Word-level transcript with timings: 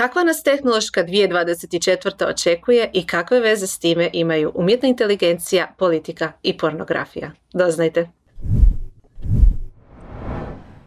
Kakva 0.00 0.22
nas 0.22 0.42
tehnološka 0.42 1.04
2024. 1.04 2.30
očekuje 2.30 2.90
i 2.92 3.06
kakve 3.06 3.40
veze 3.40 3.66
s 3.66 3.78
time 3.78 4.10
imaju 4.12 4.52
umjetna 4.54 4.88
inteligencija, 4.88 5.74
politika 5.78 6.32
i 6.42 6.56
pornografija? 6.56 7.30
Doznajte. 7.52 8.08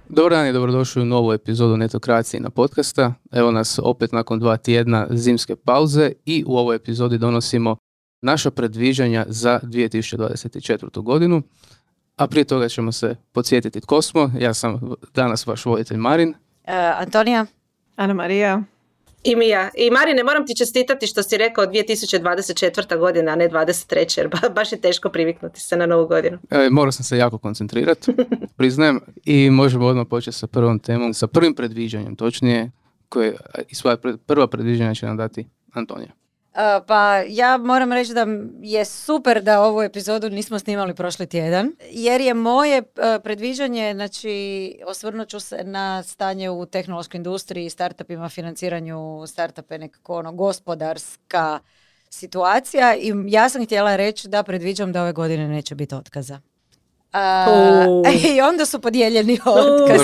Dobar 0.10 0.32
dan 0.32 0.48
i 0.48 0.54
dobrodošli 0.54 1.02
u 1.02 1.06
novu 1.06 1.34
epizodu 1.34 1.78
Netokracije 1.78 2.40
na 2.40 2.50
podcasta. 2.50 3.14
Evo 3.32 3.52
nas 3.52 3.80
opet 3.84 4.12
nakon 4.12 4.40
dva 4.40 4.58
tjedna 4.58 5.08
zimske 5.12 5.56
pauze 5.56 6.12
i 6.26 6.44
u 6.48 6.58
ovoj 6.58 6.76
epizodi 6.76 7.18
donosimo 7.18 7.76
naša 8.22 8.52
predviđanja 8.52 9.26
za 9.28 9.60
2024. 9.64 11.02
godinu. 11.02 11.42
A 12.16 12.28
prije 12.28 12.44
toga 12.44 12.70
ćemo 12.70 12.92
se 12.92 13.16
podsjetiti 13.32 13.82
tko 13.82 14.02
smo. 14.02 14.32
Ja 14.40 14.54
sam 14.54 14.94
danas 15.14 15.48
vaš 15.48 15.66
voditelj 15.66 15.98
Marin. 15.98 16.30
Uh, 16.30 16.74
Antonija. 17.02 17.46
Ana 17.96 18.14
Marija. 18.14 18.64
I 19.24 19.36
mi 19.36 19.48
ja. 19.48 19.70
I 19.76 19.92
Marine, 19.92 20.24
moram 20.24 20.48
ti 20.48 20.56
čestitati 20.56 21.08
što 21.08 21.24
si 21.24 21.38
rekao 21.38 21.66
2024. 21.66 23.00
godina, 23.00 23.32
a 23.32 23.36
ne 23.36 23.50
23. 23.50 24.18
jer 24.18 24.30
baš 24.56 24.72
je 24.72 24.82
teško 24.82 25.10
priviknuti 25.10 25.62
se 25.62 25.78
na 25.78 25.86
novu 25.86 26.08
godinu. 26.08 26.38
E, 26.50 26.70
morao 26.72 26.92
sam 26.92 27.04
se 27.04 27.18
jako 27.18 27.38
koncentrirati, 27.38 28.12
priznajem. 28.58 29.00
I 29.26 29.50
možemo 29.50 29.86
odmah 29.86 30.08
početi 30.10 30.38
sa 30.38 30.48
prvom 30.48 30.80
temom, 30.80 31.14
sa 31.14 31.28
prvim 31.28 31.56
predviđanjem, 31.56 32.16
točnije, 32.16 32.72
koje 33.10 33.36
i 33.70 33.76
svoja 33.76 33.98
prva 34.26 34.48
predviđanja 34.48 34.94
će 34.94 35.06
nam 35.06 35.18
dati 35.18 35.46
Antonija. 35.74 36.12
Uh, 36.54 36.60
pa 36.88 37.24
ja 37.28 37.58
moram 37.58 37.94
reći 37.94 38.14
da 38.14 38.26
je 38.62 38.86
super 38.86 39.44
da 39.44 39.62
ovu 39.62 39.82
epizodu 39.82 40.30
nismo 40.30 40.60
snimali 40.60 40.96
prošli 40.96 41.28
tjedan, 41.28 41.72
jer 41.92 42.22
je 42.22 42.34
moje 42.34 42.80
uh, 42.80 42.86
predviđanje, 43.24 43.94
znači 43.96 44.76
osvrnut 44.86 45.30
ću 45.30 45.40
se 45.40 45.64
na 45.64 46.04
stanje 46.04 46.50
u 46.50 46.66
tehnološkoj 46.66 47.18
industriji, 47.18 47.70
startupima, 47.70 48.30
financiranju 48.30 49.24
startupa, 49.28 49.78
nekako 49.78 50.18
ono 50.18 50.32
gospodarska 50.32 51.60
situacija 52.10 52.96
i 52.96 53.14
ja 53.28 53.50
sam 53.50 53.66
htjela 53.66 53.96
reći 53.96 54.28
da 54.28 54.44
predviđam 54.44 54.92
da 54.92 55.02
ove 55.02 55.14
godine 55.14 55.48
neće 55.48 55.76
biti 55.76 55.96
otkaza. 55.96 56.40
I 58.36 58.42
onda 58.42 58.66
su 58.66 58.80
podijeljeni 58.82 59.40
otkazi. 59.46 60.04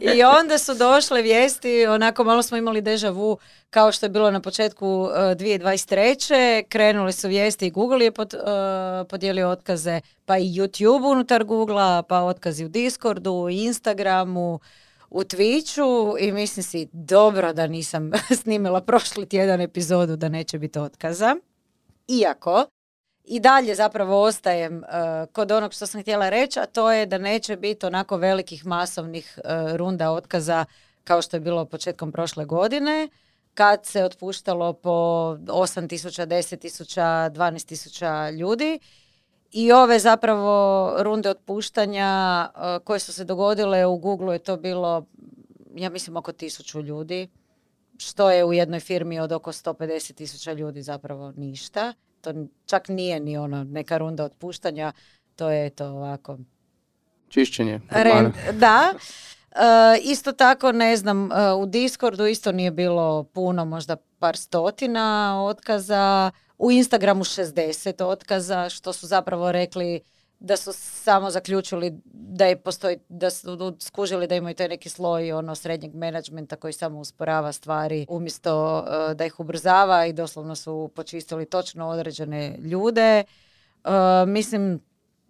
I 0.16 0.22
onda 0.22 0.58
su 0.58 0.74
došle 0.74 1.22
vijesti, 1.22 1.86
onako 1.86 2.24
malo 2.24 2.42
smo 2.42 2.56
imali 2.56 2.80
deja 2.80 3.10
vu 3.10 3.38
kao 3.70 3.92
što 3.92 4.06
je 4.06 4.10
bilo 4.10 4.30
na 4.30 4.40
početku 4.40 4.86
uh, 4.86 5.10
2023. 5.10 6.62
Krenule 6.68 7.12
su 7.12 7.28
vijesti 7.28 7.66
i 7.66 7.70
Google 7.70 8.04
je 8.04 8.12
pod, 8.12 8.34
uh, 8.34 8.40
podijelio 9.08 9.48
otkaze, 9.48 10.00
pa 10.24 10.38
i 10.38 10.44
YouTube 10.44 11.12
unutar 11.12 11.44
Google, 11.44 12.02
pa 12.08 12.20
otkazi 12.20 12.64
u 12.64 12.68
Discordu, 12.68 13.32
u 13.32 13.50
Instagramu, 13.50 14.60
u 15.10 15.20
Twitchu 15.20 16.16
i 16.20 16.32
mislim 16.32 16.62
si 16.62 16.88
dobro 16.92 17.52
da 17.52 17.66
nisam 17.66 18.10
snimila 18.42 18.80
prošli 18.80 19.28
tjedan 19.28 19.60
epizodu 19.60 20.16
da 20.16 20.28
neće 20.28 20.58
biti 20.58 20.78
otkaza. 20.78 21.36
Iako 22.08 22.66
i 23.30 23.40
dalje 23.40 23.74
zapravo 23.74 24.22
ostajem 24.22 24.76
uh, 24.76 25.32
kod 25.32 25.52
onog 25.52 25.72
što 25.72 25.86
sam 25.86 26.02
htjela 26.02 26.28
reći, 26.28 26.60
a 26.60 26.66
to 26.66 26.92
je 26.92 27.06
da 27.06 27.18
neće 27.18 27.56
biti 27.56 27.86
onako 27.86 28.16
velikih 28.16 28.66
masovnih 28.66 29.38
uh, 29.38 29.76
runda 29.76 30.10
otkaza 30.10 30.64
kao 31.04 31.22
što 31.22 31.36
je 31.36 31.40
bilo 31.40 31.64
početkom 31.64 32.12
prošle 32.12 32.44
godine, 32.44 33.08
kad 33.54 33.86
se 33.86 34.04
otpuštalo 34.04 34.72
po 34.72 34.90
8 34.90 35.88
tisuća, 35.88 36.26
10 36.26 36.58
tisuća, 36.58 37.02
12 37.02 37.66
tisuća 37.66 38.30
ljudi. 38.30 38.78
I 39.52 39.72
ove 39.72 39.98
zapravo 39.98 40.94
runde 40.98 41.30
otpuštanja 41.30 42.48
uh, 42.54 42.84
koje 42.84 42.98
su 42.98 43.12
se 43.12 43.24
dogodile 43.24 43.86
u 43.86 43.96
Google 43.96 44.34
je 44.34 44.38
to 44.38 44.56
bilo, 44.56 45.06
ja 45.74 45.90
mislim, 45.90 46.16
oko 46.16 46.32
tisuću 46.32 46.80
ljudi, 46.80 47.28
što 47.98 48.30
je 48.30 48.44
u 48.44 48.52
jednoj 48.52 48.80
firmi 48.80 49.20
od 49.20 49.32
oko 49.32 49.52
150 49.52 50.14
tisuća 50.14 50.52
ljudi 50.52 50.82
zapravo 50.82 51.32
ništa 51.36 51.92
to 52.20 52.34
čak 52.66 52.88
nije 52.88 53.20
ni 53.20 53.38
ono 53.38 53.64
neka 53.64 53.98
runda 53.98 54.24
otpuštanja, 54.24 54.92
to 55.36 55.50
je 55.50 55.70
to 55.70 55.86
ovako. 55.86 56.38
Čišćenje. 57.28 57.80
da. 58.52 58.94
Uh, 59.50 59.56
isto 60.02 60.32
tako, 60.32 60.72
ne 60.72 60.96
znam, 60.96 61.24
uh, 61.24 61.62
u 61.62 61.66
Discordu 61.66 62.26
isto 62.26 62.52
nije 62.52 62.70
bilo 62.70 63.22
puno, 63.24 63.64
možda 63.64 63.96
par 64.18 64.36
stotina 64.36 65.36
otkaza, 65.44 66.30
u 66.58 66.70
Instagramu 66.70 67.24
60 67.24 68.04
otkaza, 68.04 68.68
što 68.68 68.92
su 68.92 69.06
zapravo 69.06 69.52
rekli 69.52 70.00
da 70.40 70.56
su 70.56 70.72
samo 70.72 71.30
zaključili 71.30 72.00
da 72.04 72.46
je 72.46 72.56
postoji, 72.56 72.98
da 73.08 73.30
su 73.30 73.76
skužili 73.80 74.26
da 74.26 74.34
imaju 74.34 74.54
taj 74.54 74.68
neki 74.68 74.88
sloj 74.88 75.32
ono 75.32 75.54
srednjeg 75.54 75.94
menadžmenta 75.94 76.56
koji 76.56 76.72
samo 76.72 76.98
usporava 76.98 77.52
stvari 77.52 78.06
umjesto 78.08 78.78
uh, 78.78 79.16
da 79.16 79.24
ih 79.24 79.40
ubrzava 79.40 80.06
i 80.06 80.12
doslovno 80.12 80.56
su 80.56 80.90
počistili 80.96 81.46
točno 81.46 81.88
određene 81.88 82.56
ljude. 82.58 83.24
Uh, 83.84 83.90
mislim 84.26 84.80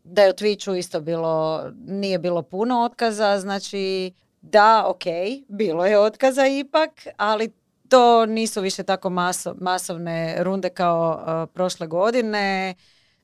da 0.05 0.23
je 0.23 0.31
u 0.31 0.35
Twitchu 0.35 0.79
isto 0.79 1.01
bilo, 1.01 1.65
nije 1.87 2.19
bilo 2.19 2.43
puno 2.43 2.83
otkaza, 2.85 3.39
znači 3.39 4.13
da, 4.41 4.85
ok, 4.87 5.05
bilo 5.49 5.87
je 5.87 5.99
otkaza 5.99 6.47
ipak, 6.47 6.91
ali 7.17 7.53
to 7.89 8.27
nisu 8.27 8.61
više 8.61 8.83
tako 8.83 9.11
maso, 9.11 9.55
masovne 9.61 10.45
runde 10.45 10.69
kao 10.69 11.23
uh, 11.23 11.55
prošle 11.55 11.87
godine 11.87 12.75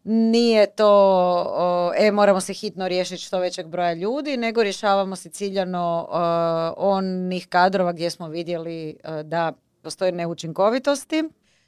nije 0.08 0.66
to, 0.66 1.92
e, 1.98 2.10
moramo 2.10 2.40
se 2.40 2.52
hitno 2.52 2.88
riješiti 2.88 3.22
što 3.22 3.38
većeg 3.38 3.66
broja 3.66 3.92
ljudi, 3.92 4.36
nego 4.36 4.62
rješavamo 4.62 5.16
se 5.16 5.30
ciljano 5.30 6.08
onih 6.76 7.46
kadrova 7.48 7.92
gdje 7.92 8.10
smo 8.10 8.28
vidjeli 8.28 8.96
da 9.24 9.52
postoje 9.82 10.12
neučinkovitosti. 10.12 11.24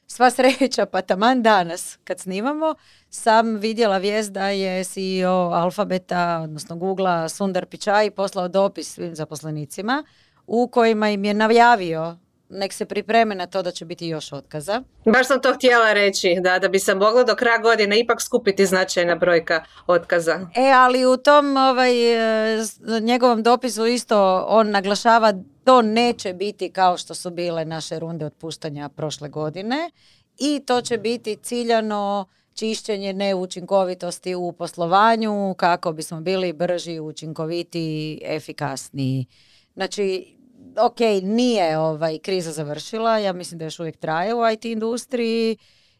Sva 0.07 0.31
sreća, 0.31 0.87
pa 0.87 1.03
taman 1.03 1.43
danas 1.43 1.99
kad 2.05 2.21
snimamo, 2.21 2.75
sam 3.11 3.57
vidjela 3.57 3.99
vijest 3.99 4.33
da 4.33 4.49
je 4.49 4.85
CEO 4.85 5.51
Alfabeta, 5.53 6.41
odnosno 6.45 6.77
Googlea, 6.77 7.29
Sundar 7.29 7.67
Pichai 7.67 8.11
poslao 8.11 8.49
dopis 8.49 8.95
svim 8.95 9.15
zaposlenicima 9.15 10.05
u 10.47 10.69
kojima 10.69 11.11
im 11.11 11.25
je 11.25 11.35
navjavio 11.35 12.17
nek 12.51 12.73
se 12.73 12.85
pripreme 12.85 13.35
na 13.35 13.47
to 13.47 13.63
da 13.63 13.71
će 13.71 13.85
biti 13.85 14.07
još 14.07 14.33
otkaza. 14.33 14.83
Baš 15.05 15.27
sam 15.27 15.41
to 15.41 15.55
htjela 15.55 15.93
reći, 15.93 16.37
da, 16.41 16.59
da 16.59 16.69
bi 16.69 16.79
se 16.79 16.95
moglo 16.95 17.25
do 17.25 17.35
kraja 17.35 17.59
godine 17.59 18.01
ipak 18.01 18.23
skupiti 18.23 18.67
značajna 18.67 19.17
brojka 19.17 19.65
otkaza. 19.87 20.41
E, 20.55 20.71
ali 20.75 21.07
u 21.07 21.17
tom 21.17 21.57
ovaj, 21.57 22.15
e, 22.55 22.65
njegovom 23.01 23.43
dopisu 23.43 23.87
isto 23.87 24.47
on 24.49 24.71
naglašava 24.71 25.33
to 25.65 25.83
neće 25.83 26.33
biti 26.33 26.71
kao 26.71 26.97
što 26.97 27.15
su 27.15 27.31
bile 27.31 27.65
naše 27.65 27.99
runde 27.99 28.27
otpuštanja 28.27 28.89
prošle 28.89 29.29
godine 29.29 29.91
i 30.39 30.61
to 30.67 30.81
će 30.81 30.99
biti 30.99 31.37
ciljano 31.37 32.27
čišćenje 32.55 33.13
neučinkovitosti 33.13 34.35
u 34.35 34.53
poslovanju 34.53 35.55
kako 35.57 35.93
bismo 35.93 36.21
bili 36.21 36.53
brži, 36.53 37.01
učinkovitiji, 37.01 38.21
efikasniji. 38.25 39.27
Znači, 39.75 40.38
ok, 40.77 41.01
nije 41.23 41.79
ovaj, 41.79 42.19
kriza 42.19 42.53
završila, 42.53 43.19
ja 43.19 43.33
mislim 43.33 43.59
da 43.59 43.65
još 43.65 43.81
uvijek 43.81 43.97
traje 43.97 44.35
u 44.35 44.51
IT 44.53 44.65
industriji 44.65 45.57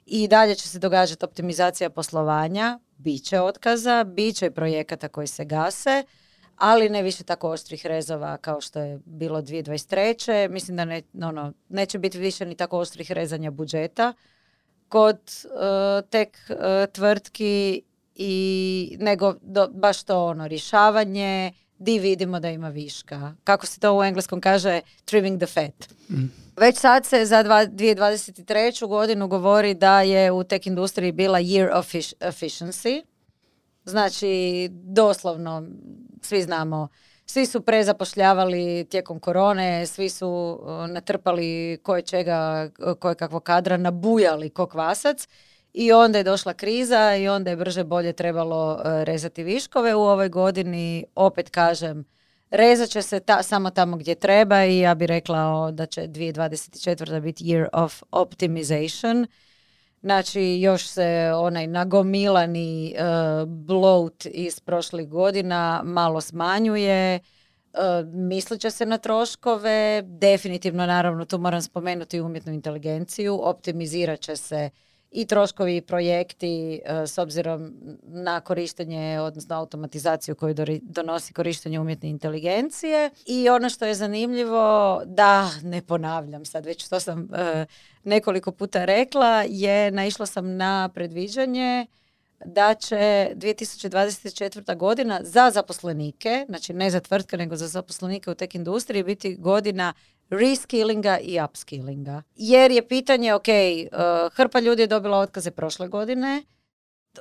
i 0.07 0.29
dalje 0.29 0.55
će 0.55 0.69
se 0.69 0.79
događati 0.79 1.25
optimizacija 1.25 1.91
poslovanja, 1.91 2.79
bit 2.97 3.25
će 3.25 3.41
otkaza, 3.41 4.05
bit 4.05 4.37
će 4.37 4.51
projekata 4.51 5.09
koji 5.09 5.27
se 5.27 5.45
gase, 5.45 6.05
ali 6.57 6.89
ne 6.89 7.03
više 7.03 7.25
tako 7.25 7.51
oštrih 7.51 7.87
rezova 7.87 8.37
kao 8.37 8.61
što 8.61 8.81
je 8.81 9.01
bilo 9.05 9.43
2023. 9.43 10.51
Mislim 10.51 10.77
da 10.77 10.85
ne, 10.85 11.03
ono, 11.23 11.53
neće 11.69 11.99
biti 11.99 12.19
više 12.19 12.47
ni 12.47 12.55
tako 12.55 12.79
oštrih 12.79 13.13
rezanja 13.13 13.51
budžeta 13.51 14.13
kod 14.89 15.19
uh, 15.45 16.09
tek 16.11 16.39
uh, 16.51 16.57
tvrtki 16.93 17.83
i 18.15 18.97
nego 19.01 19.35
baš 19.71 20.03
to 20.03 20.27
ono 20.27 20.49
rješavanje 20.49 21.53
di 21.79 21.99
vidimo 21.99 22.41
da 22.41 22.51
ima 22.51 22.69
viška. 22.69 23.35
Kako 23.45 23.67
se 23.67 23.81
to 23.81 23.99
u 23.99 24.03
engleskom 24.03 24.41
kaže, 24.41 24.81
trimming 25.05 25.39
the 25.39 25.47
fat. 25.47 25.89
Mm. 26.11 26.25
Već 26.57 26.79
sad 26.79 27.07
se 27.07 27.25
za 27.25 27.45
2023. 27.45 28.89
godinu 28.89 29.29
govori 29.29 29.75
da 29.75 30.03
je 30.03 30.33
u 30.33 30.45
tech 30.45 30.67
industriji 30.67 31.13
bila 31.13 31.39
year 31.39 31.79
of 31.79 31.87
efficiency. 32.21 33.03
Znači, 33.85 34.69
doslovno, 34.73 35.63
svi 36.23 36.43
znamo, 36.43 36.89
svi 37.27 37.47
su 37.47 37.61
prezapošljavali 37.61 38.87
tijekom 38.91 39.21
korone, 39.21 39.87
svi 39.87 40.09
su 40.09 40.61
natrpali 40.89 41.79
koje 41.83 42.03
čega, 42.03 42.71
koje 43.01 43.15
kakvo 43.15 43.41
kadra, 43.41 43.77
nabujali 43.77 44.51
ko 44.51 44.67
kvasac 44.67 45.29
i 45.79 45.93
onda 45.93 46.19
je 46.19 46.25
došla 46.25 46.55
kriza 46.55 47.17
i 47.17 47.29
onda 47.29 47.51
je 47.51 47.57
brže 47.57 47.85
bolje 47.85 48.13
trebalo 48.13 48.81
e, 48.85 49.05
rezati 49.05 49.43
viškove 49.43 49.95
u 49.95 50.01
ovoj 50.01 50.29
godini. 50.29 51.05
Opet 51.15 51.51
kažem, 51.51 52.05
rezat 52.51 52.89
će 52.89 53.03
se 53.03 53.21
ta, 53.21 53.43
samo 53.43 53.71
tamo 53.71 53.97
gdje 53.97 54.15
treba 54.15 54.65
i 54.65 54.79
ja 54.79 54.95
bih 54.95 55.07
rekla 55.09 55.71
da 55.71 55.87
će 55.87 56.01
2024. 56.01 57.21
biti 57.21 57.45
year 57.45 57.67
of 57.73 58.03
optimization. 58.11 59.27
Znači 60.01 60.43
još 60.43 60.87
se 60.87 61.33
onaj 61.35 61.67
nagomilani 61.67 62.95
uh, 62.95 63.49
bloat 63.49 64.27
iz 64.27 64.61
prošlih 64.61 65.09
godina 65.09 65.83
malo 65.85 66.21
smanjuje. 66.21 67.21
mislit 68.13 68.61
će 68.61 68.71
se 68.71 68.87
na 68.87 68.99
troškove, 68.99 70.03
definitivno 70.03 70.87
naravno 70.87 71.25
tu 71.25 71.39
moram 71.39 71.63
spomenuti 71.63 72.21
umjetnu 72.21 72.53
inteligenciju, 72.53 73.41
optimizirat 73.43 74.21
će 74.21 74.37
se 74.37 74.71
i 75.11 75.27
troškovi 75.27 75.77
i 75.77 75.81
projekti 75.81 76.81
e, 76.85 77.07
s 77.07 77.19
obzirom 77.19 77.73
na 78.03 78.41
korištenje, 78.41 79.21
odnosno 79.21 79.57
automatizaciju 79.57 80.35
koju 80.35 80.55
donosi 80.83 81.33
korištenje 81.33 81.81
umjetne 81.81 82.09
inteligencije. 82.09 83.11
I 83.27 83.49
ono 83.49 83.69
što 83.69 83.87
je 83.87 83.95
zanimljivo, 83.95 85.03
da 85.07 85.51
ne 85.63 85.83
ponavljam 85.83 86.45
sad, 86.45 86.67
već 86.67 86.89
to 86.89 87.01
sam 87.01 87.29
e, 87.35 87.67
nekoliko 88.05 88.53
puta 88.53 88.85
rekla, 88.85 89.45
je 89.49 89.91
naišla 89.91 90.27
sam 90.27 90.57
na 90.57 90.91
predviđanje 90.95 91.87
da 92.45 92.75
će 92.75 93.31
2024. 93.35 94.77
godina 94.77 95.21
za 95.23 95.51
zaposlenike, 95.51 96.45
znači 96.49 96.73
ne 96.73 96.91
za 96.91 97.01
tvrtke 97.01 97.37
nego 97.37 97.57
za 97.57 97.67
zaposlenike 97.67 98.31
u 98.31 98.35
tek 98.35 98.55
industriji 98.55 99.03
biti 99.03 99.37
godina 99.37 99.95
reskillinga 100.31 101.19
i 101.19 101.41
upskillinga. 101.45 102.23
Jer 102.37 102.71
je 102.71 102.89
pitanje, 102.89 103.35
ok, 103.35 103.49
uh, 103.49 104.33
hrpa 104.33 104.61
ljudi 104.61 104.83
je 104.83 104.87
dobila 104.87 105.19
otkaze 105.19 105.51
prošle 105.51 105.89
godine, 105.89 106.43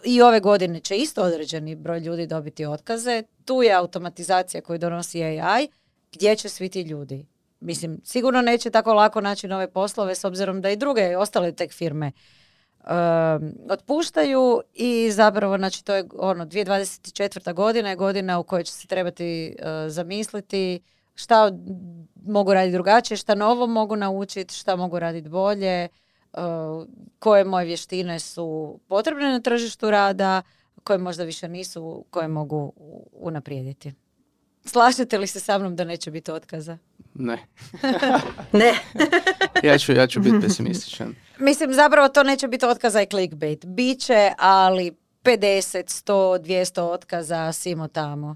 i 0.04 0.22
ove 0.22 0.40
godine 0.40 0.80
će 0.80 0.98
isto 0.98 1.24
određeni 1.24 1.76
broj 1.76 2.00
ljudi 2.00 2.28
dobiti 2.28 2.66
otkaze. 2.66 3.24
Tu 3.46 3.64
je 3.64 3.74
automatizacija 3.74 4.62
koju 4.62 4.80
donosi 4.80 5.24
AI. 5.24 5.68
Gdje 6.12 6.36
će 6.36 6.50
svi 6.50 6.70
ti 6.70 6.82
ljudi? 6.82 7.26
Mislim, 7.60 8.02
sigurno 8.04 8.42
neće 8.42 8.70
tako 8.70 8.94
lako 8.94 9.22
naći 9.22 9.48
nove 9.48 9.72
poslove 9.72 10.16
s 10.16 10.24
obzirom 10.24 10.62
da 10.62 10.70
i 10.70 10.76
druge 10.76 11.18
ostale 11.18 11.52
tek 11.52 11.74
firme 11.74 12.12
otpuštaju 13.70 14.62
i 14.74 15.12
zapravo 15.12 15.58
znači 15.58 15.86
to 15.86 15.96
je 15.96 16.06
ono 16.18 16.46
2024. 16.46 17.54
godina 17.54 17.90
je 17.90 17.96
godina 17.96 18.40
u 18.40 18.44
kojoj 18.44 18.64
će 18.64 18.74
se 18.74 18.88
trebati 18.88 19.56
uh, 19.60 19.66
zamisliti 19.88 20.82
šta 21.18 21.52
mogu 22.26 22.54
raditi 22.54 22.74
drugačije, 22.74 23.18
šta 23.18 23.36
novo 23.36 23.68
mogu 23.68 23.96
naučiti, 23.96 24.56
šta 24.56 24.76
mogu 24.76 25.00
raditi 25.00 25.30
bolje, 25.30 25.88
uh, 26.34 26.40
koje 27.20 27.44
moje 27.44 27.66
vještine 27.66 28.20
su 28.20 28.80
potrebne 28.88 29.32
na 29.32 29.40
tržištu 29.40 29.92
rada, 29.92 30.42
koje 30.84 31.00
možda 31.00 31.24
više 31.24 31.48
nisu, 31.48 32.06
koje 32.10 32.28
mogu 32.28 32.74
unaprijediti. 33.12 33.94
Slažete 34.66 35.18
li 35.18 35.28
se 35.28 35.40
sa 35.40 35.58
mnom 35.58 35.76
da 35.76 35.84
neće 35.84 36.12
biti 36.12 36.32
otkaza? 36.32 36.78
Ne. 37.14 37.38
ne. 38.62 38.74
ja, 39.70 39.78
ću, 39.78 39.92
ja 39.92 40.08
ću 40.08 40.20
biti 40.20 40.42
pesimističan. 40.42 41.16
Mislim, 41.40 41.74
zapravo 41.74 42.10
to 42.10 42.24
neće 42.24 42.48
biti 42.48 42.66
otkaza 42.66 43.02
i 43.02 43.06
clickbait. 43.06 43.66
Biće, 43.66 44.32
ali 44.38 44.92
50, 45.24 46.06
100, 46.08 46.40
200 46.40 46.82
otkaza 46.82 47.54
simo 47.54 47.88
tamo. 47.88 48.36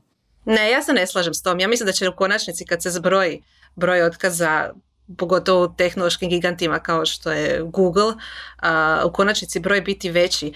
Ne, 0.51 0.71
ja 0.71 0.81
se 0.83 0.93
ne 0.93 1.07
slažem 1.07 1.33
s 1.33 1.41
tom. 1.41 1.59
Ja 1.59 1.67
mislim 1.67 1.87
da 1.87 1.93
će 1.93 2.09
u 2.09 2.15
konačnici 2.15 2.65
kad 2.65 2.83
se 2.83 2.89
zbroji 2.89 3.43
broj 3.75 4.03
otkaza 4.03 4.69
pogotovo 5.17 5.65
u 5.65 5.75
tehnološkim 5.75 6.29
gigantima 6.29 6.79
kao 6.79 7.05
što 7.05 7.31
je 7.31 7.61
Google, 7.63 8.13
a, 8.57 9.03
u 9.05 9.11
konačnici 9.11 9.59
broj 9.59 9.81
biti 9.81 10.09
veći, 10.09 10.53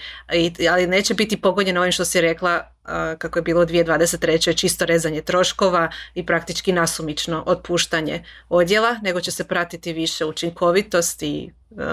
ali 0.70 0.86
neće 0.86 1.14
biti 1.14 1.40
pogonjen 1.40 1.76
ovim 1.76 1.92
što 1.92 2.04
si 2.04 2.20
rekla 2.20 2.72
kako 3.18 3.38
je 3.38 3.42
bilo 3.42 3.62
u 3.62 3.66
2023. 3.66 4.56
čisto 4.56 4.86
rezanje 4.86 5.22
troškova 5.22 5.90
i 6.14 6.26
praktički 6.26 6.72
nasumično 6.72 7.42
otpuštanje 7.46 8.24
odjela, 8.48 8.98
nego 9.02 9.20
će 9.20 9.30
se 9.30 9.44
pratiti 9.44 9.92
više 9.92 10.24
učinkovitost 10.24 11.22
i 11.22 11.50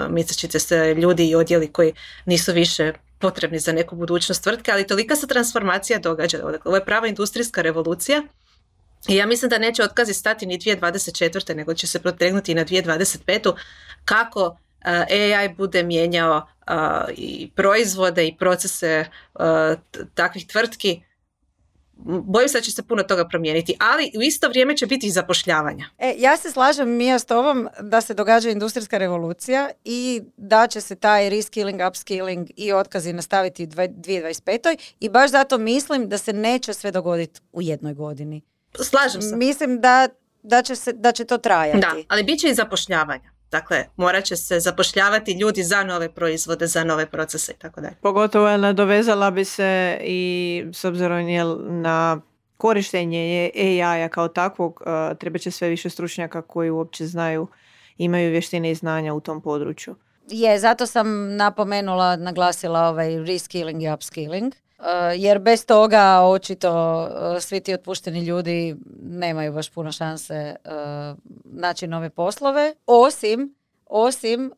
mislit 0.08 0.52
će 0.52 0.58
se 0.58 0.94
ljudi 0.94 1.28
i 1.28 1.34
odjeli 1.34 1.72
koji 1.72 1.92
nisu 2.24 2.52
više 2.52 2.92
potrebni 3.24 3.58
za 3.58 3.72
neku 3.72 3.96
budućnost 3.96 4.42
tvrtke, 4.42 4.72
ali 4.72 4.86
tolika 4.86 5.16
se 5.16 5.26
transformacija 5.26 5.98
događa. 5.98 6.38
Ovo 6.64 6.76
je 6.76 6.84
prava 6.84 7.06
industrijska 7.06 7.62
revolucija 7.62 8.22
i 9.08 9.16
ja 9.16 9.26
mislim 9.26 9.48
da 9.48 9.58
neće 9.58 9.84
otkazi 9.84 10.14
stati 10.14 10.46
ni 10.46 10.58
2024. 10.58 11.54
nego 11.54 11.74
će 11.74 11.86
se 11.86 12.02
protegnuti 12.02 12.52
i 12.52 12.54
na 12.54 12.64
2025. 12.64 13.54
kako 14.04 14.56
AI 14.84 15.48
bude 15.56 15.82
mijenjao 15.82 16.46
i 17.16 17.50
proizvode 17.56 18.26
i 18.26 18.36
procese 18.36 19.06
takvih 20.14 20.46
tvrtki 20.46 21.02
bojim 22.04 22.48
se 22.48 22.58
da 22.58 22.62
će 22.62 22.72
se 22.72 22.82
puno 22.82 23.02
toga 23.02 23.28
promijeniti, 23.28 23.76
ali 23.80 24.12
u 24.18 24.22
isto 24.22 24.48
vrijeme 24.48 24.76
će 24.76 24.86
biti 24.86 25.06
i 25.06 25.10
zapošljavanja. 25.10 25.86
E, 25.98 26.14
ja 26.18 26.36
se 26.36 26.50
slažem 26.50 26.88
Mija 26.88 27.18
s 27.18 27.24
tobom 27.24 27.68
da 27.80 28.00
se 28.00 28.14
događa 28.14 28.50
industrijska 28.50 28.98
revolucija 28.98 29.70
i 29.84 30.22
da 30.36 30.66
će 30.66 30.80
se 30.80 30.94
taj 30.96 31.30
reskilling, 31.30 31.80
upskilling 31.88 32.48
i 32.56 32.72
otkazi 32.72 33.12
nastaviti 33.12 33.64
u 33.64 33.66
2025. 33.66 34.76
i 35.00 35.08
baš 35.08 35.30
zato 35.30 35.58
mislim 35.58 36.08
da 36.08 36.18
se 36.18 36.32
neće 36.32 36.74
sve 36.74 36.90
dogoditi 36.90 37.40
u 37.52 37.62
jednoj 37.62 37.94
godini. 37.94 38.42
Slažem 38.80 39.22
se. 39.22 39.36
Mislim 39.36 39.80
da, 39.80 40.08
da, 40.42 40.62
će, 40.62 40.76
se, 40.76 40.92
da 40.92 41.12
će 41.12 41.24
to 41.24 41.38
trajati. 41.38 41.80
Da, 41.80 41.94
ali 42.08 42.22
bit 42.22 42.40
će 42.40 42.48
i 42.48 42.54
zapošljavanja. 42.54 43.33
Dakle, 43.54 43.84
morat 43.96 44.24
će 44.24 44.36
se 44.36 44.60
zapošljavati 44.60 45.32
ljudi 45.32 45.62
za 45.62 45.84
nove 45.84 46.08
proizvode, 46.12 46.66
za 46.66 46.84
nove 46.84 47.06
procese 47.06 47.52
i 47.52 47.58
tako 47.58 47.80
dalje. 47.80 47.94
Pogotovo 48.02 48.56
nadovezala 48.56 49.30
bi 49.30 49.44
se 49.44 49.98
i 50.02 50.64
s 50.72 50.84
obzirom 50.84 51.26
na 51.82 52.20
korištenje 52.56 53.50
AI-a 53.54 54.08
kao 54.08 54.28
takvog, 54.28 54.82
uh, 54.86 55.18
treba 55.18 55.38
će 55.38 55.50
sve 55.50 55.68
više 55.68 55.90
stručnjaka 55.90 56.42
koji 56.42 56.70
uopće 56.70 57.06
znaju, 57.06 57.46
imaju 57.98 58.30
vještine 58.30 58.70
i 58.70 58.74
znanja 58.74 59.14
u 59.14 59.20
tom 59.20 59.40
području. 59.40 59.94
Je, 60.28 60.58
zato 60.58 60.86
sam 60.86 61.36
napomenula, 61.36 62.16
naglasila 62.16 62.88
ovaj 62.88 63.18
reskilling 63.24 63.82
i 63.82 63.92
upskilling. 63.92 64.54
Uh, 64.78 64.86
jer 65.16 65.38
bez 65.38 65.66
toga 65.66 66.20
očito 66.20 67.02
uh, 67.02 67.42
svi 67.42 67.60
ti 67.60 67.74
otpušteni 67.74 68.20
ljudi 68.20 68.76
nemaju 69.02 69.52
baš 69.52 69.70
puno 69.70 69.92
šanse 69.92 70.56
uh, 70.64 71.18
naći 71.44 71.86
nove 71.86 72.10
poslove. 72.10 72.74
Osim, 72.86 73.54
osim 73.86 74.52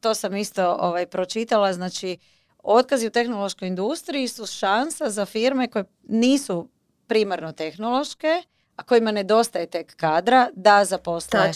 to 0.00 0.14
sam 0.14 0.36
isto 0.36 0.76
ovaj, 0.80 1.06
pročitala, 1.06 1.72
znači 1.72 2.18
otkazi 2.62 3.06
u 3.06 3.10
tehnološkoj 3.10 3.68
industriji 3.68 4.28
su 4.28 4.46
šansa 4.46 5.10
za 5.10 5.24
firme 5.24 5.68
koje 5.68 5.84
nisu 6.08 6.68
primarno 7.06 7.52
tehnološke, 7.52 8.42
a 8.76 8.82
kojima 8.82 9.12
nedostaje 9.12 9.66
tek 9.66 9.96
kadra 9.96 10.48
da 10.54 10.84
zaposle 10.84 11.52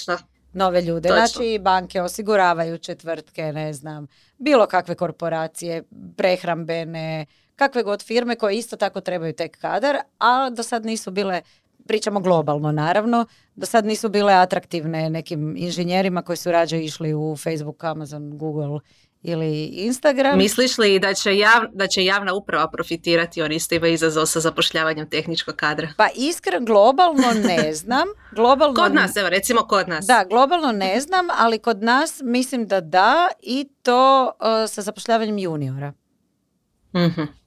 nove 0.52 0.82
ljude. 0.82 1.08
Znači 1.08 1.58
banke 1.60 2.02
osiguravaju 2.02 2.78
tvrtke, 2.78 3.42
ne 3.52 3.72
znam, 3.72 4.06
bilo 4.38 4.66
kakve 4.66 4.94
korporacije, 4.94 5.82
prehrambene, 6.16 7.26
kakve 7.60 7.82
god 7.82 8.02
firme 8.02 8.36
koje 8.36 8.56
isto 8.56 8.76
tako 8.76 9.00
trebaju 9.00 9.32
tek 9.32 9.58
kadar, 9.58 9.96
a 10.18 10.50
do 10.50 10.62
sad 10.62 10.86
nisu 10.86 11.10
bile 11.10 11.42
pričamo 11.86 12.20
globalno 12.20 12.72
naravno, 12.72 13.26
do 13.54 13.66
sad 13.66 13.86
nisu 13.86 14.08
bile 14.08 14.32
atraktivne 14.32 15.10
nekim 15.10 15.56
inženjerima 15.56 16.22
koji 16.22 16.36
su 16.36 16.52
rađe 16.52 16.78
išli 16.78 17.14
u 17.14 17.36
Facebook, 17.36 17.84
Amazon, 17.84 18.38
Google 18.38 18.81
ili 19.22 19.64
Instagram. 19.64 20.38
Misliš 20.38 20.79
li 20.79 20.98
da 20.98 21.14
će, 21.14 21.36
jav, 21.36 21.62
da 21.72 21.86
će 21.86 22.05
javna 22.05 22.34
uprava 22.34 22.70
profitirati, 22.70 23.43
oni 23.43 23.55
isto 23.55 23.74
imaju 23.74 23.93
izazov 23.93 24.26
sa 24.26 24.40
zapošljavanjem 24.40 25.10
tehničkog 25.10 25.55
kadra? 25.55 25.88
Pa 25.96 26.08
iskreno 26.17 26.67
globalno 26.67 27.32
ne 27.44 27.74
znam. 27.82 28.08
Globalno, 28.32 28.74
kod 28.74 28.94
nas, 28.94 29.17
evo 29.17 29.29
recimo 29.29 29.60
kod 29.60 29.88
nas. 29.88 30.06
Da, 30.06 30.24
globalno 30.29 30.72
ne 30.72 31.00
znam, 31.00 31.26
ali 31.38 31.58
kod 31.58 31.82
nas 31.82 32.20
mislim 32.24 32.67
da 32.67 32.81
da 32.81 33.29
i 33.43 33.69
to 33.82 34.24
uh, 34.24 34.70
sa 34.70 34.82
zapošljavanjem 34.82 35.38
juniora. 35.38 35.93
Mhm 36.94 37.40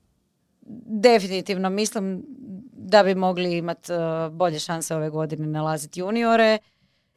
definitivno 0.85 1.69
mislim 1.69 2.23
da 2.71 3.03
bi 3.03 3.15
mogli 3.15 3.57
imati 3.57 3.91
uh, 3.93 4.33
bolje 4.33 4.59
šanse 4.59 4.95
ove 4.95 5.09
godine 5.09 5.47
nalaziti 5.47 5.99
juniore, 5.99 6.57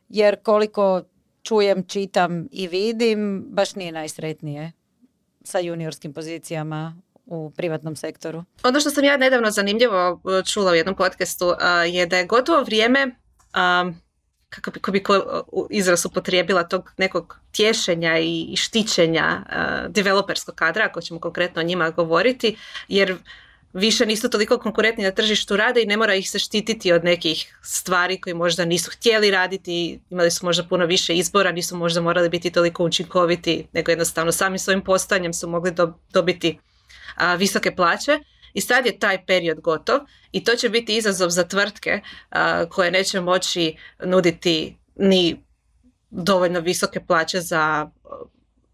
jer 0.08 0.42
koliko 0.42 1.02
čujem, 1.42 1.84
čitam 1.86 2.48
i 2.52 2.68
vidim, 2.68 3.46
baš 3.48 3.74
nije 3.74 3.92
najsretnije 3.92 4.72
sa 5.44 5.58
juniorskim 5.58 6.12
pozicijama 6.12 7.02
u 7.26 7.50
privatnom 7.50 7.96
sektoru. 7.96 8.44
Ono 8.64 8.80
što 8.80 8.90
sam 8.90 9.04
ja 9.04 9.16
nedavno 9.16 9.50
zanimljivo 9.50 10.12
uh, 10.12 10.44
čula 10.44 10.72
u 10.72 10.74
jednom 10.74 10.96
podcastu 10.96 11.46
uh, 11.46 11.54
je 11.86 12.06
da 12.06 12.16
je 12.16 12.26
gotovo 12.26 12.62
vrijeme 12.62 13.06
um, 13.06 14.00
kako 14.50 14.70
bi, 14.70 14.80
bi 14.90 15.02
izraz 15.70 16.06
upotrijebila 16.06 16.64
tog 16.64 16.92
nekog 16.96 17.38
tješenja 17.52 18.18
i 18.18 18.54
štićenja 18.56 19.42
uh, 19.46 19.92
developerskog 19.92 20.54
kadra, 20.54 20.84
ako 20.84 21.00
ćemo 21.00 21.20
konkretno 21.20 21.60
o 21.60 21.64
njima 21.64 21.90
govoriti, 21.90 22.56
jer 22.88 23.16
više 23.72 24.06
nisu 24.06 24.30
toliko 24.30 24.58
konkurentni 24.58 25.04
na 25.04 25.10
tržištu 25.10 25.56
rada 25.56 25.80
i 25.80 25.86
ne 25.86 25.96
mora 25.96 26.14
ih 26.14 26.30
se 26.30 26.38
štititi 26.38 26.92
od 26.92 27.04
nekih 27.04 27.58
stvari 27.62 28.20
koji 28.20 28.34
možda 28.34 28.64
nisu 28.64 28.90
htjeli 28.90 29.30
raditi, 29.30 30.00
imali 30.10 30.30
su 30.30 30.46
možda 30.46 30.64
puno 30.64 30.86
više 30.86 31.14
izbora, 31.14 31.52
nisu 31.52 31.76
možda 31.76 32.00
morali 32.00 32.28
biti 32.28 32.50
toliko 32.50 32.84
učinkoviti, 32.84 33.66
nego 33.72 33.90
jednostavno 33.90 34.32
sami 34.32 34.58
svojim 34.58 34.80
postojanjem 34.80 35.32
su 35.32 35.48
mogli 35.48 35.72
dobiti 36.12 36.58
visoke 37.38 37.74
plaće. 37.76 38.18
I 38.56 38.60
sad 38.60 38.86
je 38.86 38.98
taj 38.98 39.26
period 39.26 39.60
gotov 39.60 40.00
i 40.32 40.44
to 40.44 40.56
će 40.56 40.68
biti 40.68 40.96
izazov 40.96 41.30
za 41.30 41.44
tvrtke 41.44 42.00
koje 42.70 42.90
neće 42.90 43.20
moći 43.20 43.76
nuditi 44.04 44.76
ni 44.96 45.42
dovoljno 46.10 46.60
visoke 46.60 47.00
plaće 47.00 47.40
za 47.40 47.90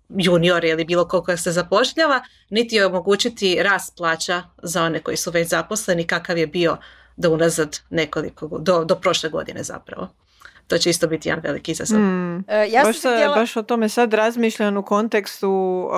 junior 0.08 0.64
ili 0.64 0.84
bilo 0.84 1.08
koga 1.08 1.36
se 1.36 1.52
zapošljava, 1.52 2.22
niti 2.50 2.82
omogućiti 2.82 3.62
rast 3.62 3.96
plaća 3.96 4.42
za 4.62 4.82
one 4.82 5.00
koji 5.00 5.16
su 5.16 5.30
već 5.30 5.48
zaposleni 5.48 6.06
kakav 6.06 6.38
je 6.38 6.46
bio 6.46 6.76
do 7.16 7.30
unazad 7.30 7.80
nekoliko, 7.90 8.58
do, 8.58 8.84
do 8.84 8.94
prošle 8.94 9.30
godine 9.30 9.62
zapravo. 9.62 10.08
To 10.66 10.78
će 10.78 10.90
isto 10.90 11.06
biti 11.06 11.28
jedan 11.28 11.42
veliki 11.42 11.72
izazov. 11.72 12.00
Mm. 12.00 12.36
E, 12.38 12.42
ja 12.62 12.80
sam 12.80 12.88
baš, 12.88 12.96
se 12.96 13.02
sa- 13.02 13.08
htjela- 13.10 13.34
baš 13.34 13.56
o 13.56 13.62
tome 13.62 13.88
sad 13.88 14.14
razmišljam 14.14 14.76
u 14.76 14.82
kontekstu, 14.82 15.50
uh, 15.84 15.94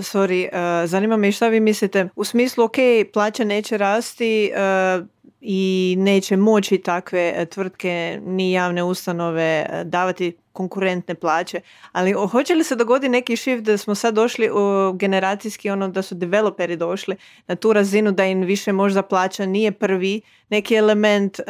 sorry, 0.00 0.48
uh, 0.82 0.88
zanima 0.88 1.16
me 1.16 1.32
šta 1.32 1.48
vi 1.48 1.60
mislite. 1.60 2.08
U 2.16 2.24
smislu, 2.24 2.64
ok, 2.64 2.74
plaća 3.12 3.44
neće 3.44 3.76
rasti 3.78 4.52
uh, 4.98 5.06
i 5.40 5.94
neće 5.98 6.36
moći 6.36 6.78
takve 6.78 7.34
uh, 7.38 7.48
tvrtke 7.48 8.20
ni 8.26 8.52
javne 8.52 8.82
ustanove 8.82 9.66
uh, 9.68 9.80
davati 9.86 10.36
konkurentne 10.54 11.14
plaće, 11.14 11.60
ali 11.92 12.12
hoće 12.12 12.54
li 12.54 12.64
se 12.64 12.76
dogodi 12.76 13.08
neki 13.08 13.36
shift 13.36 13.62
da 13.64 13.78
smo 13.78 13.94
sad 13.94 14.14
došli 14.14 14.50
u 14.50 14.92
generacijski 14.92 15.70
ono 15.70 15.88
da 15.88 16.02
su 16.02 16.14
developeri 16.14 16.76
došli 16.76 17.16
na 17.46 17.56
tu 17.56 17.72
razinu 17.72 18.12
da 18.12 18.24
im 18.24 18.40
više 18.40 18.72
možda 18.72 19.02
plaća 19.02 19.46
nije 19.46 19.72
prvi 19.72 20.20
neki 20.48 20.74
element 20.74 21.38
uh, 21.38 21.44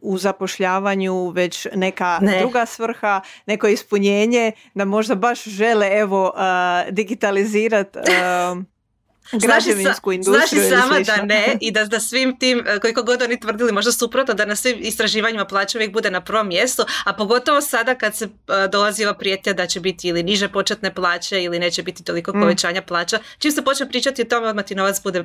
u 0.00 0.18
zapošljavanju 0.18 1.28
već 1.28 1.66
neka 1.74 2.18
Ne. 2.22 2.38
druga 2.38 2.66
svrha, 2.66 3.20
neko 3.46 3.68
ispunjenje 3.68 4.52
da 4.74 4.84
možda 4.84 5.14
baš 5.14 5.44
žele 5.44 5.86
evo 5.86 6.32
uh, 6.34 6.94
digitalizirati 6.94 7.98
građevinsku 9.32 10.12
industriju 10.12 10.62
znaš 10.62 10.72
i 10.72 10.80
sama 10.80 11.00
da 11.00 11.22
ne 11.22 11.58
i 11.60 11.70
da, 11.70 11.84
da 11.84 12.00
svim 12.00 12.38
tim, 12.38 12.64
e, 12.66 12.80
koliko 12.80 13.02
god 13.02 13.22
oni 13.22 13.40
tvrdili, 13.40 13.72
možda 13.72 13.92
suprotno, 13.92 14.34
da 14.34 14.44
na 14.44 14.56
svim 14.56 14.76
istraživanjima 14.80 15.44
plaća 15.44 15.78
uvijek 15.78 15.92
bude 15.92 16.10
na 16.10 16.20
prvom 16.20 16.48
mjestu, 16.48 16.82
a 17.04 17.12
pogotovo 17.12 17.60
sada 17.60 17.94
kad 17.94 18.16
se 18.16 18.24
e, 18.24 18.68
dolazi 18.68 19.04
ova 19.04 19.14
prijetnja 19.14 19.52
da 19.52 19.66
će 19.66 19.80
biti 19.80 20.08
ili 20.08 20.22
niže 20.22 20.48
početne 20.48 20.94
plaće 20.94 21.42
ili 21.42 21.58
neće 21.58 21.82
biti 21.82 22.04
toliko 22.04 22.32
Mm. 22.36 22.40
povećanja 22.40 22.82
plaća. 22.82 23.18
Čim 23.38 23.52
se 23.52 23.62
počne 23.64 23.88
pričati 23.88 24.22
o 24.22 24.24
tome, 24.24 24.48
odmah 24.48 24.64
ti 24.64 24.74
novac 24.74 25.02
bude 25.02 25.24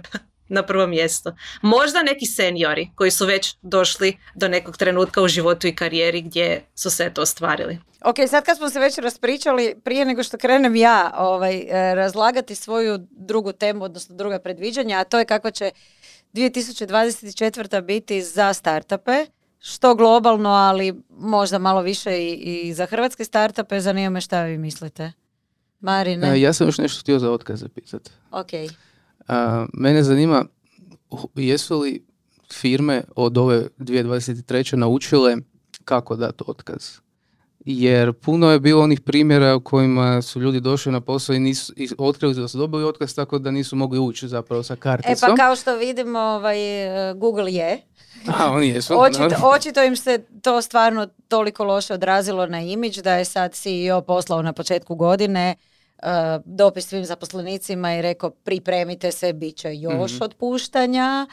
na 0.49 0.63
prvom 0.63 0.89
mjestu. 0.89 1.31
Možda 1.61 2.03
neki 2.03 2.25
seniori 2.25 2.89
koji 2.95 3.11
su 3.11 3.25
već 3.25 3.55
došli 3.61 4.17
do 4.35 4.47
nekog 4.47 4.77
trenutka 4.77 5.21
u 5.21 5.27
životu 5.27 5.67
i 5.67 5.75
karijeri 5.75 6.21
gdje 6.21 6.61
su 6.75 6.89
se 6.89 7.11
to 7.13 7.21
ostvarili. 7.21 7.79
Ok, 8.05 8.15
sad 8.29 8.45
kad 8.45 8.57
smo 8.57 8.69
se 8.69 8.79
već 8.79 8.97
raspričali, 8.97 9.75
prije 9.83 10.05
nego 10.05 10.23
što 10.23 10.37
krenem 10.37 10.75
ja 10.75 11.13
ovaj, 11.17 11.57
e, 11.59 11.95
razlagati 11.95 12.55
svoju 12.55 12.99
drugu 13.11 13.51
temu, 13.51 13.83
odnosno 13.83 14.15
druga 14.15 14.39
predviđanja, 14.39 14.97
a 14.99 15.03
to 15.03 15.19
je 15.19 15.25
kako 15.25 15.51
će 15.51 15.71
2024. 16.33 17.81
biti 17.81 18.21
za 18.21 18.53
startupe, 18.53 19.25
što 19.59 19.95
globalno, 19.95 20.49
ali 20.49 20.93
možda 21.09 21.57
malo 21.57 21.81
više 21.81 22.17
i, 22.17 22.33
i 22.33 22.73
za 22.73 22.85
hrvatske 22.85 23.25
startupe. 23.25 23.79
Zanima 23.79 24.09
me 24.09 24.21
šta 24.21 24.43
vi 24.43 24.57
mislite. 24.57 25.11
Marine, 25.79 26.27
E, 26.33 26.41
ja 26.41 26.53
sam 26.53 26.67
još 26.67 26.77
nešto 26.77 26.99
htio 27.01 27.19
za 27.19 27.31
otkaz 27.31 27.59
zapisati. 27.59 28.11
ok. 28.31 28.51
A, 29.29 29.65
mene 29.73 30.03
zanima 30.03 30.45
jesu 31.35 31.79
li 31.79 32.05
firme 32.53 33.03
od 33.15 33.37
ove 33.37 33.67
2023. 33.77 34.75
naučile 34.75 35.37
kako 35.85 36.15
dati 36.15 36.43
otkaz. 36.47 36.91
Jer 37.65 38.13
puno 38.13 38.51
je 38.51 38.59
bilo 38.59 38.83
onih 38.83 39.01
primjera 39.01 39.55
u 39.55 39.59
kojima 39.59 40.21
su 40.21 40.39
ljudi 40.39 40.59
došli 40.59 40.91
na 40.91 41.01
posao 41.01 41.35
i, 41.35 41.39
nisu, 41.39 41.73
i 41.75 41.89
otkrili 41.97 42.33
da 42.35 42.47
su 42.47 42.57
dobili 42.57 42.83
otkaz 42.83 43.15
tako 43.15 43.39
da 43.39 43.51
nisu 43.51 43.75
mogli 43.75 43.99
ući 43.99 44.27
zapravo 44.27 44.63
sa 44.63 44.73
E 44.73 44.77
karticom. 44.77 45.29
pa 45.29 45.35
kao 45.35 45.55
što 45.55 45.75
vidimo, 45.77 46.19
ovaj, 46.19 47.09
e, 47.09 47.13
Google 47.13 47.51
je. 47.51 47.81
A, 48.37 48.51
oni 48.51 48.67
jesu. 48.67 48.99
Očito, 48.99 49.35
očito 49.55 49.83
im 49.83 49.95
se 49.95 50.25
to 50.41 50.61
stvarno 50.61 51.07
toliko 51.27 51.63
loše 51.63 51.93
odrazilo 51.93 52.45
na 52.45 52.61
imidž 52.61 52.99
da 52.99 53.13
je 53.13 53.25
sad 53.25 53.53
CEO 53.53 54.01
poslao 54.01 54.41
na 54.41 54.53
početku 54.53 54.95
godine 54.95 55.55
uh, 55.57 55.68
dopis 56.45 56.87
svim 56.87 57.05
zaposlenicima 57.05 57.95
i 57.95 58.01
rekao 58.01 58.29
pripremite 58.29 59.11
se, 59.11 59.33
bit 59.33 59.55
će 59.55 59.69
još 59.71 60.11
Mhm. 60.11 60.23
otpuštanja, 60.23 61.27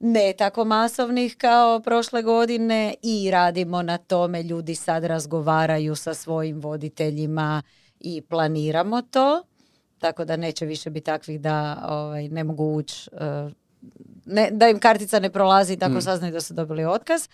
ne 0.00 0.32
tako 0.32 0.64
masovnih 0.64 1.36
kao 1.36 1.80
prošle 1.80 2.22
godine 2.22 2.94
i 3.02 3.30
radimo 3.30 3.82
na 3.82 3.98
tome, 3.98 4.42
ljudi 4.42 4.74
sad 4.74 5.04
razgovaraju 5.04 5.94
sa 5.96 6.14
svojim 6.14 6.60
voditeljima 6.60 7.62
i 8.00 8.20
planiramo 8.22 9.02
to, 9.02 9.42
tako 9.98 10.24
da 10.24 10.36
neće 10.36 10.66
više 10.66 10.90
biti 10.90 11.04
takvih 11.04 11.40
da 11.40 11.56
ovaj, 11.84 12.28
ne 12.28 12.44
mogu 12.44 12.64
ući 12.66 13.10
uh, 13.12 13.52
ne, 14.26 14.48
da 14.50 14.68
im 14.68 14.78
kartica 14.78 15.18
ne 15.20 15.30
prolazi 15.30 15.72
i 15.72 15.78
tako 15.78 15.92
Mm. 15.92 16.00
saznaju 16.00 16.32
da 16.32 16.40
su 16.40 16.54
dobili 16.54 16.84
otkaz. 16.84 17.28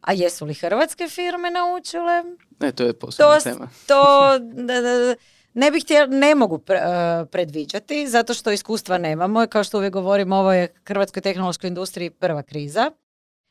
A 0.00 0.12
jesu 0.12 0.44
li 0.44 0.54
hrvatske 0.54 1.08
firme 1.08 1.50
naučile? 1.50 2.22
Ne, 2.60 2.72
to 2.72 2.82
je 2.82 2.92
posebna 2.92 3.34
To, 3.34 3.40
tema. 3.42 3.68
to 3.86 4.04
da, 4.66 4.74
da, 4.74 4.98
da, 4.98 5.14
ne 5.54 5.70
bih 5.70 5.84
htjela, 5.84 6.06
ne 6.08 6.34
mogu 6.34 6.58
pre- 6.58 6.80
eh, 7.22 7.26
predviđati, 7.26 8.08
zato 8.08 8.34
što 8.34 8.50
iskustva 8.50 8.98
nemamo. 8.98 9.46
Kao 9.46 9.64
što 9.64 9.78
uvijek 9.78 9.92
govorim, 9.92 10.32
ovo 10.32 10.52
je 10.52 10.74
hrvatskoj 10.84 11.22
tehnološkoj 11.22 11.68
industriji 11.68 12.10
prva 12.10 12.42
kriza. 12.42 12.90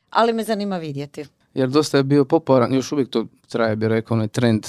Ali 0.10 0.34
me 0.34 0.44
zanima 0.44 0.78
vidjeti. 0.78 1.26
Jer 1.54 1.70
dosta 1.70 1.98
je 1.98 2.04
bio 2.04 2.26
popularan, 2.26 2.74
još 2.74 2.92
uvijek 2.92 3.10
to 3.10 3.26
traje, 3.48 3.76
bi 3.76 3.88
rekao, 3.88 4.16
onaj 4.16 4.28
trend 4.28 4.68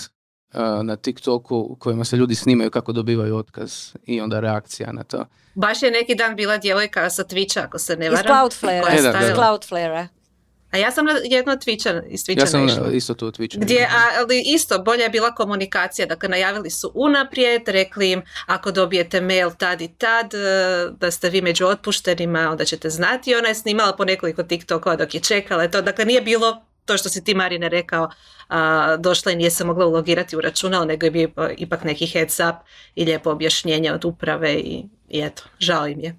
a, 0.52 0.82
na 0.82 0.96
TikToku 0.96 1.56
u 1.58 1.76
kojima 1.76 2.04
se 2.04 2.16
ljudi 2.16 2.34
snimaju 2.34 2.70
kako 2.70 2.92
dobivaju 2.92 3.36
otkaz 3.36 3.72
i 4.04 4.20
onda 4.20 4.40
reakcija 4.40 4.92
na 4.92 5.02
to. 5.04 5.24
Baš 5.54 5.82
je 5.82 5.90
neki 5.90 6.14
dan 6.14 6.36
bila 6.36 6.58
djevojka 6.58 7.10
sa 7.10 7.24
Twitcha, 7.24 7.60
ako 7.60 7.78
se 7.78 7.96
ne 7.96 8.06
Iz 8.06 8.12
varam. 8.12 8.26
Cloudflare. 8.26 8.76
E, 8.90 8.94
Iz 8.94 9.00
stavila- 9.00 9.28
da. 9.28 9.34
Cloudflare. 9.34 10.08
A 10.70 10.76
ja 10.76 10.90
sam 10.90 11.06
jedno 11.24 11.52
Twitcha, 11.52 12.02
iz 12.08 12.20
Twitcha 12.20 12.40
Ja 12.40 12.46
sam 12.46 12.94
isto 12.94 13.14
tu 13.14 13.26
u 13.26 13.30
Twitchu. 13.30 13.58
Gdje, 13.58 13.88
ali 14.20 14.42
isto, 14.46 14.78
bolja 14.78 15.02
je 15.02 15.10
bila 15.10 15.34
komunikacija, 15.34 16.06
dakle 16.06 16.28
najavili 16.28 16.70
su 16.70 16.92
unaprijed, 16.94 17.68
rekli 17.68 18.10
im 18.10 18.22
ako 18.46 18.70
dobijete 18.70 19.20
mail 19.20 19.50
tad 19.58 19.80
i 19.80 19.88
tad, 19.88 20.34
e, 20.34 20.38
da 21.00 21.10
ste 21.10 21.30
vi 21.30 21.42
među 21.42 21.66
otpuštenima, 21.66 22.50
onda 22.50 22.64
ćete 22.64 22.90
znati. 22.90 23.34
Ona 23.34 23.48
je 23.48 23.54
snimala 23.54 23.96
po 23.96 24.04
nekoliko 24.04 24.42
TikTokova 24.42 24.96
dok 24.96 25.14
je 25.14 25.20
čekala 25.20 25.68
to, 25.68 25.82
dakle 25.82 26.04
nije 26.04 26.20
bilo 26.20 26.62
to 26.84 26.96
što 26.96 27.08
si 27.08 27.24
ti 27.24 27.34
Marine 27.34 27.68
rekao, 27.68 28.10
a, 28.48 28.96
došla 28.96 29.32
i 29.32 29.36
nije 29.36 29.50
se 29.50 29.64
mogla 29.64 29.86
ulogirati 29.86 30.36
u 30.36 30.40
računalo, 30.40 30.84
nego 30.84 31.06
je 31.06 31.10
bio 31.10 31.28
ipa- 31.28 31.54
ipak 31.56 31.84
neki 31.84 32.06
heads 32.06 32.40
up 32.40 32.56
i 32.94 33.04
lijepo 33.04 33.30
objašnjenje 33.30 33.92
od 33.92 34.04
uprave 34.04 34.54
i, 34.54 34.84
i 35.08 35.20
eto, 35.20 35.42
žao 35.58 35.86
im 35.86 36.00
je. 36.00 36.18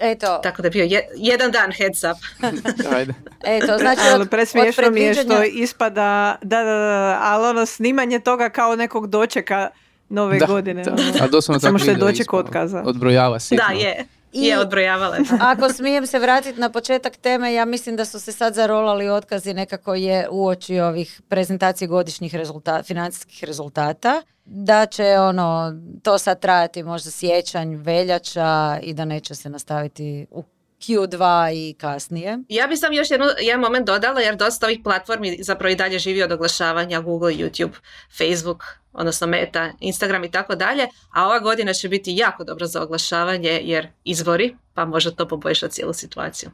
Eto, 0.00 0.38
Tako 0.38 0.62
da 0.62 0.66
je 0.66 0.70
bio 0.70 0.84
je- 0.84 1.08
jedan 1.14 1.50
dan 1.50 1.72
heads 1.72 2.02
up. 2.04 2.18
Ajde. 2.96 3.14
eto, 3.44 3.78
znači 3.78 4.00
Ali 4.04 4.22
od, 4.22 4.30
presmiješno 4.30 4.86
od 4.86 4.92
mi 4.92 5.00
je 5.00 5.14
što 5.14 5.42
ispada, 5.44 6.02
da, 6.42 6.56
da, 6.58 6.64
da, 6.64 7.18
ali 7.22 7.46
ono 7.46 7.66
snimanje 7.66 8.20
toga 8.20 8.48
kao 8.48 8.76
nekog 8.76 9.06
dočeka 9.06 9.70
nove 10.08 10.38
Da, 10.38 10.46
godine. 10.46 10.82
da. 10.82 10.92
ono. 10.92 11.02
A 11.20 11.28
doslovno 11.28 11.60
Samo 11.60 11.70
tako 11.70 11.78
što 11.78 11.90
je 11.90 11.96
doček 11.96 12.32
otkaza. 12.32 12.82
Odbrojava 12.86 13.40
si. 13.40 13.56
da, 13.56 13.72
je. 13.74 14.04
I- 14.32 14.44
Je, 14.44 14.58
odbrojavala 14.58 15.16
je. 15.16 15.22
Ako 15.52 15.72
smijem 15.72 16.06
se 16.06 16.18
vratiti 16.18 16.60
na 16.60 16.70
početak 16.70 17.16
teme, 17.16 17.54
ja 17.54 17.64
mislim 17.64 17.96
da 17.96 18.04
su 18.04 18.20
se 18.20 18.32
sad 18.32 18.54
zarolali 18.54 19.08
otkazi 19.08 19.54
nekako 19.54 19.94
je 19.94 20.28
uoči 20.30 20.80
ovih 20.80 21.20
prezentacije 21.28 21.88
godišnjih 21.88 22.34
rezultata, 22.34 22.82
financijskih 22.82 23.44
rezultata, 23.44 24.22
da 24.44 24.86
će 24.86 25.04
ono, 25.18 25.72
to 26.02 26.18
sad 26.18 26.40
trajati 26.40 26.82
možda 26.82 27.10
sjećanj, 27.10 27.74
veljača 27.74 28.78
i 28.82 28.94
da 28.94 29.04
neće 29.04 29.34
se 29.34 29.50
nastaviti 29.50 30.26
u 30.30 30.44
Q2 30.80 31.20
i 31.54 31.74
kasnije. 31.74 32.38
Ja 32.48 32.66
bih 32.66 32.78
sam 32.78 32.92
još 32.92 33.10
jednu, 33.10 33.26
jedan 33.40 33.60
moment 33.60 33.86
dodala 33.86 34.20
jer 34.20 34.36
dosta 34.36 34.66
ovih 34.66 34.78
platformi 34.84 35.38
zapravo 35.42 35.72
i 35.72 35.76
dalje 35.76 35.98
živi 35.98 36.22
od 36.22 36.32
oglašavanja 36.32 37.00
Google, 37.00 37.32
YouTube, 37.32 37.72
Facebook, 38.18 38.64
odnosno 38.92 39.26
Meta, 39.26 39.72
Instagram 39.80 40.24
i 40.24 40.30
tako 40.30 40.54
dalje, 40.54 40.88
a 41.14 41.26
ova 41.26 41.38
godina 41.38 41.72
će 41.72 41.88
biti 41.88 42.16
jako 42.16 42.44
dobro 42.44 42.66
za 42.66 42.82
oglašavanje 42.82 43.60
jer 43.62 43.88
izbori, 44.04 44.56
pa 44.74 44.84
može 44.84 45.14
to 45.14 45.28
poboljšati 45.28 45.74
cijelu 45.74 45.92
situaciju. 45.92 46.50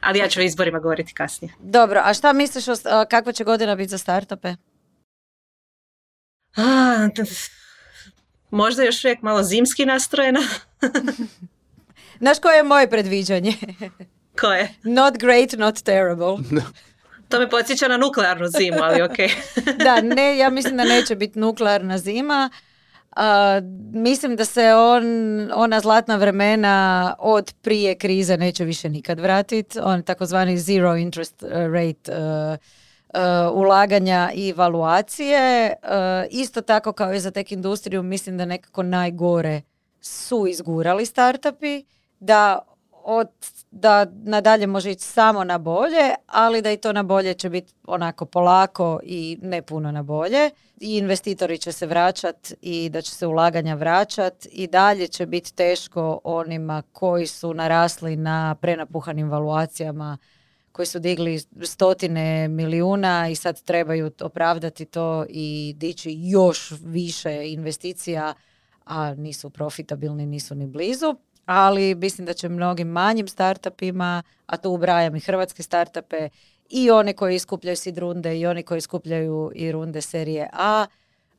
Ali 0.00 0.18
ja 0.18 0.28
ću 0.28 0.40
o 0.40 0.42
izborima 0.42 0.78
govoriti 0.78 1.14
kasnije. 1.14 1.52
Dobro, 1.58 2.00
a 2.04 2.14
šta 2.14 2.32
misliš 2.32 2.68
o, 2.68 2.74
kakva 3.10 3.32
će 3.32 3.44
godina 3.44 3.74
biti 3.74 3.88
za 3.88 3.98
startupe? 3.98 4.54
A, 6.56 7.08
možda 8.50 8.82
još 8.82 9.04
uvijek 9.04 9.22
malo 9.22 9.42
zimski 9.42 9.86
nastrojena. 9.86 10.40
Znaš 12.20 12.38
koje 12.38 12.56
je 12.56 12.62
moje 12.62 12.90
predviđanje? 12.90 13.54
Ko 14.40 14.46
je? 14.46 14.74
Not 14.82 15.18
great, 15.18 15.52
not 15.52 15.82
terrible. 15.82 16.36
To 17.28 17.38
me 17.38 17.50
podsjeća 17.50 17.88
na 17.88 17.96
nuklearnu 17.96 18.46
zimu, 18.46 18.78
ali 18.82 19.02
ok. 19.02 19.16
da, 19.84 20.00
ne, 20.00 20.38
ja 20.38 20.50
mislim 20.50 20.76
da 20.76 20.84
neće 20.84 21.16
biti 21.16 21.38
nuklearna 21.38 21.98
zima. 21.98 22.50
A, 23.16 23.60
mislim 23.92 24.36
da 24.36 24.44
se 24.44 24.74
on, 24.74 25.04
ona 25.54 25.80
zlatna 25.80 26.16
vremena 26.16 27.14
od 27.18 27.54
prije 27.62 27.94
krize 27.94 28.36
neće 28.36 28.64
više 28.64 28.88
nikad 28.88 29.20
vratiti. 29.20 29.78
On 29.82 30.02
takozvani 30.02 30.58
zero 30.58 30.96
interest 30.96 31.42
uh, 31.42 31.50
rate 31.50 32.12
uh, 32.12 32.58
uh, 33.14 33.56
ulaganja 33.56 34.30
i 34.34 34.52
valuacije. 34.52 35.74
Uh, 35.82 35.88
isto 36.30 36.60
tako 36.60 36.92
kao 36.92 37.14
i 37.14 37.20
za 37.20 37.30
tek 37.30 37.52
industriju, 37.52 38.02
mislim 38.02 38.38
da 38.38 38.44
nekako 38.44 38.82
najgore 38.82 39.62
su 40.00 40.46
izgurali 40.48 41.06
startupi, 41.06 41.84
da 42.20 42.58
od 43.08 43.28
da 43.70 44.06
nadalje 44.24 44.66
može 44.66 44.90
ići 44.90 45.04
samo 45.04 45.44
na 45.44 45.58
bolje, 45.58 46.14
ali 46.26 46.62
da 46.62 46.72
i 46.72 46.76
to 46.76 46.92
na 46.92 47.02
bolje 47.02 47.34
će 47.34 47.50
biti 47.50 47.72
onako 47.86 48.24
polako 48.24 49.00
i 49.02 49.38
ne 49.42 49.62
puno 49.62 49.92
na 49.92 50.02
bolje. 50.02 50.50
I 50.80 50.96
investitori 50.96 51.58
će 51.58 51.72
se 51.72 51.86
vraćat 51.86 52.52
i 52.60 52.88
da 52.88 53.02
će 53.02 53.10
se 53.10 53.26
ulaganja 53.26 53.74
vraćat 53.74 54.46
i 54.52 54.66
dalje 54.66 55.08
će 55.08 55.26
biti 55.26 55.54
teško 55.54 56.20
onima 56.24 56.82
koji 56.92 57.26
su 57.26 57.54
narasli 57.54 58.16
na 58.16 58.56
prenapuhanim 58.60 59.30
valuacijama 59.30 60.18
koji 60.72 60.86
su 60.86 60.98
digli 60.98 61.40
stotine 61.62 62.48
milijuna 62.48 63.28
i 63.28 63.34
sad 63.34 63.62
trebaju 63.62 64.10
opravdati 64.20 64.84
to 64.84 65.24
i 65.28 65.74
dići 65.76 66.16
još 66.18 66.72
više 66.84 67.52
investicija, 67.52 68.34
a 68.84 69.14
nisu 69.14 69.50
profitabilni, 69.50 70.26
nisu 70.26 70.54
ni 70.54 70.66
blizu. 70.66 71.16
Ali 71.46 71.94
mislim 71.94 72.26
da 72.26 72.32
će 72.32 72.48
mnogim 72.48 72.88
manjim 72.88 73.28
startupima, 73.28 74.22
a 74.46 74.56
tu 74.56 74.70
ubrajam 74.70 75.16
i 75.16 75.20
hrvatske 75.20 75.62
startupe, 75.62 76.28
i 76.70 76.90
one 76.90 77.12
koji 77.12 77.34
iskupljaju 77.34 77.76
sid 77.76 77.98
runde 77.98 78.38
i 78.38 78.46
oni 78.46 78.62
koji 78.62 78.78
iskupljaju 78.78 79.52
i 79.54 79.72
runde 79.72 80.00
serije 80.00 80.50
A, 80.52 80.86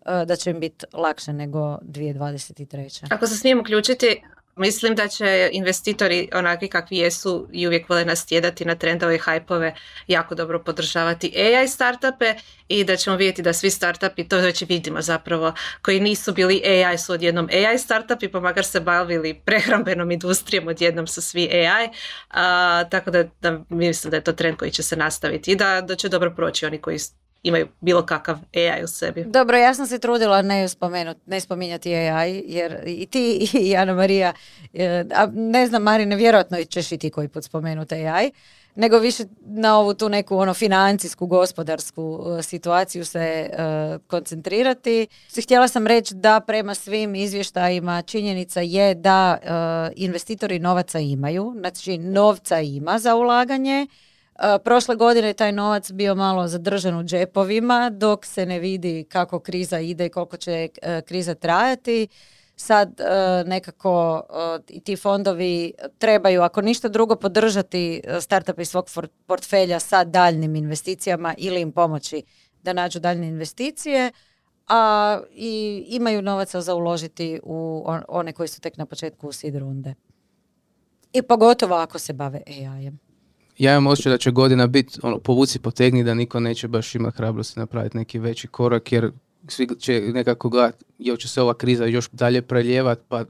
e, 0.05 0.25
da 0.25 0.35
će 0.35 0.49
im 0.49 0.59
biti 0.59 0.85
lakše 0.93 1.33
nego 1.33 1.59
2023. 1.59 3.07
Ako 3.09 3.27
se 3.27 3.35
smijem 3.35 3.59
uključiti, 3.59 4.21
Mislim 4.57 4.95
da 4.95 5.07
će 5.07 5.49
investitori 5.53 6.29
onakvi 6.33 6.67
kakvi 6.67 6.97
jesu 6.97 7.47
i 7.51 7.67
uvijek 7.67 7.89
vole 7.89 8.05
nas 8.05 8.25
tjedati 8.25 8.65
na 8.65 8.75
trendove 8.75 9.15
i 9.15 9.19
hajpove 9.19 9.75
jako 10.07 10.35
dobro 10.35 10.63
podržavati 10.63 11.33
AI 11.37 11.67
startupe 11.67 12.33
i 12.67 12.83
da 12.83 12.95
ćemo 12.95 13.15
vidjeti 13.15 13.41
da 13.41 13.53
svi 13.53 13.69
startupi, 13.69 14.27
to 14.27 14.37
već 14.37 14.61
vidimo 14.61 15.01
zapravo, 15.01 15.53
koji 15.81 15.99
nisu 15.99 16.33
bili 16.33 16.61
AI 16.65 16.97
su 16.97 17.13
odjednom 17.13 17.49
AI 17.51 17.77
startupi, 17.77 18.27
pa 18.27 18.39
makar 18.39 18.65
se 18.65 18.79
bavili 18.79 19.41
prehrambenom 19.45 20.11
industrijom, 20.11 20.67
odjednom 20.67 21.07
su 21.07 21.21
svi 21.21 21.49
AI, 21.51 21.89
a, 22.29 22.83
tako 22.91 23.11
da, 23.11 23.23
da 23.41 23.63
mislim 23.69 24.11
da 24.11 24.17
je 24.17 24.23
to 24.23 24.33
trend 24.33 24.57
koji 24.57 24.71
će 24.71 24.83
se 24.83 24.95
nastaviti 24.95 25.51
i 25.51 25.55
da, 25.55 25.81
da 25.81 25.95
će 25.95 26.09
dobro 26.09 26.33
proći 26.35 26.65
oni 26.65 26.77
koji 26.77 26.99
imaju 27.47 27.67
bilo 27.81 28.05
kakav 28.05 28.37
AI 28.55 28.83
u 28.83 28.87
sebi. 28.87 29.23
Dobro, 29.23 29.57
ja 29.57 29.73
sam 29.73 29.87
se 29.87 29.99
trudila 29.99 30.41
ne, 30.41 30.67
spomenut, 30.67 31.17
ne 31.25 31.39
spominjati 31.39 31.95
AI, 31.95 32.43
jer 32.47 32.83
i 32.85 33.05
ti 33.05 33.49
i 33.53 33.75
Ana 33.81 33.93
Marija, 33.93 34.33
e, 34.73 35.05
a 35.15 35.27
ne 35.33 35.67
znam 35.67 35.83
Marine, 35.83 36.15
vjerojatno 36.15 36.63
ćeš 36.63 36.91
i 36.91 36.97
ti 36.97 37.09
koji 37.09 37.27
put 37.27 37.43
spomenuti 37.43 37.95
AI, 37.95 38.31
nego 38.75 38.99
više 38.99 39.23
na 39.45 39.79
ovu 39.79 39.93
tu 39.93 40.09
neku 40.09 40.37
ono 40.37 40.53
financijsku, 40.53 41.25
gospodarsku 41.25 42.25
e, 42.39 42.43
situaciju 42.43 43.05
se 43.05 43.49
uh, 43.49 44.01
koncentrirati. 44.07 45.07
Htjela 45.43 45.67
sam 45.67 45.87
reći 45.87 46.15
da 46.15 46.39
prema 46.39 46.75
svim 46.75 47.15
izvještajima 47.15 48.01
činjenica 48.01 48.61
je 48.61 48.95
da 48.95 49.37
investitori 49.95 50.59
novaca 50.59 50.99
imaju, 50.99 51.53
znači 51.57 51.97
novca 51.97 52.59
ima 52.59 52.99
za 52.99 53.15
ulaganje, 53.15 53.87
Prošle 54.63 54.95
godine 54.95 55.33
taj 55.33 55.51
novac 55.51 55.91
bio 55.91 56.15
malo 56.15 56.47
zadržan 56.47 56.99
u 56.99 57.03
džepovima 57.03 57.89
dok 57.89 58.25
se 58.25 58.45
ne 58.45 58.59
vidi 58.59 59.05
kako 59.09 59.39
kriza 59.39 59.79
ide 59.79 60.05
i 60.05 60.09
koliko 60.09 60.37
će 60.37 60.69
e, 60.81 61.01
kriza 61.01 61.35
trajati. 61.35 62.07
Sad 62.55 62.99
e, 62.99 63.03
nekako 63.45 64.23
i 64.69 64.79
ti 64.79 64.95
fondovi 64.95 65.73
trebaju, 65.97 66.41
ako 66.41 66.61
ništa 66.61 66.87
drugo, 66.87 67.15
podržati 67.15 68.01
e, 68.03 68.21
startupe 68.21 68.61
iz 68.61 68.69
svog 68.69 68.89
portfelja 69.25 69.79
sa 69.79 70.03
daljnim 70.03 70.55
investicijama 70.55 71.35
ili 71.37 71.61
im 71.61 71.71
pomoći 71.71 72.23
da 72.63 72.73
nađu 72.73 72.99
daljne 72.99 73.27
investicije, 73.27 74.11
a 74.67 75.19
i 75.31 75.85
imaju 75.87 76.21
novaca 76.21 76.61
za 76.61 76.75
uložiti 76.75 77.39
u 77.43 77.85
one 78.07 78.33
koji 78.33 78.47
su 78.47 78.61
tek 78.61 78.77
na 78.77 78.85
početku 78.85 79.27
u 79.27 79.31
seed 79.31 79.55
runde. 79.55 79.93
I 81.13 81.21
pogotovo 81.21 81.75
ako 81.75 81.99
se 81.99 82.13
bave 82.13 82.41
AI-em 82.47 83.06
ja 83.57 83.71
imam 83.71 83.87
osjećaj 83.87 84.11
da 84.11 84.17
će 84.17 84.31
godina 84.31 84.67
biti 84.67 84.99
ono, 85.03 85.19
povuci 85.19 85.59
potegni 85.59 86.03
da 86.03 86.13
niko 86.13 86.39
neće 86.39 86.67
baš 86.67 86.95
imati 86.95 87.17
hrabrosti 87.17 87.59
napraviti 87.59 87.97
neki 87.97 88.19
veći 88.19 88.47
korak 88.47 88.91
jer 88.91 89.11
svi 89.47 89.67
će 89.79 90.01
nekako 90.01 90.49
gledati 90.49 90.85
jel 90.97 91.15
će 91.17 91.27
se 91.27 91.41
ova 91.41 91.53
kriza 91.53 91.85
još 91.85 92.09
dalje 92.09 92.41
preljevati 92.41 93.01
pa 93.07 93.25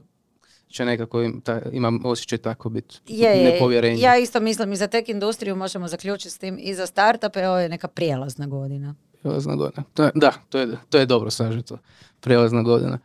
će 0.68 0.84
nekako 0.84 1.22
im, 1.22 1.40
ta, 1.40 1.60
imam 1.72 2.00
osjećaj 2.04 2.38
tako 2.38 2.68
biti 2.68 2.96
je, 3.06 3.52
nepovjerenje. 3.52 4.00
Ja 4.00 4.18
isto 4.18 4.40
mislim 4.40 4.72
i 4.72 4.76
za 4.76 4.86
tek 4.86 5.08
industriju 5.08 5.56
možemo 5.56 5.88
zaključiti 5.88 6.30
s 6.30 6.38
tim 6.38 6.58
i 6.60 6.74
za 6.74 6.86
startupe 6.86 7.48
ovo 7.48 7.58
je 7.58 7.68
neka 7.68 7.88
prijelazna 7.88 8.46
godina. 8.46 8.94
Prijelazna 9.20 9.56
godina. 9.56 9.84
To 9.94 10.04
je, 10.04 10.10
da, 10.14 10.32
to 10.48 10.58
je, 10.58 10.68
to 10.90 10.98
je 10.98 11.06
dobro 11.06 11.30
sažeto. 11.30 11.78
Prijelazna 12.20 12.62
godina. 12.62 12.98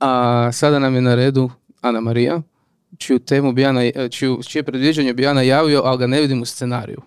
A 0.00 0.50
sada 0.52 0.78
nam 0.78 0.94
je 0.94 1.00
na 1.00 1.14
redu 1.14 1.50
Ana 1.80 2.00
Marija 2.00 2.42
čiju 2.98 3.18
temu 3.18 3.52
bi 3.52 3.62
ja, 3.62 3.72
e, 3.84 4.08
čiju, 4.08 4.40
čije 4.48 4.62
predviđanje 4.62 5.14
bi 5.14 5.22
ja 5.22 5.32
najavio, 5.32 5.82
ali 5.84 5.98
ga 5.98 6.06
ne 6.06 6.20
vidim 6.20 6.42
u 6.42 6.44
scenariju. 6.44 7.02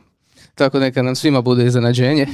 Tako 0.55 0.79
neka 0.79 1.01
nam 1.01 1.15
svima 1.15 1.41
bude 1.41 1.65
iznenađenje. 1.65 2.27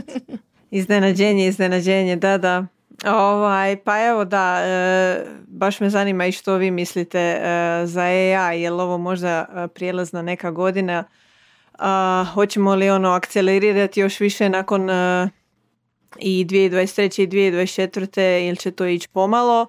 iznenađenje, 0.70 1.46
iznenađenje, 1.46 2.16
da, 2.16 2.38
da. 2.38 2.66
Ovaj, 3.06 3.76
pa 3.76 4.06
evo 4.06 4.24
da, 4.24 4.60
e, 4.64 5.24
baš 5.46 5.80
me 5.80 5.90
zanima 5.90 6.26
i 6.26 6.32
što 6.32 6.54
vi 6.56 6.70
mislite 6.70 7.18
e, 7.18 7.40
za 7.86 8.02
AI, 8.02 8.62
je 8.62 8.72
ovo 8.72 8.98
možda 8.98 9.68
prijelazna 9.74 10.22
neka 10.22 10.50
godina, 10.50 11.04
hoćemo 12.34 12.74
li 12.74 12.90
ono 12.90 13.10
akcelerirati 13.10 14.00
još 14.00 14.20
više 14.20 14.48
nakon 14.48 14.90
i 16.18 16.44
2023. 16.44 17.22
i 17.22 17.26
2024. 17.26 18.48
ili 18.48 18.56
će 18.56 18.70
to 18.70 18.86
ići 18.86 19.08
pomalo. 19.08 19.66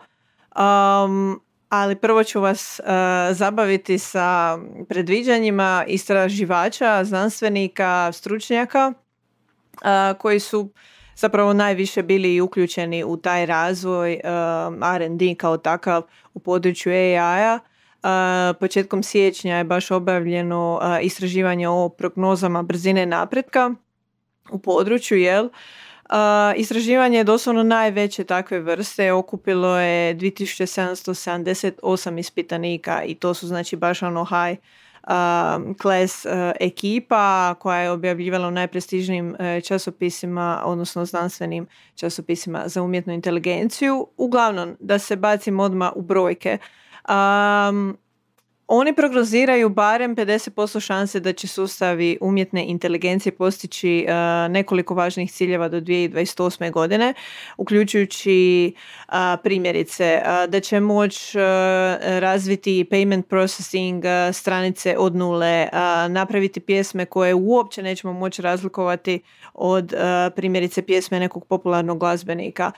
Um, 0.56 1.42
ali 1.70 1.96
prvo 1.96 2.24
ću 2.24 2.42
vas 2.42 2.80
uh, 2.80 2.88
zabaviti 3.36 4.00
sa 4.00 4.58
predviđanjima 4.90 5.86
istraživača, 5.88 7.04
znanstvenika, 7.04 8.12
stručnjaka 8.12 8.94
uh, 8.94 10.18
koji 10.20 10.40
su 10.40 10.70
zapravo 11.16 11.54
najviše 11.54 12.04
bili 12.04 12.42
uključeni 12.42 13.04
u 13.04 13.18
taj 13.18 13.46
razvoj 13.46 14.20
uh, 14.24 14.96
R&D 14.96 15.36
kao 15.36 15.58
takav 15.58 16.04
u 16.34 16.40
području 16.40 16.94
AI-a. 16.94 17.60
Početkom 18.60 19.04
siječnja 19.04 19.58
je 19.58 19.64
baš 19.64 19.92
obavljeno 19.92 20.80
istraživanje 21.02 21.70
o 21.70 21.90
prognozama 21.90 22.64
brzine 22.64 23.06
napretka 23.06 23.72
u 24.52 24.60
području, 24.60 25.18
jel? 25.18 25.50
Istraživanje 26.56 27.18
je 27.18 27.24
doslovno 27.24 27.64
najveće 27.64 28.24
takve 28.24 28.60
vrste, 28.60 29.12
okupilo 29.12 29.80
je 29.80 30.16
2778 30.16 32.20
ispitanika 32.20 33.04
i 33.04 33.16
to 33.16 33.34
su 33.34 33.48
znači 33.48 33.76
baš 33.76 34.04
ono 34.04 34.26
high 34.26 34.60
class 35.82 36.26
ekipa 36.60 37.56
koja 37.60 37.80
je 37.80 37.92
objavljivala 37.92 38.48
u 38.48 38.52
najprestižnijim 38.52 39.36
e, 39.40 39.62
časopisima, 39.62 40.62
odnosno 40.66 41.06
znanstvenim 41.06 41.68
časopisima 41.96 42.64
za 42.66 42.82
umjetnu 42.82 43.14
inteligenciju. 43.14 44.08
Uglavnom, 44.18 44.76
da 44.80 45.00
se 45.00 45.16
bacim 45.16 45.60
odmah 45.60 45.92
u 45.96 46.02
brojke. 46.02 46.58
Oni 48.68 48.94
prognoziraju 48.94 49.70
barem 49.70 50.16
50% 50.16 50.80
šanse 50.80 51.20
da 51.20 51.34
će 51.34 51.48
sustavi 51.48 52.18
umjetne 52.22 52.66
inteligencije 52.66 53.32
postići 53.32 54.06
uh, 54.08 54.52
nekoliko 54.52 54.94
važnih 54.94 55.32
ciljeva 55.32 55.68
do 55.68 55.82
2028. 55.82 56.72
godine, 56.72 57.14
uključujući 57.58 58.74
uh, 59.08 59.14
primjerice 59.44 60.22
uh, 60.22 60.50
da 60.50 60.60
će 60.60 60.80
moći 60.80 61.38
razviti 62.02 62.86
payment 62.92 63.22
processing 63.22 64.04
stranice 64.34 64.98
od 64.98 65.16
nule, 65.16 65.68
napraviti 66.10 66.60
pjesme 66.60 67.06
koje 67.06 67.34
uopće 67.34 67.84
nećemo 67.84 68.14
moći 68.14 68.42
razlikovati 68.42 69.20
od 69.54 69.94
primjerice 70.36 70.82
pjesme 70.82 71.20
nekog 71.20 71.46
popularnog 71.46 72.00
glazbenika, 72.00 72.72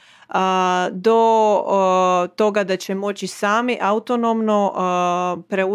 do 0.91 2.29
toga 2.35 2.63
da 2.63 2.77
će 2.77 2.95
moći 2.95 3.27
sami 3.27 3.77
autonomno 3.81 4.73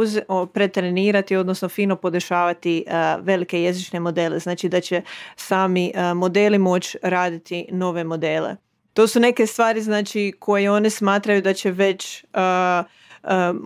preuze, 0.04 0.22
pretrenirati, 0.52 1.36
odnosno 1.36 1.68
fino 1.68 1.96
podešavati 1.96 2.84
velike 3.20 3.62
jezične 3.62 4.00
modele. 4.00 4.38
Znači 4.38 4.68
da 4.68 4.80
će 4.80 5.02
sami 5.36 5.92
modeli 6.14 6.58
moći 6.58 6.98
raditi 7.02 7.66
nove 7.70 8.04
modele. 8.04 8.56
To 8.92 9.06
su 9.06 9.20
neke 9.20 9.46
stvari 9.46 9.82
znači 9.82 10.32
koje 10.38 10.70
one 10.70 10.90
smatraju 10.90 11.42
da 11.42 11.52
će 11.52 11.70
već 11.70 12.24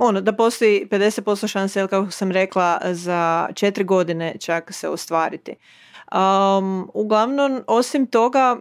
ono, 0.00 0.20
da 0.20 0.32
postoji 0.32 0.86
50% 0.90 1.48
šanse, 1.48 1.86
kako 1.86 2.10
sam 2.10 2.32
rekla, 2.32 2.80
za 2.84 3.48
četiri 3.54 3.84
godine 3.84 4.34
čak 4.40 4.72
se 4.72 4.88
ostvariti. 4.88 5.54
Um, 6.12 6.90
uglavnom, 6.94 7.62
osim 7.66 8.06
toga, 8.06 8.56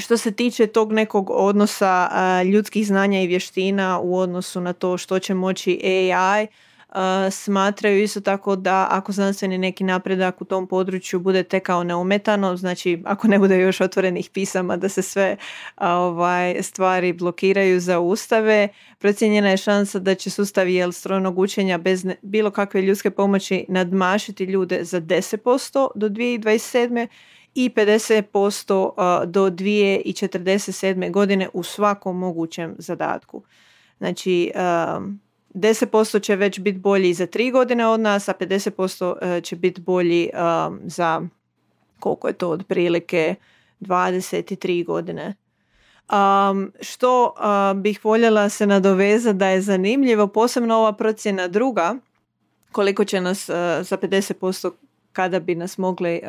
što 0.00 0.16
se 0.16 0.32
tiče 0.32 0.66
tog 0.66 0.92
nekog 0.92 1.30
odnosa 1.30 2.08
ljudskih 2.42 2.86
znanja 2.86 3.22
i 3.22 3.26
vještina 3.26 4.00
u 4.00 4.18
odnosu 4.18 4.60
na 4.60 4.72
to 4.72 4.98
što 4.98 5.18
će 5.18 5.34
moći 5.34 5.80
AI, 5.84 6.46
smatraju 7.30 8.02
isto 8.02 8.20
tako 8.20 8.56
da 8.56 8.86
ako 8.90 9.12
znanstveni 9.12 9.58
neki 9.58 9.84
napredak 9.84 10.40
u 10.40 10.44
tom 10.44 10.66
području 10.66 11.20
bude 11.20 11.42
tekao 11.42 11.84
neumetano, 11.84 12.56
znači 12.56 13.02
ako 13.04 13.28
ne 13.28 13.38
bude 13.38 13.58
još 13.58 13.80
otvorenih 13.80 14.30
pisama 14.30 14.76
da 14.76 14.88
se 14.88 15.02
sve 15.02 15.36
ovaj, 15.76 16.62
stvari 16.62 17.12
blokiraju 17.12 17.80
za 17.80 18.00
ustave, 18.00 18.68
procijenjena 18.98 19.50
je 19.50 19.56
šansa 19.56 19.98
da 19.98 20.14
će 20.14 20.30
sustav 20.30 20.68
jel 20.68 20.92
strojnog 20.92 21.38
učenja 21.38 21.78
bez 21.78 22.06
bilo 22.22 22.50
kakve 22.50 22.82
ljudske 22.82 23.10
pomoći 23.10 23.64
nadmašiti 23.68 24.44
ljude 24.44 24.84
za 24.84 25.00
10% 25.00 25.88
do 25.94 26.08
2027 26.08 27.06
i 27.54 27.70
50% 27.70 29.26
do 29.26 29.50
2047. 29.50 31.10
godine 31.10 31.48
u 31.52 31.62
svakom 31.62 32.18
mogućem 32.18 32.74
zadatku. 32.78 33.42
Znači, 33.98 34.52
10% 35.54 36.22
će 36.22 36.36
već 36.36 36.60
biti 36.60 36.78
bolji 36.78 37.14
za 37.14 37.26
3 37.26 37.52
godine 37.52 37.86
od 37.86 38.00
nas, 38.00 38.28
a 38.28 38.32
50% 38.40 39.40
će 39.40 39.56
biti 39.56 39.80
bolji 39.80 40.30
za 40.84 41.22
koliko 42.00 42.28
je 42.28 42.34
to 42.34 42.50
otprilike 42.50 43.34
23 43.80 44.84
godine. 44.86 45.34
Um, 46.12 46.72
što 46.80 47.34
uh, 47.36 47.80
bih 47.80 48.04
voljela 48.04 48.48
se 48.48 48.66
nadovezati 48.66 49.38
da 49.38 49.48
je 49.48 49.60
zanimljivo, 49.60 50.26
posebno 50.26 50.76
ova 50.76 50.92
procjena 50.92 51.48
druga, 51.48 51.94
koliko 52.72 53.04
će 53.04 53.20
nas 53.20 53.48
uh, 53.48 53.54
za 53.80 53.96
50% 53.96 54.70
kada 55.12 55.40
bi 55.40 55.54
nas 55.54 55.78
mogli 55.78 56.20
uh, 56.22 56.28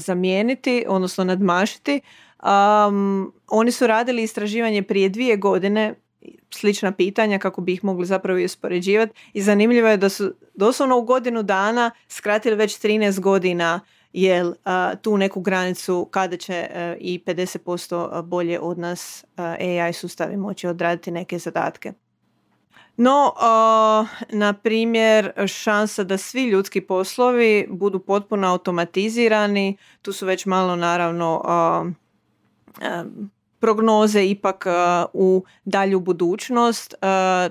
zamijeniti, 0.00 0.84
odnosno 0.88 1.24
nadmašiti. 1.24 2.00
Um, 2.42 3.32
oni 3.48 3.72
su 3.72 3.86
radili 3.86 4.22
istraživanje 4.22 4.82
prije 4.82 5.08
dvije 5.08 5.36
godine, 5.36 5.94
slična 6.54 6.92
pitanja 6.92 7.38
kako 7.38 7.60
bi 7.60 7.72
ih 7.72 7.84
mogli 7.84 8.06
zapravo 8.06 8.38
i 8.38 8.44
uspoređivati 8.44 9.12
i 9.32 9.42
zanimljivo 9.42 9.88
je 9.88 9.96
da 9.96 10.08
su 10.08 10.34
doslovno 10.54 10.98
u 10.98 11.02
godinu 11.02 11.42
dana 11.42 11.90
skratili 12.08 12.56
već 12.56 12.80
13 12.80 13.20
godina 13.20 13.80
jel 14.12 14.54
tu 15.02 15.16
neku 15.16 15.40
granicu 15.40 16.08
kada 16.10 16.36
će 16.36 16.54
e, 16.54 16.96
i 17.00 17.22
50% 17.26 18.22
bolje 18.22 18.60
od 18.60 18.78
nas 18.78 19.24
AI 19.36 19.92
sustavi 19.92 20.36
moći 20.36 20.66
odraditi 20.66 21.10
neke 21.10 21.38
zadatke. 21.38 21.92
No, 22.96 23.34
na 24.28 24.52
primjer, 24.52 25.32
šansa 25.46 26.04
da 26.04 26.18
svi 26.18 26.44
ljudski 26.44 26.80
poslovi 26.80 27.66
budu 27.70 27.98
potpuno 27.98 28.48
automatizirani, 28.48 29.76
tu 30.02 30.12
su 30.12 30.26
već 30.26 30.46
malo 30.46 30.76
naravno 30.76 31.42
prognoze 33.64 34.26
ipak 34.26 34.66
u 35.12 35.44
dalju 35.64 36.00
budućnost. 36.00 36.94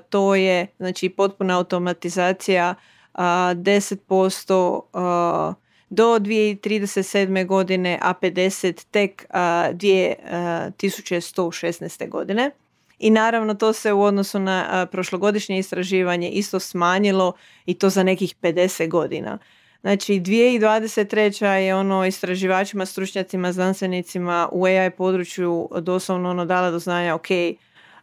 To 0.10 0.36
je 0.36 0.67
znači 0.78 1.10
potpuna 1.10 1.58
automatizacija 1.58 2.76
10% 3.13 5.54
do 5.89 6.19
2037. 6.19 7.45
godine, 7.45 7.99
a 8.02 8.13
50 8.21 8.86
tek 8.91 9.26
2116. 9.30 12.10
godine. 12.10 12.52
I 12.99 13.10
naravno 13.10 13.54
to 13.54 13.73
se 13.73 13.93
u 13.93 14.04
odnosu 14.04 14.39
na 14.39 14.88
prošlogodišnje 14.91 15.60
istraživanje 15.60 16.30
isto 16.30 16.60
smanjilo 16.60 17.34
i 17.65 17.73
to 17.73 17.89
za 17.89 18.04
nekih 18.04 18.36
50 18.41 18.89
godina. 18.89 19.38
Znači 19.84 20.13
2023. 20.13 21.46
je 21.46 21.76
ono 21.76 22.06
istraživačima, 22.06 22.86
stručnjacima, 22.86 23.52
znanstvenicima 23.52 24.50
u 24.52 24.65
AI 24.65 24.89
području 24.89 25.69
doslovno 25.82 26.30
ono 26.30 26.46
dala 26.46 26.72
do 26.72 26.80
znanja 26.80 27.15
ok, 27.15 27.28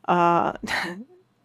a, 0.03 0.53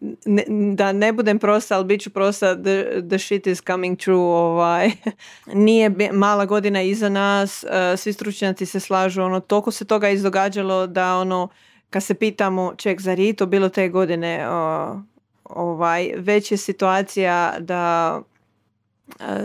ne, 0.26 0.44
da 0.74 0.92
ne 0.92 1.12
budem 1.12 1.38
prosta, 1.38 1.76
ali 1.76 1.84
bit 1.84 2.02
ću 2.02 2.10
prosta, 2.10 2.54
the, 2.62 3.02
the 3.08 3.18
shit 3.18 3.46
is 3.46 3.62
coming 3.66 3.98
true. 3.98 4.16
Ovaj. 4.16 4.90
Nije 5.54 5.90
mala 6.12 6.44
godina 6.44 6.82
iza 6.82 7.08
nas, 7.08 7.64
uh, 7.64 7.98
svi 7.98 8.12
stručnjaci 8.12 8.66
se 8.66 8.80
slažu, 8.80 9.22
ono, 9.22 9.40
toliko 9.40 9.70
se 9.70 9.84
toga 9.84 10.08
izdogađalo 10.08 10.86
da 10.86 11.16
ono, 11.16 11.48
kad 11.90 12.02
se 12.02 12.14
pitamo, 12.14 12.74
ček, 12.76 13.00
zar 13.00 13.18
je 13.18 13.32
to 13.32 13.46
bilo 13.46 13.68
te 13.68 13.88
godine, 13.88 14.48
uh, 14.48 15.00
ovaj, 15.44 16.12
već 16.16 16.52
je 16.52 16.56
situacija 16.56 17.54
da 17.60 18.22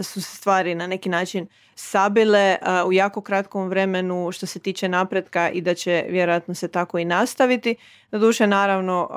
su 0.04 0.21
se 0.21 0.36
stvari 0.36 0.76
na 0.76 0.88
neki 0.88 1.10
način 1.10 1.47
sabile 1.76 2.58
u 2.86 2.93
jako 2.93 3.21
kratkom 3.21 3.67
vremenu 3.67 4.32
što 4.32 4.45
se 4.45 4.60
tiče 4.60 4.89
napretka 4.89 5.50
i 5.50 5.62
da 5.62 5.74
će 5.74 6.06
vjerojatno 6.10 6.54
se 6.54 6.67
tako 6.67 6.97
i 6.97 7.06
nastaviti. 7.06 7.76
Doduše, 8.12 8.47
naravno, 8.47 9.10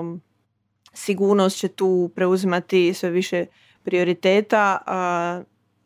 um, 0.00 0.20
sigurnost 0.92 1.58
će 1.58 1.68
tu 1.68 2.10
preuzimati 2.14 2.94
sve 2.94 3.10
više 3.10 3.46
prioriteta 3.82 4.78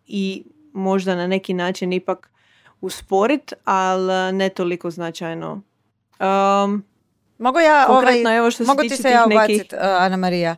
i 0.06 0.44
možda 0.72 1.14
na 1.14 1.26
neki 1.26 1.54
način 1.54 1.92
ipak 1.92 2.30
usporit, 2.80 3.52
ali 3.64 4.32
ne 4.32 4.48
toliko 4.48 4.90
značajno. 4.90 5.52
Um, 5.52 6.84
mogu 7.38 7.58
ja 7.58 7.86
ovaj, 7.88 8.36
evo 8.36 8.50
što 8.50 8.64
mogu 8.64 8.82
ti 8.82 8.88
se 8.88 9.10
ja 9.10 9.26
ubacit, 9.26 9.72
uh, 9.72 9.78
Ana 9.80 10.16
Marija? 10.16 10.56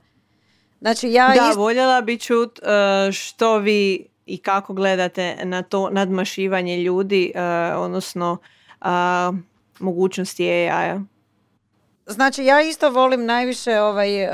Znači 0.81 1.13
ja 1.13 1.33
da, 1.35 1.53
voljela 1.57 2.01
bi 2.01 2.19
čut 2.19 2.59
uh, 2.63 3.13
što 3.13 3.59
vi 3.59 4.07
i 4.27 4.39
kako 4.39 4.73
gledate 4.73 5.37
na 5.45 5.63
to 5.63 5.91
nadmašivanje 5.91 6.77
ljudi, 6.77 7.33
uh, 7.35 7.83
odnosno 7.83 8.39
uh, 8.81 8.87
mogućnosti 9.79 10.51
AI-a. 10.51 11.01
Znači 12.07 12.45
ja 12.45 12.63
isto 12.63 12.91
volim 12.91 13.25
najviše, 13.25 13.81
ovaj, 13.81 14.25
uh, 14.25 14.31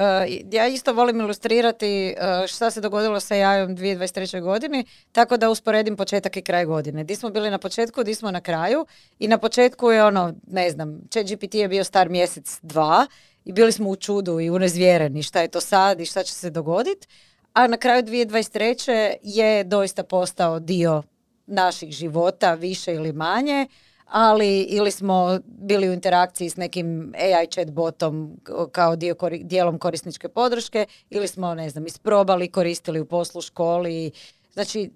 ja 0.53 0.67
isto 0.67 0.93
volim 0.93 1.21
ilustrirati 1.21 2.15
uh, 2.17 2.47
šta 2.47 2.71
se 2.71 2.81
dogodilo 2.81 3.21
sa 3.21 3.35
jajom 3.35 3.77
2023. 3.77 4.41
godini, 4.41 4.85
tako 5.13 5.37
da 5.37 5.51
usporedim 5.51 5.97
početak 5.97 6.37
i 6.37 6.43
kraj 6.43 6.65
godine. 6.65 7.05
Di 7.05 7.17
smo 7.17 7.31
bili 7.31 7.51
na 7.51 7.59
početku, 7.59 8.03
di 8.03 8.15
smo 8.15 8.31
na 8.31 8.41
kraju 8.41 8.87
i 9.19 9.29
na 9.29 9.39
početku 9.39 9.91
je 9.91 10.05
ono, 10.05 10.35
ne 10.47 10.71
znam, 10.71 11.01
ChatGPT 11.11 11.55
je 11.55 11.69
bio 11.69 11.85
star 11.85 12.09
mjesec, 12.09 12.59
dva 12.63 13.07
i 13.47 13.53
bili 13.53 13.73
smo 13.73 13.91
u 13.91 13.97
čudu 13.97 14.41
i 14.41 14.51
unezvjereni 14.51 15.23
šta 15.23 15.41
je 15.41 15.49
to 15.49 15.61
sad 15.61 16.01
i 16.01 16.07
šta 16.07 16.23
će 16.23 16.33
se 16.33 16.51
dogoditi, 16.51 17.07
a 17.53 17.67
na 17.67 17.77
kraju 17.77 18.03
2023. 18.03 19.17
je 19.23 19.65
doista 19.65 20.03
postao 20.03 20.61
dio 20.61 21.03
naših 21.47 21.91
života, 21.91 22.55
više 22.55 22.95
ili 22.95 23.13
manje 23.13 23.67
ali 24.07 24.61
ili 24.61 24.91
smo 24.91 25.39
bili 25.45 25.89
u 25.89 25.93
interakciji 25.93 26.51
s 26.51 26.57
nekim 26.57 27.15
AI 27.19 27.47
chatbotom 27.47 28.41
kao 28.73 28.97
dio, 28.97 29.15
dijelom 29.41 29.79
korisničke 29.79 30.29
podrške 30.29 30.87
ili 31.11 31.29
smo, 31.29 31.55
ne 31.55 31.71
znam, 31.71 31.87
isprobali, 31.87 32.51
koristili 32.51 33.01
u 33.01 33.05
poslu, 33.05 33.41
školi. 33.41 34.11
Znači, 34.53 34.91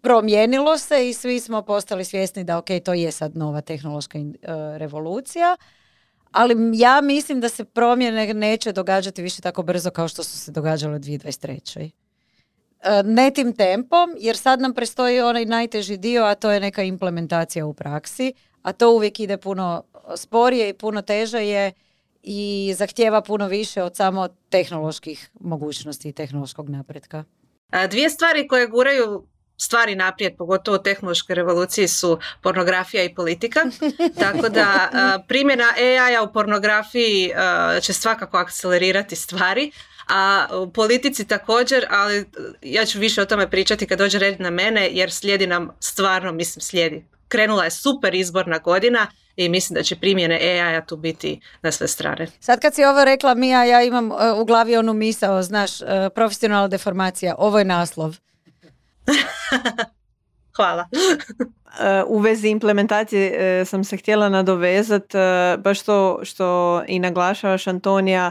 promijenilo 0.00 0.78
se 0.78 1.08
i 1.08 1.12
svi 1.12 1.40
smo 1.40 1.62
postali 1.62 2.04
svjesni 2.04 2.44
da 2.44 2.58
ok, 2.58 2.68
to 2.84 2.94
je 2.94 3.10
sad 3.10 3.36
nova 3.36 3.60
tehnološka 3.60 4.18
uh, 4.18 4.34
revolucija. 4.76 5.56
Ali 6.34 6.78
ja 6.78 7.00
mislim 7.00 7.40
da 7.40 7.48
se 7.48 7.64
promjene 7.64 8.34
neće 8.34 8.72
događati 8.72 9.22
više 9.22 9.42
tako 9.42 9.62
brzo 9.62 9.90
kao 9.90 10.08
što 10.08 10.24
su 10.24 10.38
se 10.38 10.52
događale 10.52 10.96
u 10.96 10.98
2023. 10.98 11.90
E, 12.82 13.02
ne 13.04 13.30
tim 13.30 13.52
tempom, 13.52 14.14
jer 14.18 14.36
sad 14.36 14.60
nam 14.60 14.74
prestoji 14.74 15.20
onaj 15.20 15.44
najteži 15.44 15.96
dio, 15.96 16.24
a 16.24 16.34
to 16.34 16.50
je 16.50 16.60
neka 16.60 16.82
implementacija 16.82 17.66
u 17.66 17.74
praksi, 17.74 18.32
a 18.62 18.72
to 18.72 18.90
uvijek 18.90 19.20
ide 19.20 19.36
puno 19.36 19.82
sporije 20.16 20.68
i 20.68 20.74
puno 20.74 21.02
teže 21.02 21.38
je 21.38 21.72
i 22.22 22.74
zahtjeva 22.76 23.22
puno 23.22 23.48
više 23.48 23.82
od 23.82 23.96
samo 23.96 24.28
tehnoloških 24.48 25.30
mogućnosti 25.40 26.08
i 26.08 26.12
tehnološkog 26.12 26.68
napretka. 26.68 27.24
Dvije 27.90 28.10
stvari 28.10 28.48
koje 28.48 28.66
guraju 28.66 29.26
stvari 29.56 29.94
naprijed, 29.94 30.36
pogotovo 30.38 30.76
u 30.76 30.82
tehnološkoj 30.82 31.34
revoluciji 31.34 31.88
su 31.88 32.18
pornografija 32.42 33.04
i 33.04 33.14
politika. 33.14 33.60
Tako 34.20 34.48
da 34.48 34.88
primjena 35.28 35.64
AI-a 35.76 36.22
u 36.22 36.32
pornografiji 36.32 37.30
će 37.82 37.92
svakako 37.92 38.36
akcelerirati 38.36 39.16
stvari, 39.16 39.72
a 40.08 40.46
u 40.52 40.70
politici 40.70 41.26
također, 41.26 41.86
ali 41.90 42.24
ja 42.62 42.84
ću 42.84 42.98
više 42.98 43.22
o 43.22 43.24
tome 43.24 43.50
pričati 43.50 43.86
kad 43.86 43.98
dođe 43.98 44.18
red 44.18 44.40
na 44.40 44.50
mene, 44.50 44.88
jer 44.92 45.12
slijedi 45.12 45.46
nam 45.46 45.70
stvarno, 45.80 46.32
mislim, 46.32 46.60
slijedi. 46.60 47.04
Krenula 47.28 47.64
je 47.64 47.70
super 47.70 48.14
izborna 48.14 48.58
godina 48.58 49.06
i 49.36 49.48
mislim 49.48 49.74
da 49.74 49.82
će 49.82 49.96
primjene 49.96 50.34
AI-a 50.34 50.84
tu 50.84 50.96
biti 50.96 51.40
na 51.62 51.72
sve 51.72 51.88
strane. 51.88 52.26
Sad 52.40 52.60
kad 52.60 52.74
si 52.74 52.84
ovo 52.84 53.04
rekla 53.04 53.34
Mija, 53.34 53.64
ja 53.64 53.82
imam 53.82 54.12
e, 54.12 54.32
u 54.36 54.44
glavi 54.44 54.76
onu 54.76 54.92
misao, 54.92 55.42
znaš, 55.42 55.80
uh, 55.80 55.88
profesionalna 56.14 56.68
deformacija, 56.68 57.34
ovo 57.38 57.58
je 57.58 57.64
naslov. 57.64 58.16
Hvala. 60.56 60.88
E, 60.92 62.02
u 62.06 62.18
vezi 62.18 62.48
implementacije 62.48 63.64
sam 63.64 63.84
se 63.84 63.96
htjela 63.96 64.28
nadovezat, 64.28 65.12
baš 65.58 65.82
to 65.82 66.20
što 66.22 66.82
i 66.86 66.98
naglašavaš 66.98 67.66
Antonija, 67.66 68.30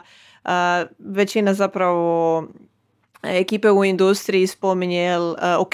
većina 0.99 1.53
zapravo 1.53 2.43
ekipe 3.23 3.71
u 3.71 3.85
industriji 3.85 4.47
spominje, 4.47 5.17
ok, 5.59 5.73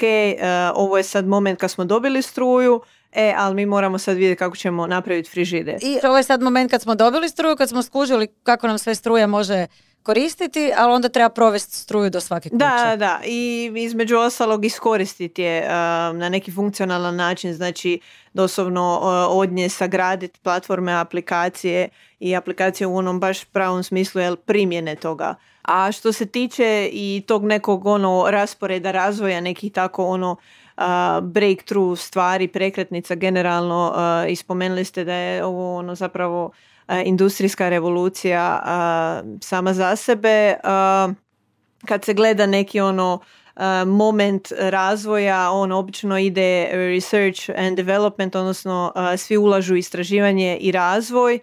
ovo 0.74 0.96
je 0.96 1.02
sad 1.02 1.26
moment 1.26 1.60
kad 1.60 1.70
smo 1.70 1.84
dobili 1.84 2.22
struju, 2.22 2.82
E, 3.12 3.34
ali 3.36 3.54
mi 3.54 3.66
moramo 3.66 3.98
sad 3.98 4.16
vidjeti 4.16 4.38
kako 4.38 4.56
ćemo 4.56 4.86
napraviti 4.86 5.30
frižide. 5.30 5.78
I 5.82 5.98
ovo 6.04 6.16
je 6.16 6.22
sad 6.22 6.42
moment 6.42 6.70
kad 6.70 6.82
smo 6.82 6.94
dobili 6.94 7.28
struju, 7.28 7.56
kad 7.56 7.68
smo 7.68 7.82
skužili 7.82 8.26
kako 8.42 8.66
nam 8.66 8.78
sve 8.78 8.94
struja 8.94 9.26
može 9.26 9.66
koristiti, 10.02 10.72
ali 10.76 10.92
onda 10.92 11.08
treba 11.08 11.28
provesti 11.28 11.76
struju 11.76 12.10
do 12.10 12.20
svake 12.20 12.48
kuće. 12.48 12.58
Da, 12.58 12.96
da, 12.96 13.20
i 13.24 13.72
između 13.76 14.16
ostalog 14.16 14.64
iskoristiti 14.64 15.42
je 15.42 15.68
na 16.14 16.28
neki 16.28 16.52
funkcionalan 16.52 17.16
način, 17.16 17.54
znači 17.54 18.00
doslovno 18.32 19.00
od 19.30 19.52
nje 19.52 19.68
sagraditi 19.68 20.40
platforme, 20.40 20.92
aplikacije 20.92 21.88
i 22.20 22.36
aplikacije 22.36 22.86
u 22.86 22.96
onom 22.96 23.20
baš 23.20 23.44
pravom 23.44 23.82
smislu 23.82 24.20
jel, 24.20 24.36
primjene 24.36 24.96
toga. 24.96 25.34
A 25.62 25.92
što 25.92 26.12
se 26.12 26.26
tiče 26.26 26.88
i 26.92 27.22
tog 27.26 27.44
nekog 27.44 27.86
ono 27.86 28.26
rasporeda 28.28 28.90
razvoja, 28.90 29.40
nekih 29.40 29.72
tako 29.72 30.06
ono 30.06 30.36
breakthrough 31.22 31.98
stvari, 31.98 32.48
prekretnica 32.48 33.14
generalno, 33.14 33.94
uh, 33.94 34.32
ispomenuli 34.32 34.84
ste 34.84 35.04
da 35.04 35.14
je 35.14 35.44
ovo 35.44 35.76
ono 35.76 35.94
zapravo 35.94 36.50
industrijska 37.04 37.68
revolucija 37.68 38.62
sama 39.40 39.74
za 39.74 39.96
sebe. 39.96 40.54
kad 41.84 42.04
se 42.04 42.14
gleda 42.14 42.46
neki 42.46 42.80
ono 42.80 43.18
moment 43.86 44.52
razvoja, 44.58 45.50
on 45.50 45.72
obično 45.72 46.18
ide 46.18 46.68
research 46.72 47.50
and 47.56 47.76
development, 47.76 48.36
odnosno 48.36 48.92
svi 49.16 49.36
ulažu 49.36 49.76
istraživanje 49.76 50.58
i 50.60 50.72
razvoj. 50.72 51.38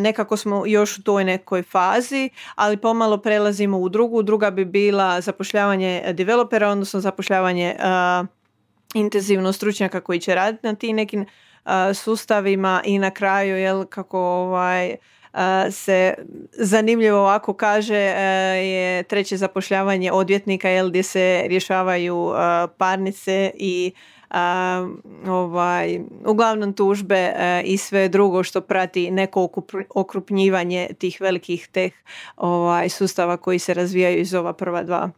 Nekako 0.00 0.36
smo 0.36 0.66
još 0.66 0.98
u 0.98 1.02
toj 1.02 1.24
nekoj 1.24 1.62
fazi, 1.62 2.30
ali 2.54 2.76
pomalo 2.76 3.18
prelazimo 3.18 3.78
u 3.78 3.88
drugu. 3.88 4.22
Druga 4.22 4.50
bi 4.50 4.64
bila 4.64 5.20
zapošljavanje 5.20 6.12
developera, 6.12 6.68
odnosno 6.68 7.00
zapošljavanje 7.00 7.76
intenzivno 8.94 9.52
stručnjaka 9.52 10.00
koji 10.00 10.20
će 10.20 10.34
raditi 10.34 10.66
na 10.66 10.74
tim 10.74 10.96
nekim 10.96 11.26
sustavima 11.94 12.82
i 12.84 12.98
na 12.98 13.10
kraju 13.10 13.56
jel, 13.56 13.84
kako 13.84 14.18
ovaj, 14.18 14.96
se 15.70 16.14
zanimljivo 16.52 17.18
ovako 17.18 17.54
kaže 17.54 17.96
je 17.96 19.02
treće 19.02 19.36
zapošljavanje 19.36 20.12
odvjetnika 20.12 20.68
jel, 20.68 20.88
gdje 20.88 21.02
se 21.02 21.44
rješavaju 21.46 22.32
parnice 22.78 23.50
i 23.54 23.92
ovaj, 25.28 26.00
uglavnom 26.26 26.72
tužbe 26.72 27.32
i 27.64 27.76
sve 27.76 28.08
drugo 28.08 28.42
što 28.42 28.60
prati 28.60 29.10
neko 29.10 29.48
okrupnjivanje 29.94 30.88
tih 30.98 31.20
velikih 31.20 31.68
teh 31.72 31.92
ovaj, 32.36 32.88
sustava 32.88 33.36
koji 33.36 33.58
se 33.58 33.74
razvijaju 33.74 34.20
iz 34.20 34.34
ova 34.34 34.52
prva 34.52 34.82
dva 34.82 35.10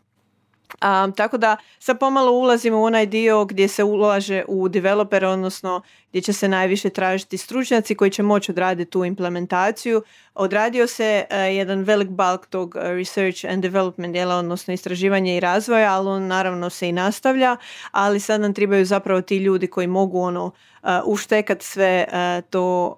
Um, 0.82 1.12
tako 1.12 1.38
da 1.38 1.56
sad 1.78 1.98
pomalo 1.98 2.32
ulazimo 2.32 2.80
u 2.80 2.84
onaj 2.84 3.06
dio 3.06 3.44
gdje 3.44 3.68
se 3.68 3.84
ulaže 3.84 4.44
u 4.48 4.68
developer, 4.68 5.24
odnosno 5.24 5.82
gdje 6.10 6.20
će 6.20 6.32
se 6.32 6.48
najviše 6.48 6.90
tražiti 6.90 7.38
stručnjaci 7.38 7.94
koji 7.94 8.10
će 8.10 8.22
moći 8.22 8.52
odraditi 8.52 8.90
tu 8.90 9.04
implementaciju. 9.04 10.02
Odradio 10.34 10.86
se 10.86 11.24
uh, 11.30 11.36
jedan 11.36 11.82
velik 11.82 12.08
bulk 12.08 12.46
tog 12.46 12.74
uh, 12.74 12.82
research 12.82 13.44
and 13.44 13.62
development 13.62 14.12
dijela, 14.12 14.34
odnosno 14.34 14.74
istraživanje 14.74 15.36
i 15.36 15.40
razvoja, 15.40 15.92
ali 15.92 16.08
on 16.08 16.26
naravno 16.26 16.70
se 16.70 16.88
i 16.88 16.92
nastavlja, 16.92 17.56
ali 17.90 18.20
sad 18.20 18.40
nam 18.40 18.54
trebaju 18.54 18.84
zapravo 18.84 19.20
ti 19.20 19.36
ljudi 19.36 19.66
koji 19.66 19.86
mogu 19.86 20.20
ono 20.20 20.44
uh, 20.44 20.88
uštekat 21.04 21.62
sve 21.62 22.06
to 22.50 22.96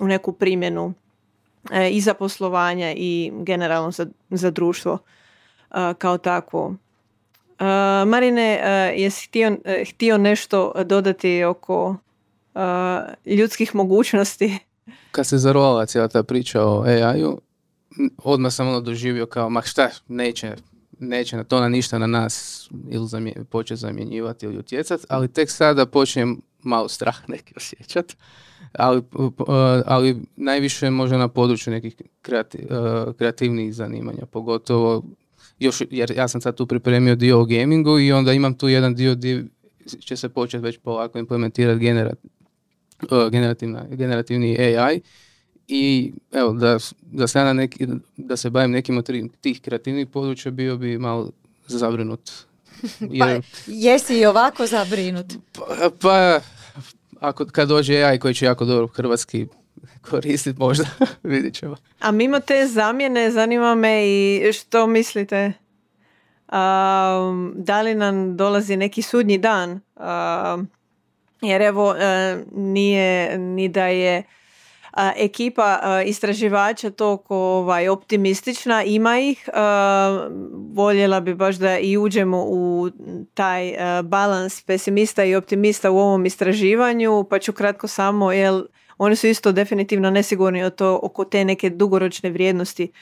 u 0.00 0.06
neku 0.06 0.32
primjenu 0.32 0.94
i 1.90 2.00
za 2.00 2.14
poslovanje 2.14 2.94
i 2.96 3.32
generalno 3.34 3.90
za, 3.90 4.06
za 4.30 4.50
društvo 4.50 4.98
kao 5.98 6.18
takvo. 6.18 6.74
Marine, 8.06 8.60
jesi 8.96 9.28
htio, 9.28 9.56
htio 9.90 10.18
nešto 10.18 10.72
dodati 10.84 11.44
oko 11.44 11.96
ljudskih 13.26 13.74
mogućnosti? 13.74 14.58
Kad 15.12 15.26
se 15.26 15.38
zarovala 15.38 15.86
cijela 15.86 16.08
ta 16.08 16.22
priča 16.22 16.64
o 16.64 16.82
AI-u, 16.82 17.40
odmah 18.24 18.52
sam 18.52 18.68
ono 18.68 18.80
doživio 18.80 19.26
kao, 19.26 19.50
ma 19.50 19.62
šta, 19.62 19.90
neće, 20.08 20.54
neće 20.98 21.36
na 21.36 21.44
to 21.44 21.60
na 21.60 21.68
ništa 21.68 21.98
na 21.98 22.06
nas 22.06 22.68
ili 22.90 23.06
zamje, 23.08 23.44
poče 23.50 23.76
zamjenjivati 23.76 24.46
ili 24.46 24.58
utjecati, 24.58 25.04
ali 25.08 25.32
tek 25.32 25.50
sada 25.50 25.86
počnem 25.86 26.40
malo 26.62 26.88
strah 26.88 27.28
neki 27.28 27.54
osjećati. 27.56 28.16
Ali, 28.72 29.02
ali 29.86 30.22
najviše 30.36 30.90
možda 30.90 31.16
na 31.16 31.28
području 31.28 31.72
nekih 31.72 31.96
kreativnih 33.16 33.74
zanimanja, 33.74 34.26
pogotovo 34.26 35.02
još, 35.58 35.82
jer 35.90 36.10
ja 36.16 36.28
sam 36.28 36.40
sad 36.40 36.56
tu 36.56 36.66
pripremio 36.66 37.14
dio 37.14 37.40
o 37.40 37.44
gamingu 37.44 37.98
i 37.98 38.12
onda 38.12 38.32
imam 38.32 38.54
tu 38.54 38.68
jedan 38.68 38.94
dio 38.94 39.14
gdje 39.14 39.44
će 40.00 40.16
se 40.16 40.28
početi 40.28 40.64
već 40.64 40.78
polako 40.78 41.18
implementirati 41.18 41.80
generat, 41.80 42.18
uh, 43.02 43.30
generativni 43.90 44.58
AI 44.58 45.00
i 45.68 46.12
evo, 46.32 46.52
da, 46.52 46.78
da, 47.02 47.26
se 47.26 47.38
ja 47.38 47.52
neki, 47.52 47.86
da 48.16 48.36
se 48.36 48.50
bavim 48.50 48.70
nekim 48.70 48.98
od 48.98 49.10
tih 49.40 49.60
kreativnih 49.60 50.06
područja 50.06 50.50
bio 50.50 50.76
bi 50.76 50.98
malo 50.98 51.30
zabrinut. 51.66 52.30
Jer, 53.00 53.40
pa, 53.40 53.46
jesi 53.66 54.18
i 54.18 54.26
ovako 54.26 54.66
zabrinut? 54.66 55.26
Pa, 55.52 55.90
pa 56.00 56.40
ako, 57.20 57.46
kad 57.46 57.68
dođe 57.68 58.02
AI 58.02 58.18
koji 58.18 58.34
će 58.34 58.44
jako 58.44 58.64
dobro 58.64 58.86
hrvatski 58.86 59.46
koristiti 60.10 60.58
možda, 60.58 60.84
vidit 61.22 61.54
ćemo. 61.54 61.76
A 62.00 62.10
mimo 62.10 62.40
te 62.40 62.66
zamjene 62.66 63.30
zanima 63.30 63.74
me 63.74 64.08
i 64.08 64.52
što 64.52 64.86
mislite? 64.86 65.52
da 67.54 67.82
li 67.82 67.94
nam 67.94 68.36
dolazi 68.36 68.76
neki 68.76 69.02
sudnji 69.02 69.38
dan? 69.38 69.80
jer 71.42 71.62
evo, 71.62 71.94
e, 71.94 72.38
nije 72.52 73.38
ni 73.38 73.68
da 73.68 73.86
je 73.86 74.22
ekipa 75.16 75.80
istraživača 76.06 76.90
toliko 76.90 77.36
ovaj, 77.36 77.88
optimistična, 77.88 78.84
ima 78.84 79.18
ih. 79.18 79.48
Voljela 80.74 81.20
bi 81.20 81.34
baš 81.34 81.56
da 81.56 81.78
i 81.78 81.96
uđemo 81.96 82.44
u 82.48 82.90
taj 83.34 83.74
balans 84.04 84.62
pesimista 84.62 85.24
i 85.24 85.34
optimista 85.34 85.90
u 85.90 85.98
ovom 85.98 86.26
istraživanju, 86.26 87.26
pa 87.30 87.38
ću 87.38 87.52
kratko 87.52 87.88
samo, 87.88 88.32
jel, 88.32 88.64
oni 88.98 89.16
su 89.16 89.26
isto 89.26 89.52
definitivno 89.52 90.10
nesigurni 90.10 90.64
o 90.64 90.70
to, 90.70 91.00
oko 91.02 91.24
te 91.24 91.44
neke 91.44 91.70
dugoročne 91.70 92.30
vrijednosti 92.30 92.92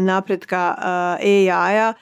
napretka 0.00 0.74
AI-a. 0.78 1.92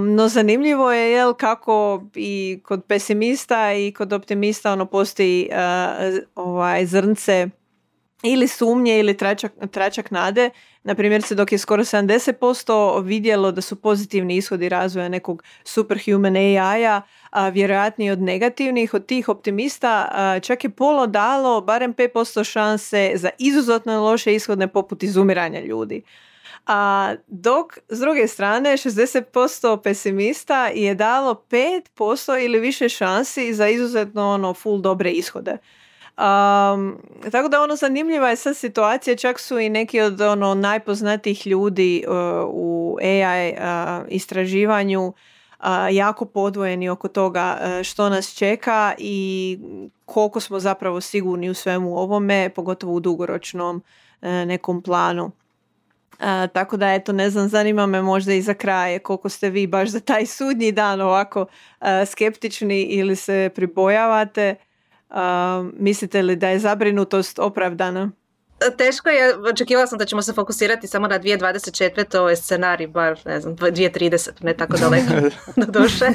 no 0.00 0.28
zanimljivo 0.28 0.92
je 0.92 1.12
jel 1.12 1.34
kako 1.34 2.04
i 2.14 2.60
kod 2.62 2.84
pesimista 2.88 3.72
i 3.74 3.92
kod 3.92 4.12
optimista 4.12 4.72
ono 4.72 4.86
postoji 4.86 5.50
ovaj 6.34 6.86
zrnce 6.86 7.48
ili 8.24 8.48
sumnje 8.48 8.98
ili 8.98 9.16
tračak, 9.16 9.52
tračak 9.70 10.10
nade. 10.10 10.50
Na 10.82 10.94
primjer 10.94 11.22
se 11.22 11.34
dok 11.34 11.52
je 11.52 11.58
skoro 11.58 11.84
70% 11.84 13.04
vidjelo 13.04 13.52
da 13.52 13.60
su 13.60 13.76
pozitivni 13.76 14.36
ishodi 14.36 14.68
razvoja 14.68 15.08
nekog 15.08 15.42
superhuman 15.64 16.36
AI-a 16.36 17.02
vjerojatniji 17.52 18.10
od 18.10 18.22
negativnih, 18.22 18.94
od 18.94 19.06
tih 19.06 19.28
optimista 19.28 20.08
čak 20.42 20.64
je 20.64 20.70
polo 20.70 21.06
dalo 21.06 21.60
barem 21.60 21.94
5% 21.94 22.44
šanse 22.44 23.12
za 23.14 23.30
izuzetno 23.38 24.04
loše 24.04 24.34
ishodne 24.34 24.68
poput 24.68 25.02
izumiranja 25.02 25.60
ljudi. 25.60 26.02
A 26.66 27.12
dok 27.26 27.78
s 27.88 28.00
druge 28.00 28.28
strane 28.28 28.72
60% 28.72 29.82
pesimista 29.82 30.66
je 30.66 30.94
dalo 30.94 31.44
5% 31.50 32.44
ili 32.44 32.60
više 32.60 32.88
šansi 32.88 33.54
za 33.54 33.68
izuzetno 33.68 34.28
ono 34.30 34.54
full 34.54 34.80
dobre 34.80 35.10
ishode. 35.10 35.58
Um, 36.18 36.98
tako 37.32 37.48
da 37.48 37.62
ono 37.62 37.76
zanimljiva 37.76 38.30
je 38.30 38.36
sad 38.36 38.56
situacija, 38.56 39.16
čak 39.16 39.40
su 39.40 39.58
i 39.58 39.68
neki 39.68 40.00
od 40.00 40.20
ono 40.20 40.54
najpoznatijih 40.54 41.46
ljudi 41.46 42.04
uh, 42.08 42.14
u 42.48 42.98
AI 43.02 43.52
uh, 43.52 44.06
istraživanju 44.08 45.06
uh, 45.06 45.14
jako 45.90 46.24
podvojeni 46.24 46.88
oko 46.88 47.08
toga 47.08 47.58
što 47.84 48.08
nas 48.08 48.34
čeka 48.34 48.94
i 48.98 49.58
koliko 50.04 50.40
smo 50.40 50.60
zapravo 50.60 51.00
sigurni 51.00 51.50
u 51.50 51.54
svemu 51.54 51.98
ovome, 51.98 52.50
pogotovo 52.54 52.94
u 52.94 53.00
dugoročnom 53.00 53.82
nekom 54.20 54.82
planu. 54.82 55.30
tako 56.52 56.76
da 56.76 56.92
eto 56.92 57.12
ne 57.12 57.30
znam 57.30 57.48
zanima 57.48 57.86
me 57.86 58.02
možda 58.02 58.32
i 58.32 58.42
za 58.42 58.54
kraj 58.54 58.98
koliko 58.98 59.28
ste 59.28 59.50
vi 59.50 59.66
baš 59.66 59.88
za 59.88 60.00
taj 60.00 60.26
sudnji 60.26 60.72
dan 60.72 61.00
ovako 61.00 61.46
skeptični 62.06 62.82
ili 62.82 63.16
se 63.16 63.50
pribojavate 63.54 64.56
mislite 65.72 66.22
li 66.22 66.36
da 66.36 66.48
je 66.48 66.58
zabrinutost 66.58 67.38
opravdana? 67.38 68.10
Teško 68.76 69.08
je, 69.08 69.36
očekivala 69.38 69.86
sam 69.86 69.98
da 69.98 70.04
ćemo 70.04 70.22
se 70.22 70.32
fokusirati 70.32 70.86
samo 70.86 71.08
na 71.08 71.18
2024, 71.18 72.04
to 72.04 72.28
je 72.28 72.36
scenarij, 72.36 72.86
bar 72.86 73.20
ne 73.24 73.40
znam, 73.40 73.56
2030, 73.56 74.30
ne 74.40 74.54
tako 74.54 74.76
daleko 74.76 75.12
na 75.60 75.66
duše. 75.66 76.06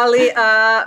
ali, 0.00 0.30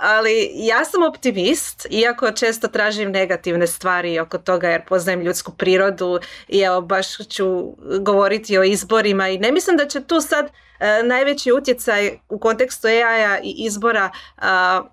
ali 0.00 0.50
ja 0.54 0.84
sam 0.84 1.02
optimist, 1.02 1.86
iako 1.90 2.32
često 2.32 2.68
tražim 2.68 3.10
negativne 3.10 3.66
stvari 3.66 4.18
oko 4.18 4.38
toga 4.38 4.68
jer 4.68 4.84
poznajem 4.88 5.20
ljudsku 5.20 5.52
prirodu 5.52 6.18
i 6.48 6.60
evo 6.60 6.80
baš 6.80 7.16
ću 7.28 7.74
govoriti 8.00 8.58
o 8.58 8.64
izborima 8.64 9.28
i 9.28 9.38
ne 9.38 9.52
mislim 9.52 9.76
da 9.76 9.86
će 9.86 10.00
tu 10.00 10.20
sad 10.20 10.46
E, 10.46 10.65
najveći 11.04 11.52
utjecaj 11.52 12.18
u 12.28 12.38
kontekstu 12.38 12.86
AI-a 12.86 13.38
i 13.42 13.54
izbora 13.58 14.10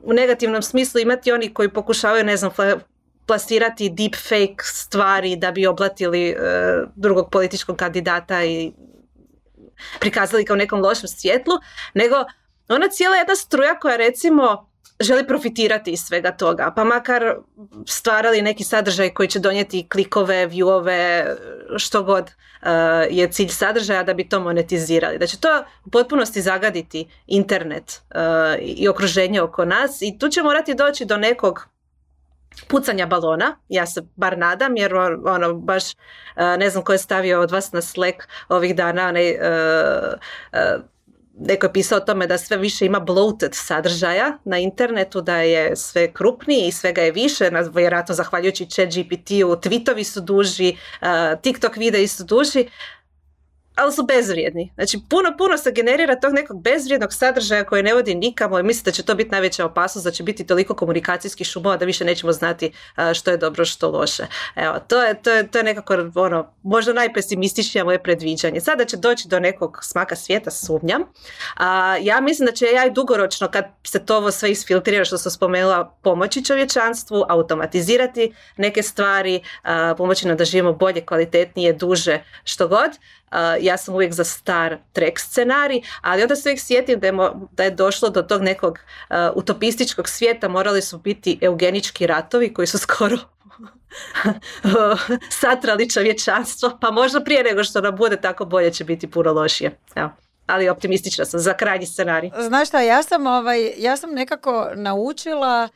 u 0.02 0.14
negativnom 0.14 0.62
smislu 0.62 1.02
imati 1.02 1.32
oni 1.32 1.54
koji 1.54 1.70
pokušavaju, 1.70 2.24
ne 2.24 2.38
znam, 2.38 2.52
plasirati 3.26 3.90
deepfake 3.90 4.64
stvari 4.64 5.36
da 5.36 5.52
bi 5.52 5.68
oblatili 5.68 6.30
e, 6.30 6.36
drugog 6.96 7.30
političkog 7.32 7.78
kandidata 7.78 8.44
i 8.44 8.72
prikazali 10.00 10.46
kao 10.46 10.56
nekom 10.56 10.82
lošem 10.82 11.08
svjetlu, 11.08 11.54
nego 11.94 12.16
ona 12.70 12.88
cijela 12.88 13.16
jedna 13.16 13.36
struja 13.36 13.80
koja 13.80 13.96
recimo 13.96 14.73
želi 15.04 15.28
profitirati 15.28 15.92
iz 15.92 16.00
svega 16.00 16.32
toga, 16.32 16.74
pa 16.76 16.84
makar 16.84 17.36
stvarali 17.88 18.42
neki 18.42 18.64
sadržaj 18.64 19.10
koji 19.10 19.30
će 19.30 19.40
donijeti 19.40 19.88
klikove, 19.90 20.48
viewove, 20.48 21.36
što 21.78 22.04
god 22.04 22.24
uh, 22.24 22.70
je 23.10 23.32
cilj 23.32 23.48
sadržaja 23.48 24.04
da 24.04 24.14
bi 24.14 24.30
to 24.30 24.40
monetizirali. 24.40 25.18
Da 25.18 25.28
će 25.28 25.40
to 25.40 25.64
u 25.86 25.90
potpunosti 25.90 26.42
zagaditi 26.42 27.08
internet 27.28 28.02
uh, 28.16 28.20
i 28.62 28.88
okruženje 28.88 29.42
oko 29.42 29.66
nas 29.66 30.02
i 30.02 30.20
tu 30.20 30.30
će 30.30 30.42
morati 30.42 30.74
doći 30.74 31.06
do 31.06 31.18
nekog 31.18 31.68
pucanja 32.68 33.06
balona, 33.06 33.58
ja 33.70 33.86
se 33.86 34.02
bar 34.16 34.38
nadam, 34.38 34.78
jer 34.78 34.96
ono 35.26 35.54
baš 35.54 35.84
uh, 35.94 35.98
ne 36.60 36.70
znam 36.70 36.84
ko 36.84 36.92
je 36.92 36.98
stavio 36.98 37.42
od 37.42 37.52
vas 37.52 37.72
na 37.72 37.82
Slack 37.82 38.18
ovih 38.50 38.76
dana 38.76 39.08
onaj 39.08 39.38
neko 41.40 41.66
je 41.66 41.74
pisao 41.74 41.98
o 41.98 42.02
tome 42.02 42.28
da 42.28 42.38
sve 42.38 42.58
više 42.58 42.86
ima 42.86 43.00
bloated 43.00 43.52
sadržaja 43.54 44.38
na 44.46 44.58
internetu, 44.58 45.22
da 45.22 45.38
je 45.38 45.76
sve 45.76 46.14
krupniji 46.14 46.68
i 46.68 46.72
svega 46.72 47.02
je 47.02 47.12
više, 47.12 47.50
vjerojatno 47.74 48.16
zahvaljujući 48.16 48.70
chat 48.70 48.90
GPT-u, 48.90 49.56
tweetovi 49.56 50.04
su 50.04 50.22
duži, 50.22 50.78
TikTok 51.42 51.78
videi 51.78 52.08
su 52.08 52.24
duži, 52.24 52.68
ali 53.76 53.94
su 53.94 54.04
bezvrijedni. 54.04 54.72
Znači, 54.76 55.00
puno, 55.10 55.38
puno 55.38 55.58
se 55.58 55.72
generira 55.72 56.20
tog 56.20 56.34
nekog 56.34 56.62
bezvrijednog 56.62 57.14
sadržaja 57.14 57.64
koji 57.64 57.84
ne 57.84 57.94
vodi 57.94 58.16
nikamo 58.16 58.60
i 58.60 58.64
mislim 58.64 58.84
da 58.84 58.92
će 58.92 59.04
to 59.04 59.16
biti 59.16 59.32
najveća 59.32 59.66
opasnost, 59.66 60.06
da 60.06 60.12
će 60.12 60.24
biti 60.24 60.48
toliko 60.48 60.76
komunikacijskih 60.76 61.48
šumova 61.48 61.78
da 61.78 61.86
više 61.86 62.06
nećemo 62.06 62.32
znati 62.32 62.72
što 63.14 63.32
je 63.32 63.38
dobro, 63.38 63.66
što 63.66 63.90
loše. 63.90 64.24
Evo, 64.56 64.80
to 64.88 65.04
je, 65.04 65.22
to 65.22 65.32
je, 65.32 65.48
to 65.48 65.58
je 65.58 65.64
nekako 65.64 65.96
ono, 66.16 66.54
možda 66.64 66.94
najpesimističnije 66.94 67.84
moje 67.84 68.04
predviđanje. 68.04 68.62
Sada 68.62 68.86
će 68.86 68.98
doći 68.98 69.28
do 69.28 69.40
nekog 69.40 69.80
smaka 69.82 70.16
svijeta, 70.16 70.52
sumnjam. 70.52 71.04
A, 71.56 71.98
ja 72.02 72.22
mislim 72.22 72.46
da 72.46 72.52
će 72.52 72.66
ja 72.66 72.86
i 72.86 72.92
dugoročno, 72.92 73.52
kad 73.52 73.66
se 73.84 74.06
to 74.06 74.18
ovo 74.18 74.32
sve 74.32 74.52
isfiltrira, 74.52 75.06
što 75.06 75.18
sam 75.18 75.32
spomenula, 75.32 75.96
pomoći 76.02 76.46
čovječanstvu, 76.46 77.26
automatizirati 77.30 78.34
neke 78.58 78.84
stvari, 78.84 79.44
pomoći 79.98 80.28
nam 80.28 80.38
da 80.38 80.46
živimo 80.46 80.74
bolje, 80.74 81.06
kvalitetnije, 81.06 81.74
duže, 81.74 82.24
što 82.44 82.68
god 82.68 82.92
ja 83.60 83.78
sam 83.78 83.96
uvijek 83.96 84.14
za 84.14 84.24
star 84.24 84.78
trek 84.94 85.20
scenarij, 85.20 85.82
ali 86.02 86.22
onda 86.22 86.36
se 86.36 86.50
uvijek 86.50 86.60
sjetim 86.60 87.00
da 87.00 87.08
je, 87.08 87.14
da 87.52 87.64
je 87.64 87.72
došlo 87.72 88.10
do 88.10 88.22
tog 88.22 88.42
nekog 88.42 88.80
utopističkog 89.36 90.10
svijeta, 90.10 90.48
morali 90.48 90.82
su 90.82 90.98
biti 90.98 91.40
eugenički 91.42 92.08
ratovi 92.08 92.54
koji 92.54 92.68
su 92.68 92.78
skoro 92.88 93.18
satrali 95.30 95.90
čovječanstvo, 95.90 96.78
pa 96.82 96.92
možda 96.92 97.22
prije 97.22 97.44
nego 97.44 97.64
što 97.64 97.82
nam 97.82 97.96
bude 97.96 98.22
tako 98.22 98.46
bolje 98.46 98.74
će 98.74 98.84
biti 98.84 99.12
puno 99.12 99.34
lošije. 99.34 99.78
Evo. 99.96 100.10
Ali 100.46 100.70
optimistična 100.70 101.26
sam 101.26 101.40
za 101.40 101.54
krajnji 101.54 101.86
scenarij. 101.86 102.32
Znaš 102.40 102.68
šta, 102.68 102.82
ja 102.82 103.04
sam, 103.04 103.28
ovaj, 103.28 103.74
ja 103.78 103.98
sam 103.98 104.10
nekako 104.14 104.70
naučila 104.76 105.70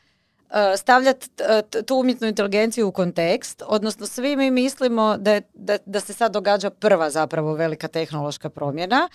stavljati 0.76 1.28
e, 1.38 1.82
tu 1.82 1.96
umjetnu 1.96 2.28
inteligenciju 2.28 2.88
u 2.88 2.92
kontekst, 2.92 3.62
odnosno 3.66 4.06
svi 4.06 4.36
mi 4.36 4.50
mislimo 4.50 5.16
da, 5.18 5.40
da, 5.54 5.78
da 5.86 6.00
se 6.00 6.12
sad 6.12 6.32
događa 6.32 6.70
prva 6.70 7.10
zapravo 7.10 7.54
velika 7.54 7.88
tehnološka 7.88 8.50
promjena 8.50 9.08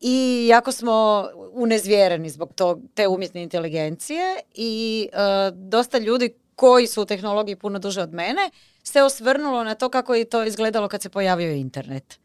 i 0.00 0.46
jako 0.50 0.72
smo 0.72 1.28
unezvjereni 1.52 2.30
zbog 2.30 2.52
tog, 2.54 2.80
te 2.94 3.08
umjetne 3.08 3.42
inteligencije 3.42 4.40
i 4.54 5.08
e, 5.12 5.16
dosta 5.54 5.98
ljudi 5.98 6.34
koji 6.54 6.86
su 6.86 7.02
u 7.02 7.06
tehnologiji 7.06 7.56
puno 7.56 7.78
duže 7.78 8.02
od 8.02 8.12
mene 8.12 8.50
se 8.82 9.02
osvrnulo 9.02 9.64
na 9.64 9.74
to 9.74 9.88
kako 9.88 10.14
je 10.14 10.24
to 10.24 10.44
izgledalo 10.44 10.88
kad 10.88 11.02
se 11.02 11.08
pojavio 11.08 11.52
internet. 11.52 12.18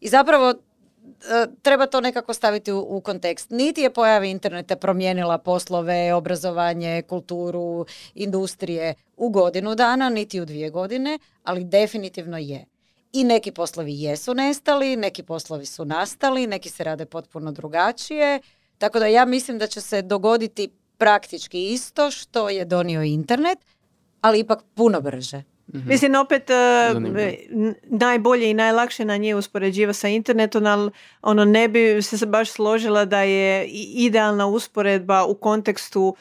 I 0.00 0.08
zapravo 0.08 0.54
E, 0.54 0.73
treba 1.62 1.86
to 1.86 2.00
nekako 2.00 2.34
staviti 2.34 2.72
u, 2.72 3.00
kontekst. 3.00 3.50
Niti 3.50 3.80
je 3.80 3.92
pojavi 3.92 4.30
interneta 4.30 4.76
promijenila 4.76 5.38
poslove, 5.38 6.14
obrazovanje, 6.14 7.02
kulturu, 7.02 7.86
industrije 8.14 8.94
u 9.16 9.30
godinu 9.30 9.74
dana, 9.74 10.08
niti 10.08 10.40
u 10.40 10.44
dvije 10.44 10.70
godine, 10.70 11.18
ali 11.42 11.64
definitivno 11.64 12.38
je. 12.38 12.64
I 13.12 13.24
neki 13.24 13.52
poslovi 13.52 14.02
jesu 14.02 14.34
nestali, 14.34 14.96
neki 14.96 15.22
poslovi 15.22 15.66
su 15.66 15.84
nastali, 15.84 16.46
neki 16.46 16.70
se 16.70 16.84
rade 16.84 17.06
potpuno 17.06 17.52
drugačije. 17.52 18.40
Tako 18.78 18.98
da 18.98 19.06
ja 19.06 19.24
mislim 19.24 19.58
da 19.58 19.66
će 19.66 19.80
se 19.80 20.02
dogoditi 20.02 20.68
praktički 20.98 21.72
isto 21.72 22.10
što 22.10 22.48
je 22.48 22.64
donio 22.64 23.02
internet, 23.02 23.58
ali 24.20 24.38
ipak 24.38 24.62
puno 24.74 25.00
brže. 25.00 25.53
Mm-hmm. 25.72 25.88
Mislim, 25.88 26.14
opet 26.14 26.50
uh, 26.50 27.02
najbolje 27.82 28.50
i 28.50 28.54
najlakše 28.54 29.04
na 29.04 29.16
nje 29.16 29.34
uspoređiva 29.34 29.92
sa 29.92 30.08
internetom, 30.08 30.66
ali 30.66 30.90
ono 31.22 31.44
ne 31.44 31.68
bi 31.68 32.02
se 32.02 32.26
baš 32.26 32.50
složila 32.50 33.04
da 33.04 33.20
je 33.20 33.66
idealna 33.94 34.46
usporedba 34.46 35.24
u 35.24 35.34
kontekstu 35.34 36.16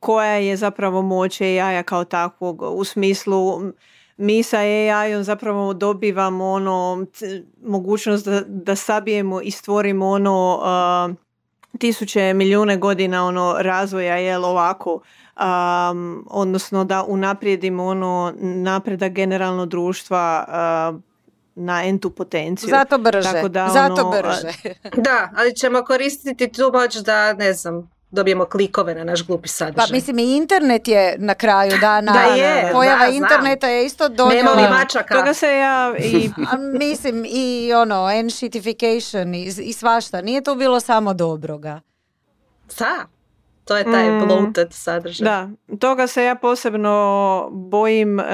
koja 0.00 0.34
je 0.34 0.56
zapravo 0.56 1.02
moć 1.02 1.40
AI-a 1.40 1.82
kao 1.82 2.04
takvog 2.04 2.62
u 2.62 2.84
smislu 2.84 3.62
mi 4.16 4.42
sa 4.42 4.58
AI-om 4.58 5.22
zapravo 5.22 5.74
dobivamo 5.74 6.50
ono 6.50 7.06
mogućnost 7.62 8.24
da, 8.24 8.42
da 8.46 8.76
sabijemo 8.76 9.40
i 9.40 9.50
stvorimo 9.50 10.08
ono 10.08 10.60
uh, 11.10 11.23
tisuće 11.78 12.34
milijune 12.34 12.76
godina 12.76 13.26
ono 13.26 13.56
razvoja 13.58 14.16
jel 14.16 14.44
ovako 14.44 15.00
um, 15.36 16.26
odnosno 16.30 16.84
da 16.84 17.04
unaprijedimo 17.08 17.84
ono 17.84 18.34
napredak 18.40 19.12
generalno 19.12 19.66
društva 19.66 20.44
uh, 20.48 21.00
na 21.54 21.84
entu 21.84 22.10
potenciju. 22.10 22.68
Zato 22.70 22.98
brže. 22.98 23.32
Tako 23.32 23.48
da, 23.48 23.68
Zato 23.68 24.02
ono, 24.02 24.10
brže. 24.10 24.74
da, 25.06 25.30
ali 25.36 25.56
ćemo 25.56 25.84
koristiti 25.84 26.52
tu 26.52 26.70
moć 26.72 26.96
da, 26.96 27.32
ne 27.32 27.52
znam, 27.52 27.90
dobijemo 28.14 28.44
klikove 28.44 28.94
na 28.94 29.04
naš 29.04 29.26
glupi 29.26 29.48
sadržaj. 29.48 29.86
Pa 29.86 29.92
mislim 29.92 30.18
i 30.18 30.36
internet 30.36 30.88
je 30.88 31.16
na 31.18 31.34
kraju 31.34 31.72
dana. 31.80 32.12
da 32.12 32.20
je, 32.20 32.72
Pojava 32.72 33.06
interneta 33.06 33.68
je 33.68 33.86
isto 33.86 34.08
donijela. 34.08 34.54
Nema 34.54 34.62
li 34.62 34.74
mačaka. 34.74 35.14
Toga 35.14 35.34
se 35.34 35.46
ja 35.46 35.94
i... 35.98 36.30
A, 36.52 36.56
mislim 36.56 37.24
i 37.28 37.72
ono, 37.74 38.10
enshitification 38.10 39.34
i, 39.34 39.52
i 39.62 39.72
svašta. 39.72 40.20
Nije 40.20 40.40
to 40.40 40.54
bilo 40.54 40.80
samo 40.80 41.14
dobroga. 41.14 41.80
Da, 42.78 43.06
to 43.64 43.76
je 43.76 43.84
taj 43.84 44.10
mm, 44.10 44.26
bloated 44.26 44.68
sadržaj. 44.72 45.24
Da, 45.24 45.48
toga 45.78 46.06
se 46.06 46.24
ja 46.24 46.34
posebno 46.34 47.48
bojim, 47.52 48.18
uh, 48.18 48.24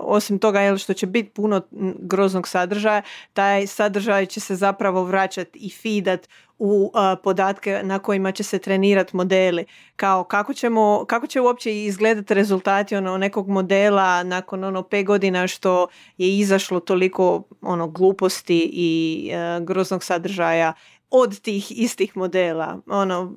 osim 0.00 0.38
toga 0.38 0.60
jel, 0.60 0.78
što 0.78 0.94
će 0.94 1.06
biti 1.06 1.30
puno 1.30 1.60
groznog 1.98 2.48
sadržaja, 2.48 3.02
taj 3.32 3.66
sadržaj 3.66 4.26
će 4.26 4.40
se 4.40 4.56
zapravo 4.56 5.04
vraćati 5.04 5.58
i 5.58 5.70
feedat 5.70 6.28
u 6.58 6.90
uh, 6.94 7.18
podatke 7.22 7.80
na 7.82 7.98
kojima 7.98 8.32
će 8.32 8.42
se 8.42 8.58
trenirati 8.58 9.16
modeli. 9.16 9.64
Kao 9.96 10.24
kako, 10.24 10.54
ćemo, 10.54 11.04
kako 11.08 11.26
će 11.26 11.40
uopće 11.40 11.84
izgledati 11.84 12.34
rezultati 12.34 12.96
ono, 12.96 13.18
nekog 13.18 13.48
modela 13.48 14.22
nakon 14.22 14.64
ono 14.64 14.82
pet 14.82 15.06
godina 15.06 15.46
što 15.46 15.86
je 16.18 16.38
izašlo 16.38 16.80
toliko 16.80 17.42
ono 17.60 17.88
gluposti 17.88 18.70
i 18.72 19.30
uh, 19.32 19.66
groznog 19.66 20.04
sadržaja 20.04 20.72
od 21.10 21.40
tih 21.40 21.78
istih 21.78 22.16
modela. 22.16 22.78
Ono, 22.86 23.32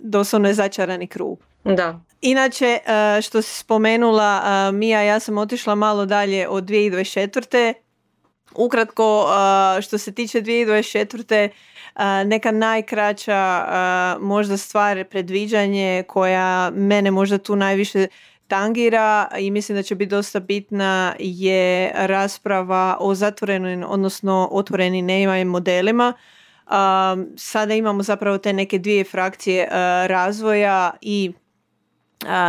doslovno 0.00 0.48
je 0.48 0.54
začarani 0.54 1.06
krug. 1.06 1.38
Da. 1.64 2.00
Inače, 2.20 2.78
e, 2.86 3.22
što 3.22 3.42
si 3.42 3.58
spomenula, 3.58 4.42
e, 4.44 4.72
Mija, 4.72 5.02
ja 5.02 5.20
sam 5.20 5.38
otišla 5.38 5.74
malo 5.74 6.06
dalje 6.06 6.48
od 6.48 6.64
2024. 6.64 7.74
Ukratko, 8.54 9.26
što 9.82 9.98
se 9.98 10.14
tiče 10.14 10.40
2024. 10.42 11.48
Neka 12.26 12.50
najkraća 12.50 13.66
možda 14.20 14.56
stvar 14.56 15.04
predviđanje 15.04 16.04
koja 16.08 16.70
mene 16.70 17.10
možda 17.10 17.38
tu 17.38 17.56
najviše 17.56 18.06
tangira 18.48 19.28
i 19.38 19.50
mislim 19.50 19.76
da 19.76 19.82
će 19.82 19.94
biti 19.94 20.10
dosta 20.10 20.40
bitna 20.40 21.14
je 21.18 21.92
rasprava 21.94 22.96
o 23.00 23.14
zatvorenim, 23.14 23.84
odnosno 23.88 24.48
otvorenim 24.52 25.06
neimajim 25.06 25.48
modelima. 25.48 26.12
Um, 26.66 27.26
sada 27.36 27.74
imamo 27.74 28.02
zapravo 28.02 28.38
te 28.38 28.52
neke 28.52 28.78
dvije 28.78 29.04
frakcije 29.04 29.68
razvoja 30.06 30.90
i 31.00 31.32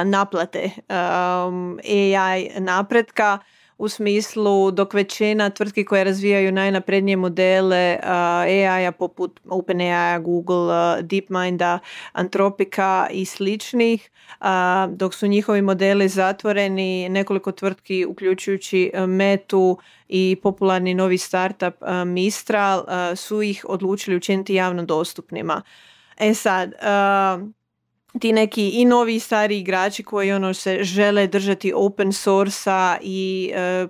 naplate 0.06 0.70
um, 0.90 1.80
AI 1.84 2.50
napretka 2.60 3.40
u 3.80 3.88
smislu 3.88 4.72
dok 4.72 4.94
većina 4.94 5.50
tvrtki 5.50 5.86
koje 5.86 6.04
razvijaju 6.04 6.52
najnaprednije 6.52 7.18
modele 7.18 7.98
uh, 8.04 8.10
AI-a 8.10 8.92
poput 8.92 9.40
OpenAI, 9.50 10.20
Google, 10.20 10.98
uh, 10.98 11.06
DeepMinda, 11.06 11.80
Antropika 12.12 13.08
i 13.12 13.26
sličnih, 13.26 14.10
uh, 14.40 14.48
dok 14.90 15.14
su 15.14 15.28
njihovi 15.28 15.62
modeli 15.62 16.08
zatvoreni, 16.08 17.10
nekoliko 17.10 17.52
tvrtki 17.52 18.06
uključujući 18.06 18.92
Metu 19.08 19.78
i 20.08 20.38
popularni 20.44 20.94
novi 20.94 21.18
startup 21.18 21.76
Mistral 22.06 22.86
su 23.16 23.42
ih 23.42 23.66
odlučili 23.70 24.18
učiniti 24.18 24.56
javno 24.56 24.86
dostupnima. 24.86 25.62
E 26.18 26.34
sad, 26.34 26.74
ti 28.20 28.34
neki 28.34 28.70
i 28.70 28.86
novi 28.86 29.16
i 29.16 29.20
stari 29.20 29.60
igrači 29.60 30.04
koji 30.04 30.32
ono 30.32 30.54
se 30.54 30.84
žele 30.84 31.28
držati 31.28 31.74
open 31.76 32.14
source 32.14 32.98
i 33.02 33.52
e, 33.56 33.88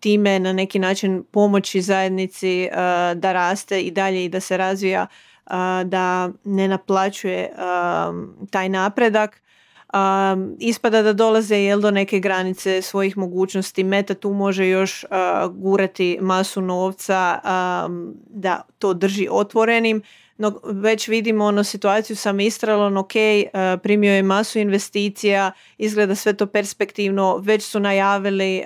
time 0.00 0.38
na 0.38 0.52
neki 0.52 0.78
način 0.78 1.24
pomoći 1.30 1.82
zajednici 1.82 2.62
e, 2.62 2.70
da 3.14 3.32
raste 3.32 3.82
i 3.82 3.90
dalje 3.90 4.24
i 4.24 4.28
da 4.28 4.40
se 4.40 4.56
razvija 4.56 5.06
e, 5.46 5.50
da 5.84 6.30
ne 6.44 6.68
naplaćuje 6.68 7.52
taj 8.50 8.68
napredak. 8.68 9.42
Ispada 10.58 11.02
da 11.02 11.12
dolaze 11.12 11.56
jel 11.56 11.80
do 11.80 11.90
neke 11.90 12.20
granice 12.20 12.82
svojih 12.82 13.16
mogućnosti. 13.16 13.84
Meta 13.84 14.14
tu 14.14 14.32
može 14.32 14.68
još 14.68 15.04
gurati 15.50 16.18
masu 16.20 16.60
novca 16.60 17.40
da 18.26 18.62
to 18.78 18.94
drži 18.94 19.28
otvorenim 19.30 20.02
no 20.38 20.60
već 20.64 21.08
vidimo 21.08 21.44
ono 21.44 21.64
situaciju 21.64 22.16
sa 22.16 22.32
Mistralom, 22.32 22.96
ok, 22.96 23.16
e, 23.16 23.50
primio 23.82 24.12
je 24.12 24.22
masu 24.22 24.58
investicija, 24.58 25.52
izgleda 25.78 26.14
sve 26.14 26.32
to 26.32 26.46
perspektivno, 26.46 27.36
već 27.36 27.64
su 27.64 27.80
najavili 27.80 28.64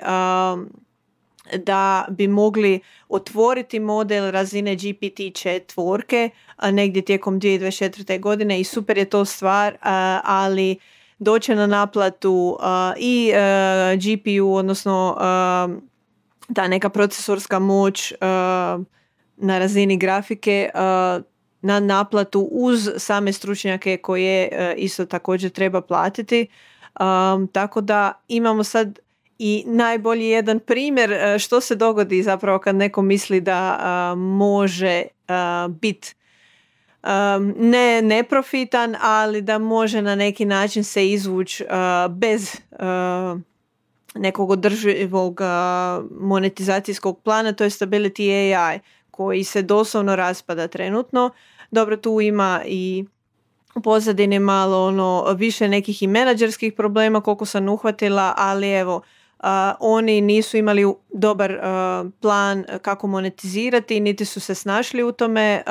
da 1.57 2.05
bi 2.09 2.27
mogli 2.27 2.79
otvoriti 3.09 3.79
model 3.79 4.31
razine 4.31 4.75
GPT 4.75 5.35
četvorke 5.35 6.29
negdje 6.71 7.01
tijekom 7.01 7.39
2024. 7.39 8.19
godine 8.19 8.59
i 8.59 8.63
super 8.63 8.97
je 8.97 9.05
to 9.05 9.25
stvar, 9.25 9.77
ali 10.23 10.77
doće 11.19 11.55
na 11.55 11.67
naplatu 11.67 12.57
i 12.97 13.31
GPU, 13.95 14.53
odnosno 14.53 15.15
ta 16.55 16.67
neka 16.67 16.89
procesorska 16.89 17.59
moć 17.59 18.13
na 19.37 19.59
razini 19.59 19.97
grafike 19.97 20.69
na 21.61 21.79
naplatu 21.79 22.47
uz 22.51 22.89
same 22.97 23.33
stručnjake 23.33 23.97
koje 23.97 24.49
isto 24.77 25.05
također 25.05 25.51
treba 25.51 25.81
platiti. 25.81 26.47
tako 27.51 27.81
da 27.81 28.13
imamo 28.27 28.63
sad 28.63 28.99
i 29.39 29.63
najbolji 29.67 30.27
jedan 30.27 30.59
primjer 30.59 31.39
što 31.39 31.61
se 31.61 31.75
dogodi 31.75 32.23
zapravo 32.23 32.59
kad 32.59 32.75
neko 32.75 33.01
misli 33.01 33.41
da 33.41 33.77
može 34.17 35.03
biti 35.69 36.15
ne 37.55 38.01
neprofitan, 38.01 38.95
ali 39.01 39.41
da 39.41 39.57
može 39.57 40.01
na 40.01 40.15
neki 40.15 40.45
način 40.45 40.83
se 40.83 41.09
izvući 41.09 41.65
bez 42.09 42.55
nekog 44.15 44.49
održivog 44.49 45.41
monetizacijskog 46.19 47.19
plana, 47.23 47.53
to 47.53 47.63
je 47.63 47.69
Stability 47.69 48.55
AI 48.57 48.79
koji 49.21 49.43
se 49.43 49.61
doslovno 49.61 50.15
raspada 50.15 50.67
trenutno. 50.67 51.29
Dobro, 51.71 51.97
tu 51.97 52.21
ima 52.21 52.61
i 52.65 53.05
u 53.75 53.81
pozadini 53.81 54.39
malo 54.39 54.87
ono, 54.87 55.33
više 55.37 55.67
nekih 55.67 56.03
i 56.03 56.07
menadžerskih 56.07 56.73
problema 56.73 57.21
koliko 57.21 57.45
sam 57.45 57.69
uhvatila, 57.69 58.33
ali 58.37 58.71
evo, 58.71 59.01
oni 59.79 60.21
nisu 60.21 60.57
imali 60.57 60.93
dobar 61.13 61.59
plan 62.19 62.65
kako 62.81 63.07
monetizirati, 63.07 63.99
niti 63.99 64.25
su 64.25 64.39
se 64.39 64.55
snašli 64.55 65.03
u 65.03 65.11
tome 65.11 65.63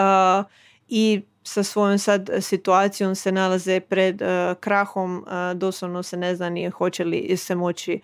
i 0.89 1.23
sa 1.43 1.63
svojom 1.63 1.99
sad 1.99 2.31
situacijom 2.41 3.15
se 3.15 3.33
nalaze 3.33 3.81
pred 3.81 4.23
krahom, 4.61 5.27
doslovno 5.55 6.03
se 6.03 6.17
ne 6.17 6.37
zna 6.37 6.49
ni 6.51 6.71
hoće 6.71 7.05
li 7.05 7.37
se 7.37 7.55
moći 7.55 8.01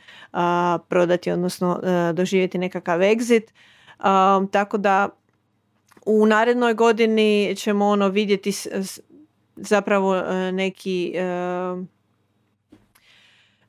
prodati, 0.88 1.30
odnosno 1.30 1.80
doživjeti 2.14 2.58
nekakav 2.58 3.00
exit. 3.00 3.46
tako 4.50 4.78
da 4.78 5.08
u 6.06 6.26
narednoj 6.26 6.74
godini 6.74 7.54
ćemo 7.56 7.86
ono 7.86 8.08
vidjeti 8.08 8.52
zapravo 9.56 10.22
neki 10.52 11.14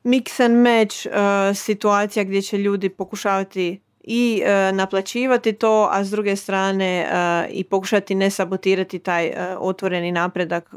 mix 0.04 0.44
and 0.44 0.56
match 0.56 1.06
situacija 1.54 2.24
gdje 2.24 2.42
će 2.42 2.58
ljudi 2.58 2.88
pokušavati 2.88 3.80
i 4.10 4.42
e, 4.44 4.72
naplaćivati 4.72 5.52
to, 5.52 5.88
a 5.92 6.04
s 6.04 6.10
druge 6.10 6.36
strane 6.36 7.00
e, 7.00 7.48
i 7.50 7.64
pokušati 7.64 8.14
ne 8.14 8.30
sabotirati 8.30 8.98
taj 8.98 9.26
e, 9.26 9.56
otvoreni 9.58 10.12
napredak 10.12 10.74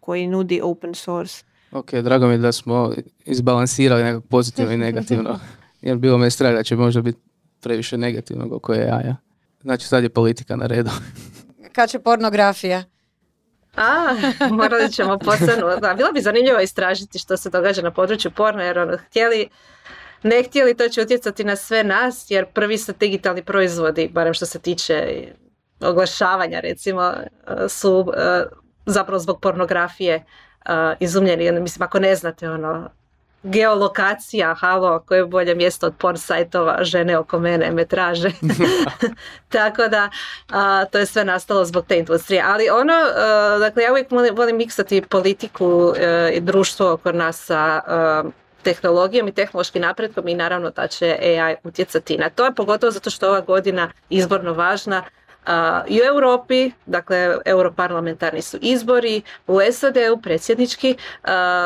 koji 0.00 0.26
nudi 0.26 0.60
open 0.62 0.94
source. 0.94 1.44
Ok, 1.72 1.94
drago 1.94 2.26
mi 2.26 2.34
je 2.34 2.38
da 2.38 2.52
smo 2.52 2.92
izbalansirali 3.24 4.02
nekako 4.02 4.26
pozitivno 4.26 4.72
i 4.72 4.76
negativno. 4.86 5.38
Jer 5.80 5.96
bilo 5.96 6.18
me 6.18 6.30
strah 6.30 6.52
da 6.54 6.62
će 6.62 6.76
možda 6.76 7.02
biti 7.02 7.18
previše 7.60 7.98
negativnog 7.98 8.52
oko 8.52 8.72
AI-a. 8.72 9.27
Znači 9.60 9.86
sad 9.86 10.02
je 10.02 10.08
politika 10.08 10.56
na 10.56 10.66
redu. 10.66 10.90
Kad 11.74 11.90
će 11.90 11.98
pornografija? 11.98 12.84
A, 13.76 14.14
morali 14.50 14.92
ćemo 14.92 15.18
posebno. 15.18 15.76
Da, 15.76 15.94
bilo 15.94 16.12
bi 16.12 16.20
zanimljivo 16.20 16.60
istražiti 16.60 17.18
što 17.18 17.36
se 17.36 17.50
događa 17.50 17.82
na 17.82 17.90
području 17.90 18.30
porno, 18.30 18.62
jer 18.62 18.78
ono, 18.78 18.96
htjeli 18.96 19.48
ne 20.22 20.42
htjeli, 20.42 20.76
to 20.76 20.88
će 20.88 21.02
utjecati 21.02 21.44
na 21.44 21.56
sve 21.56 21.84
nas, 21.84 22.26
jer 22.28 22.46
prvi 22.46 22.78
su 22.78 22.92
digitalni 23.00 23.42
proizvodi, 23.42 24.08
barem 24.08 24.34
što 24.34 24.46
se 24.46 24.58
tiče 24.58 25.28
oglašavanja 25.80 26.60
recimo, 26.60 27.12
su 27.68 28.12
e, 28.16 28.44
zapravo 28.86 29.18
zbog 29.18 29.40
pornografije 29.40 30.14
e, 30.14 30.24
izumljeni. 31.00 31.60
Mislim, 31.60 31.82
ako 31.82 31.98
ne 31.98 32.14
znate, 32.14 32.50
ono, 32.50 32.90
geolokacija, 33.42 34.54
halo, 34.54 35.00
koje 35.00 35.18
je 35.18 35.26
bolje 35.26 35.54
mjesto 35.54 35.86
od 35.86 35.94
porn 35.98 36.16
sajtova, 36.18 36.84
žene 36.84 37.18
oko 37.18 37.38
mene 37.38 37.70
me 37.70 37.84
traže. 37.84 38.30
Tako 39.48 39.88
da, 39.88 40.10
to 40.92 40.98
je 40.98 41.06
sve 41.06 41.24
nastalo 41.24 41.64
zbog 41.64 41.86
te 41.86 41.98
industrije. 41.98 42.42
Ali 42.46 42.68
ono, 42.70 42.92
e, 42.92 43.58
dakle, 43.58 43.82
ja 43.82 43.92
uvijek 43.92 44.10
volim 44.10 44.56
miksati 44.56 45.02
politiku 45.02 45.94
i 46.32 46.40
društvo 46.40 46.92
oko 46.92 47.12
nas 47.12 47.44
sa 47.44 47.80
tehnologijom 48.62 49.28
i 49.28 49.32
tehnološkim 49.32 49.82
napretkom 49.82 50.28
i 50.28 50.34
naravno 50.34 50.70
da 50.70 50.86
će 50.86 51.16
AI 51.22 51.56
utjecati 51.64 52.18
na 52.18 52.30
to, 52.30 52.52
pogotovo 52.56 52.90
zato 52.90 53.10
što 53.10 53.28
ova 53.28 53.40
godina 53.40 53.90
izborno 54.10 54.52
važna 54.52 55.02
i 55.88 56.00
u 56.00 56.04
Europi, 56.06 56.70
dakle 56.86 57.36
europarlamentarni 57.44 58.42
su 58.42 58.58
izbori, 58.60 59.22
u 59.46 59.58
SAD-u 59.72 60.20
predsjednički, 60.22 60.96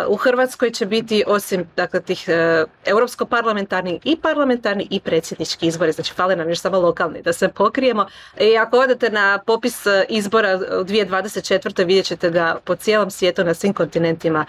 u 0.09 0.17
Hrvatskoj 0.17 0.71
će 0.71 0.87
biti 0.87 1.25
osim 1.27 1.69
dakle, 1.77 2.01
tih 2.01 2.25
e, 2.29 2.65
europsko-parlamentarni 2.85 4.01
i 4.05 4.17
parlamentarni 4.17 4.87
i 4.91 5.01
predsjednički 5.01 5.67
izbori, 5.67 5.93
znači 5.93 6.13
fale 6.15 6.37
nam 6.37 6.49
još 6.49 6.61
samo 6.61 6.81
lokalni 6.81 7.23
da 7.23 7.33
se 7.33 7.49
pokrijemo. 7.49 8.07
I 8.41 8.57
ako 8.57 8.79
odete 8.79 9.11
na 9.11 9.39
popis 9.47 9.87
e, 9.87 10.05
izbora 10.09 10.57
u 10.57 10.85
2024. 10.85 11.87
vidjet 11.87 12.07
ćete 12.07 12.31
da 12.31 12.57
po 12.65 12.75
cijelom 12.75 13.11
svijetu 13.11 13.45
na 13.45 13.55
svim 13.55 13.73
kontinentima 13.75 14.45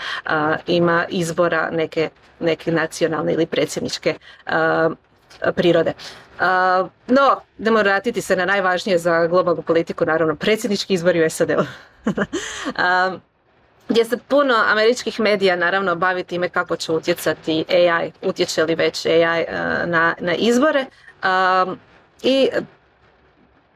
ima 0.68 1.06
izbora 1.10 1.70
neke, 1.72 2.10
neke 2.40 2.72
nacionalne 2.72 3.34
ili 3.34 3.46
predsjedničke 3.46 4.16
prirode. 5.56 5.94
no, 7.08 7.42
idemo 7.60 7.80
vratiti 7.80 8.22
se 8.22 8.36
na 8.36 8.46
najvažnije 8.46 8.98
za 8.98 9.28
globalnu 9.28 9.62
politiku, 9.62 10.06
naravno 10.06 10.36
predsjednički 10.36 10.94
izbori 10.94 11.26
u 11.26 11.30
SAD-u. 11.30 11.64
gdje 13.90 14.06
se 14.06 14.18
puno 14.18 14.54
američkih 14.68 15.20
medija 15.20 15.56
naravno 15.56 15.96
bavi 15.96 16.24
time 16.24 16.50
kako 16.50 16.76
će 16.76 16.92
utjecati 16.92 17.66
AI, 17.70 18.12
utječe 18.22 18.64
li 18.64 18.76
već 18.76 19.06
AI 19.06 19.46
na, 19.86 20.16
na 20.20 20.34
izbore. 20.36 20.86
I 22.24 22.50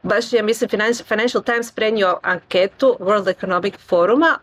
baš 0.02 0.32
je, 0.32 0.42
mislim, 0.42 0.70
Financial 1.04 1.42
Times 1.42 1.72
prenio 1.72 2.18
anketu 2.22 2.96
World 3.00 3.30
Economic 3.30 3.74
Foruma 3.88 4.38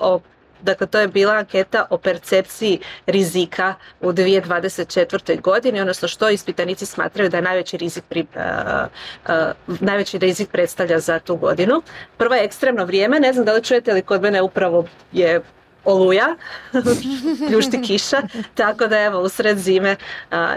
o 0.00 0.20
Dakle, 0.64 0.86
to 0.86 1.00
je 1.00 1.08
bila 1.08 1.34
anketa 1.34 1.86
o 1.90 1.98
percepciji 1.98 2.80
rizika 3.06 3.74
u 4.00 4.12
2024. 4.12 5.40
godini, 5.40 5.80
odnosno 5.80 6.08
što 6.08 6.30
ispitanici 6.30 6.86
smatraju 6.86 7.30
da 7.30 7.36
je 7.36 7.42
najveći 7.42 7.76
rizik, 7.76 8.04
pri, 8.08 8.26
najveći 9.80 10.18
rizik 10.18 10.48
predstavlja 10.50 10.98
za 10.98 11.18
tu 11.18 11.36
godinu. 11.36 11.82
Prvo 12.16 12.34
je 12.34 12.44
ekstremno 12.44 12.84
vrijeme, 12.84 13.20
ne 13.20 13.32
znam 13.32 13.44
da 13.44 13.52
li 13.52 13.64
čujete 13.64 13.92
li 13.92 14.02
kod 14.02 14.22
mene 14.22 14.42
upravo 14.42 14.84
je 15.12 15.40
oluja, 15.84 16.36
pljušti 17.48 17.82
kiša, 17.82 18.22
tako 18.54 18.86
da 18.86 19.00
evo 19.00 19.20
u 19.20 19.28
sred 19.28 19.58
zime 19.58 19.96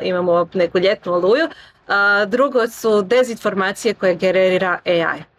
imamo 0.02 0.48
neku 0.54 0.80
ljetnu 0.80 1.14
oluju. 1.14 1.50
drugo 2.28 2.68
su 2.68 3.02
dezinformacije 3.02 3.94
koje 3.94 4.16
generira 4.16 4.80
AI 4.86 5.37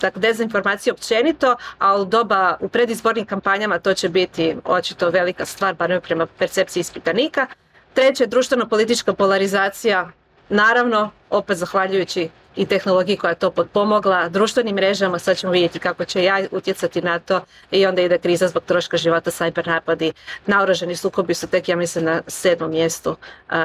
dakle 0.00 0.20
dezinformacije 0.20 0.92
općenito, 0.92 1.56
a 1.78 2.04
doba 2.04 2.56
u 2.60 2.68
predizbornim 2.68 3.26
kampanjama 3.26 3.78
to 3.78 3.94
će 3.94 4.08
biti 4.08 4.56
očito 4.64 5.10
velika 5.10 5.44
stvar, 5.44 5.74
barem 5.74 6.00
prema 6.00 6.26
percepciji 6.26 6.80
ispitanika. 6.80 7.46
Treće, 7.94 8.26
društveno-politička 8.26 9.12
polarizacija, 9.12 10.10
naravno, 10.48 11.10
opet 11.30 11.56
zahvaljujući 11.56 12.28
i 12.56 12.66
tehnologiji 12.66 13.16
koja 13.16 13.30
je 13.30 13.38
to 13.38 13.50
potpomogla, 13.50 14.28
društvenim 14.28 14.74
mrežama, 14.74 15.18
sad 15.18 15.36
ćemo 15.36 15.52
vidjeti 15.52 15.78
kako 15.78 16.04
će 16.04 16.24
ja 16.24 16.40
utjecati 16.50 17.02
na 17.02 17.18
to 17.18 17.40
i 17.70 17.86
onda 17.86 18.02
ide 18.02 18.18
kriza 18.18 18.48
zbog 18.48 18.62
troška 18.62 18.96
života, 18.96 19.30
cyber 19.30 19.66
napadi, 19.66 20.12
naoruženi 20.46 20.96
sukobi 20.96 21.34
su 21.34 21.46
tek, 21.46 21.68
ja 21.68 21.76
mislim, 21.76 22.04
na 22.04 22.22
sedmom 22.26 22.70
mjestu, 22.70 23.16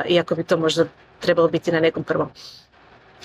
iako 0.07 0.35
bi 0.35 0.43
to 0.43 0.57
možda 0.57 0.85
trebalo 1.19 1.47
biti 1.47 1.71
na 1.71 1.79
nekom 1.79 2.03
prvom. 2.03 2.29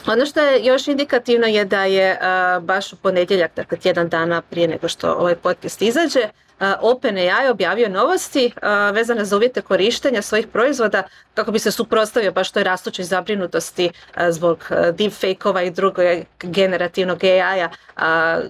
Ono 0.07 0.26
što 0.26 0.40
je 0.40 0.64
još 0.64 0.88
indikativno 0.88 1.47
je 1.47 1.64
da 1.64 1.84
je 1.84 2.18
baš 2.61 2.92
u 2.92 2.97
ponedjeljak, 2.97 3.51
dakle 3.57 3.78
tjedan 3.78 4.09
dana 4.09 4.42
prije 4.42 4.68
nego 4.68 4.88
što 4.88 5.12
ovaj 5.12 5.34
podcast 5.34 5.82
izađe, 5.82 6.20
uh, 6.20 6.32
OpenAI 6.80 7.49
objavio 7.51 7.88
novosti 7.88 8.53
vezane 8.92 9.24
za 9.24 9.36
uvjete 9.36 9.62
korištenja 9.62 10.22
svojih 10.22 10.47
proizvoda 10.47 11.03
kako 11.34 11.51
bi 11.51 11.59
se 11.59 11.70
suprotstavio 11.70 12.32
baš 12.32 12.51
toj 12.51 12.64
rastućoj 12.64 13.05
zabrinutosti 13.05 13.90
zbog 14.30 14.70
deepfake-ova 14.92 15.62
i 15.62 15.70
drugog 15.70 16.05
generativnog 16.42 17.24
AI-a 17.24 18.40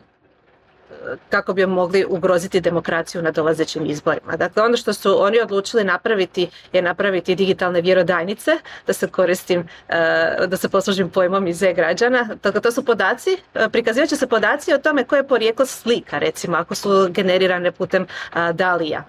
kako 1.29 1.53
bi 1.53 1.67
mogli 1.67 2.05
ugroziti 2.09 2.61
demokraciju 2.61 3.23
na 3.23 3.31
dolazećim 3.31 3.87
izborima. 3.87 4.37
Dakle, 4.37 4.63
ono 4.63 4.77
što 4.77 4.93
su 4.93 5.23
oni 5.23 5.41
odlučili 5.41 5.85
napraviti 5.85 6.49
je 6.73 6.83
napraviti 6.83 7.35
digitalne 7.35 7.81
vjerodajnice, 7.81 8.51
da 8.87 8.93
se 8.93 9.09
koristim, 9.09 9.69
e, 9.89 10.47
da 10.47 10.57
se 10.57 10.69
poslužim 10.69 11.11
pojmom 11.11 11.47
iz 11.47 11.63
e-građana. 11.63 12.29
Dakle, 12.43 12.61
to 12.61 12.73
su 12.73 12.85
podaci, 12.85 13.37
e, 13.55 13.69
prikazivat 13.69 14.09
će 14.09 14.17
se 14.17 14.27
podaci 14.27 14.75
o 14.75 14.79
tome 14.79 15.05
koje 15.05 15.19
je 15.19 15.29
porijeklo 15.29 15.67
slika, 15.67 16.19
recimo, 16.19 16.57
ako 16.57 16.75
su 16.75 17.09
generirane 17.11 17.73
putem 17.73 18.07
Dalija. 18.53 19.05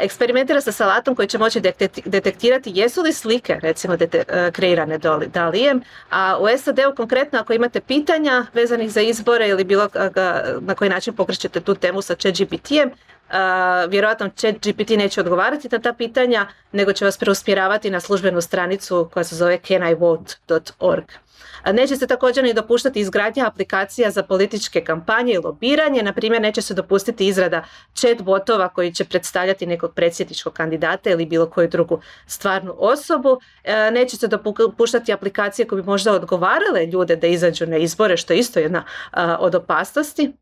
Eksperimentira 0.00 0.60
sa 0.60 0.72
salatom 0.72 1.14
koji 1.14 1.28
će 1.28 1.38
moći 1.38 1.60
detektirati 2.04 2.72
jesu 2.74 3.02
li 3.02 3.12
slike 3.12 3.58
recimo 3.62 3.96
dete, 3.96 4.24
kreirane 4.52 4.98
dalijem, 5.26 5.82
a 6.10 6.38
u 6.40 6.58
SAD-u 6.58 6.94
konkretno 6.96 7.38
ako 7.38 7.52
imate 7.52 7.80
pitanja 7.80 8.46
vezanih 8.54 8.92
za 8.92 9.00
izbore 9.00 9.48
ili 9.48 9.64
bilo 9.64 9.88
na 10.60 10.74
koji 10.74 10.90
način 10.90 11.16
pokrećete 11.16 11.60
tu 11.60 11.74
temu 11.74 12.02
sa 12.02 12.14
ChatGPT-em, 12.14 12.90
Uh, 13.32 13.90
vjerojatno 13.90 14.30
neće 14.88 15.20
odgovarati 15.20 15.68
na 15.72 15.78
ta 15.78 15.92
pitanja, 15.92 16.46
nego 16.72 16.92
će 16.92 17.04
vas 17.04 17.18
preusmjeravati 17.18 17.90
na 17.90 18.00
službenu 18.00 18.40
stranicu 18.40 19.10
koja 19.12 19.24
se 19.24 19.36
zove 19.36 19.58
canivote.org. 19.68 21.04
Neće 21.72 21.96
se 21.96 22.06
također 22.06 22.44
ni 22.44 22.54
dopuštati 22.54 23.00
izgradnja 23.00 23.46
aplikacija 23.46 24.10
za 24.10 24.22
političke 24.22 24.84
kampanje 24.84 25.32
i 25.32 25.38
lobiranje, 25.38 26.02
na 26.02 26.12
primjer 26.12 26.42
neće 26.42 26.62
se 26.62 26.74
dopustiti 26.74 27.26
izrada 27.26 27.64
chat 27.94 28.22
botova 28.22 28.68
koji 28.68 28.92
će 28.92 29.04
predstavljati 29.04 29.66
nekog 29.66 29.94
predsjedničkog 29.94 30.52
kandidata 30.52 31.10
ili 31.10 31.26
bilo 31.26 31.50
koju 31.50 31.68
drugu 31.68 32.00
stvarnu 32.26 32.74
osobu. 32.78 33.40
E, 33.64 33.90
neće 33.90 34.16
se 34.16 34.28
dopuštati 34.28 35.12
aplikacije 35.12 35.66
koje 35.66 35.82
bi 35.82 35.86
možda 35.86 36.12
odgovarale 36.12 36.86
ljude 36.86 37.16
da 37.16 37.26
izađu 37.26 37.66
na 37.66 37.76
izbore, 37.76 38.16
što 38.16 38.32
je 38.32 38.38
isto 38.38 38.60
jedna 38.60 38.84
od 39.38 39.54
opasnosti 39.54 40.32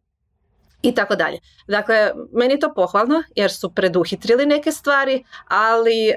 i 0.83 0.95
tako 0.95 1.17
dalje. 1.17 1.39
Dakle, 1.69 2.13
meni 2.33 2.55
je 2.55 2.61
to 2.61 2.75
pohvalno 2.75 3.23
jer 3.37 3.53
su 3.53 3.75
preduhitrili 3.75 4.47
neke 4.47 4.73
stvari, 4.73 5.25
ali 5.49 6.15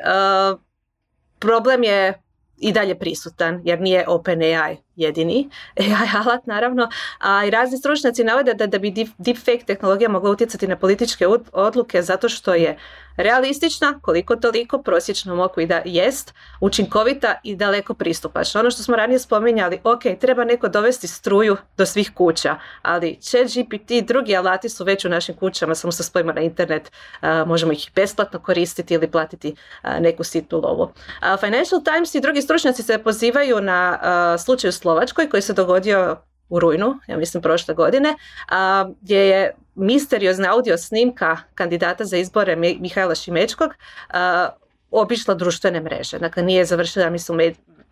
problem 1.39 1.83
je 1.83 2.22
i 2.63 2.71
dalje 2.71 2.95
prisutan 2.99 3.61
jer 3.65 3.81
nije 3.81 4.07
OpenAI 4.07 4.77
jedini 4.95 5.49
AI 5.79 6.09
alat 6.25 6.47
naravno, 6.47 6.89
a 7.19 7.45
i 7.45 7.49
razni 7.49 7.77
stručnjaci 7.77 8.23
navode 8.23 8.53
da, 8.53 8.67
da 8.67 8.79
bi 8.79 8.93
deepfake 9.17 9.63
tehnologija 9.67 10.09
mogla 10.09 10.29
utjecati 10.29 10.67
na 10.67 10.75
političke 10.75 11.27
odluke 11.51 12.01
zato 12.01 12.29
što 12.29 12.53
je 12.53 12.77
realistična, 13.17 13.99
koliko 14.01 14.35
toliko, 14.35 14.81
prosječnom 14.81 15.39
oku 15.39 15.61
i 15.61 15.65
da 15.65 15.81
jest, 15.85 16.33
učinkovita 16.61 17.35
i 17.43 17.55
daleko 17.55 17.93
pristupačna. 17.93 18.59
Ono 18.59 18.71
što 18.71 18.83
smo 18.83 18.95
ranije 18.95 19.19
spominjali, 19.19 19.79
ok, 19.83 20.01
treba 20.19 20.43
neko 20.43 20.67
dovesti 20.67 21.07
struju 21.07 21.57
do 21.77 21.85
svih 21.85 22.11
kuća, 22.13 22.55
ali 22.81 23.17
chat 23.21 23.47
GPT 23.47 23.91
i 23.91 24.01
drugi 24.01 24.35
alati 24.35 24.69
su 24.69 24.83
već 24.83 25.05
u 25.05 25.09
našim 25.09 25.35
kućama, 25.35 25.75
samo 25.75 25.91
se 25.91 26.03
spojimo 26.03 26.31
na 26.31 26.41
internet, 26.41 26.91
možemo 27.45 27.71
ih 27.71 27.91
besplatno 27.95 28.39
koristiti 28.39 28.93
ili 28.93 29.11
platiti 29.11 29.55
neku 29.99 30.23
sitnu 30.23 30.59
lovu. 30.59 30.91
Financial 31.39 31.81
Times 31.83 32.15
i 32.15 32.21
drugi 32.21 32.41
stručnjaci 32.41 32.83
se 32.83 32.97
pozivaju 32.97 33.61
na 33.61 33.99
slučaju 34.37 34.71
Slovačkoj 34.83 35.29
koji 35.29 35.41
se 35.41 35.53
dogodio 35.53 36.17
u 36.49 36.59
rujnu, 36.59 36.99
ja 37.07 37.17
mislim 37.17 37.43
prošle 37.43 37.73
godine, 37.73 38.15
a, 38.49 38.89
gdje 39.01 39.17
je 39.17 39.55
misteriozna 39.75 40.51
audio 40.53 40.77
snimka 40.77 41.37
kandidata 41.55 42.05
za 42.05 42.17
izbore 42.17 42.55
Mihajla 42.55 43.15
Šimečkog 43.15 43.71
a, 44.09 44.49
obišla 44.91 45.33
društvene 45.33 45.81
mreže. 45.81 46.19
Dakle, 46.19 46.43
nije 46.43 46.65
završila, 46.65 47.09
mislim, 47.09 47.39
u 47.39 47.41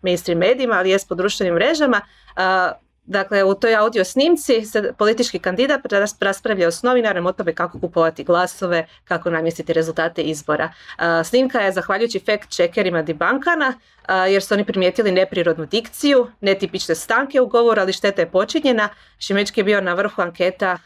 mainstream 0.01 0.39
medijima, 0.39 0.75
ali 0.75 0.89
je 0.89 0.97
po 1.09 1.15
društvenim 1.15 1.55
mrežama. 1.55 2.01
Dakle, 3.03 3.43
u 3.43 3.53
toj 3.53 3.75
audio 3.75 4.03
snimci 4.03 4.65
se 4.65 4.93
politički 4.97 5.39
kandidat 5.39 5.81
raspravlja 6.19 6.71
s 6.71 6.83
novinarem 6.83 7.25
o 7.25 7.31
tome 7.31 7.55
kako 7.55 7.79
kupovati 7.79 8.23
glasove, 8.23 8.87
kako 9.03 9.29
namjestiti 9.29 9.73
rezultate 9.73 10.21
izbora. 10.21 10.73
Snimka 11.23 11.59
je 11.59 11.71
zahvaljujući 11.71 12.19
fact 12.19 12.49
checkerima 12.49 13.01
Dibankana, 13.01 13.73
jer 14.29 14.43
su 14.43 14.53
oni 14.53 14.65
primijetili 14.65 15.11
neprirodnu 15.11 15.65
dikciju, 15.65 16.31
netipične 16.41 16.95
stanke 16.95 17.41
u 17.41 17.47
govoru, 17.47 17.81
ali 17.81 17.93
šteta 17.93 18.21
je 18.21 18.31
počinjena. 18.31 18.89
Šimečki 19.19 19.59
je 19.59 19.63
bio 19.63 19.81
na 19.81 19.93
vrhu 19.93 20.21
anketa 20.21 20.77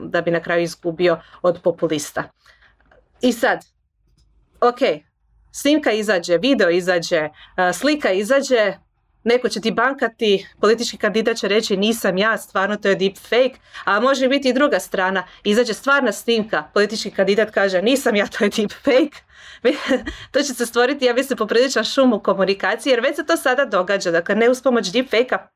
da 0.00 0.20
bi 0.20 0.30
na 0.30 0.40
kraju 0.40 0.62
izgubio 0.62 1.20
od 1.42 1.60
populista. 1.62 2.24
I 3.20 3.32
sad, 3.32 3.64
ok, 4.60 4.78
snimka 5.52 5.92
izađe, 5.92 6.38
video 6.38 6.70
izađe, 6.70 7.28
slika 7.72 8.10
izađe, 8.12 8.74
Neko 9.24 9.48
će 9.48 9.60
ti 9.60 9.70
bankati, 9.70 10.46
politički 10.60 10.96
kandidat 10.96 11.36
će 11.36 11.48
reći 11.48 11.76
nisam 11.76 12.18
ja, 12.18 12.38
stvarno 12.38 12.76
to 12.76 12.88
je 12.88 12.94
deep 12.94 13.18
fake, 13.18 13.60
a 13.84 14.00
može 14.00 14.28
biti 14.28 14.48
i 14.48 14.52
druga 14.52 14.80
strana. 14.80 15.26
Izađe 15.44 15.74
stvarna 15.74 16.12
snimka, 16.12 16.64
politički 16.74 17.10
kandidat 17.10 17.50
kaže 17.50 17.82
nisam 17.82 18.16
ja, 18.16 18.26
to 18.26 18.44
je 18.44 18.50
deep 18.50 18.72
fake. 18.72 19.22
to 20.32 20.42
će 20.42 20.54
se 20.54 20.66
stvoriti, 20.66 21.04
ja 21.04 21.14
mislim, 21.14 21.36
popriličan 21.36 21.84
šum 21.84 22.12
u 22.12 22.20
komunikaciji, 22.20 22.90
jer 22.90 23.00
već 23.00 23.16
se 23.16 23.26
to 23.26 23.36
sada 23.36 23.64
događa. 23.64 24.10
Dakle, 24.10 24.34
ne 24.34 24.50
uz 24.50 24.62
pomoć 24.62 24.92
deepfake-a. 24.92 25.48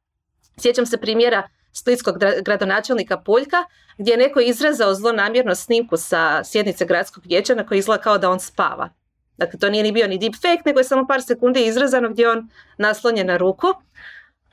Sjećam 0.58 0.86
se 0.86 0.96
primjera 0.96 1.48
splitskog 1.72 2.18
gradonačelnika 2.44 3.20
Puljka, 3.20 3.64
gdje 3.98 4.12
je 4.12 4.16
neko 4.16 4.40
izrezao 4.40 4.94
zlonamjerno 4.94 5.54
snimku 5.54 5.96
sa 5.96 6.44
sjednice 6.44 6.84
gradskog 6.84 7.24
vijeća 7.26 7.54
na 7.54 7.66
koji 7.66 7.78
izgleda 7.78 8.02
kao 8.02 8.18
da 8.18 8.30
on 8.30 8.40
spava. 8.40 8.88
Dakle, 9.36 9.58
to 9.58 9.70
nije 9.70 9.82
ni 9.82 9.92
bio 9.92 10.08
ni 10.08 10.18
deep 10.18 10.34
fake, 10.34 10.62
nego 10.64 10.80
je 10.80 10.84
samo 10.84 11.06
par 11.06 11.22
sekundi 11.22 11.66
izrezano 11.66 12.08
gdje 12.08 12.30
on 12.30 12.48
naslonjen 12.78 13.26
na 13.26 13.36
ruku. 13.36 13.66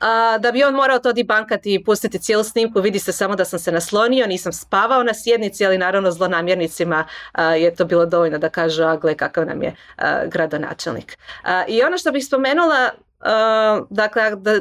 A, 0.00 0.38
da 0.38 0.52
bi 0.52 0.64
on 0.64 0.74
morao 0.74 0.98
to 0.98 1.12
dibankati 1.12 1.74
i 1.74 1.84
pustiti 1.84 2.18
cijelu 2.18 2.44
snimku, 2.44 2.80
vidi 2.80 2.98
se 2.98 3.12
samo 3.12 3.36
da 3.36 3.44
sam 3.44 3.58
se 3.58 3.72
naslonio, 3.72 4.26
nisam 4.26 4.52
spavao 4.52 5.02
na 5.02 5.14
sjednici, 5.14 5.66
ali 5.66 5.78
naravno 5.78 6.10
zlonamjernicima 6.10 7.04
je 7.58 7.74
to 7.74 7.84
bilo 7.84 8.06
dovoljno 8.06 8.38
da 8.38 8.48
kažu, 8.48 8.82
a 8.82 8.96
gle 8.96 9.16
kakav 9.16 9.46
nam 9.46 9.62
je 9.62 9.74
gradonačelnik. 10.26 11.18
I 11.68 11.82
ono 11.82 11.98
što 11.98 12.12
bih 12.12 12.26
spomenula, 12.26 12.90
dakle, 13.90 14.36
da, 14.36 14.60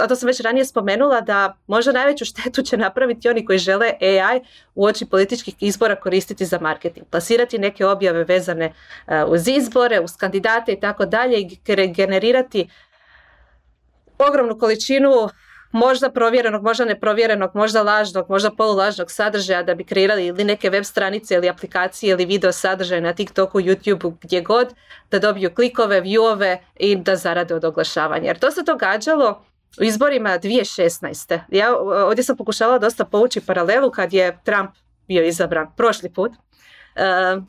a 0.00 0.06
to 0.06 0.16
sam 0.16 0.26
već 0.26 0.40
ranije 0.40 0.64
spomenula, 0.64 1.20
da 1.20 1.56
možda 1.66 1.92
najveću 1.92 2.24
štetu 2.24 2.62
će 2.62 2.76
napraviti 2.76 3.28
oni 3.28 3.44
koji 3.44 3.58
žele 3.58 3.92
AI 4.00 4.40
u 4.74 4.84
oči 4.84 5.06
političkih 5.06 5.54
izbora 5.60 5.96
koristiti 5.96 6.46
za 6.46 6.58
marketing. 6.60 7.06
Plasirati 7.10 7.58
neke 7.58 7.86
objave 7.86 8.24
vezane 8.24 8.72
e, 9.06 9.24
uz 9.24 9.48
izbore, 9.48 10.00
uz 10.00 10.16
kandidate 10.16 10.72
i 10.72 10.80
tako 10.80 11.06
dalje 11.06 11.40
i 11.40 11.58
generirati 11.94 12.68
ogromnu 14.18 14.58
količinu 14.58 15.28
možda 15.72 16.10
provjerenog, 16.10 16.62
možda 16.62 16.84
neprovjerenog, 16.84 17.50
možda 17.54 17.82
lažnog, 17.82 18.30
možda 18.30 18.50
polulažnog 18.50 19.10
sadržaja 19.10 19.62
da 19.62 19.74
bi 19.74 19.84
kreirali 19.84 20.26
ili 20.26 20.44
neke 20.44 20.70
web 20.70 20.84
stranice 20.84 21.34
ili 21.34 21.48
aplikacije 21.48 22.10
ili 22.10 22.26
video 22.26 22.52
sadržaje 22.52 23.00
na 23.00 23.12
TikToku, 23.12 23.60
YouTubeu, 23.60 24.16
gdje 24.20 24.40
god, 24.40 24.74
da 25.10 25.18
dobiju 25.18 25.54
klikove, 25.54 26.00
viewove 26.00 26.58
i 26.76 26.96
da 26.96 27.16
zarade 27.16 27.54
od 27.54 27.64
oglašavanja. 27.64 28.26
Jer 28.26 28.38
to 28.38 28.50
se 28.50 28.62
događalo 28.62 29.44
u 29.80 29.84
izborima 29.84 30.38
2016. 30.38 31.40
Ja 31.48 31.76
ovdje 31.78 32.24
sam 32.24 32.36
pokušala 32.36 32.78
dosta 32.78 33.04
povući 33.04 33.40
paralelu 33.40 33.90
kad 33.90 34.12
je 34.12 34.38
Trump 34.44 34.70
bio 35.08 35.24
izabran 35.24 35.66
prošli 35.76 36.12
put 36.12 36.32
uh, 36.32 37.42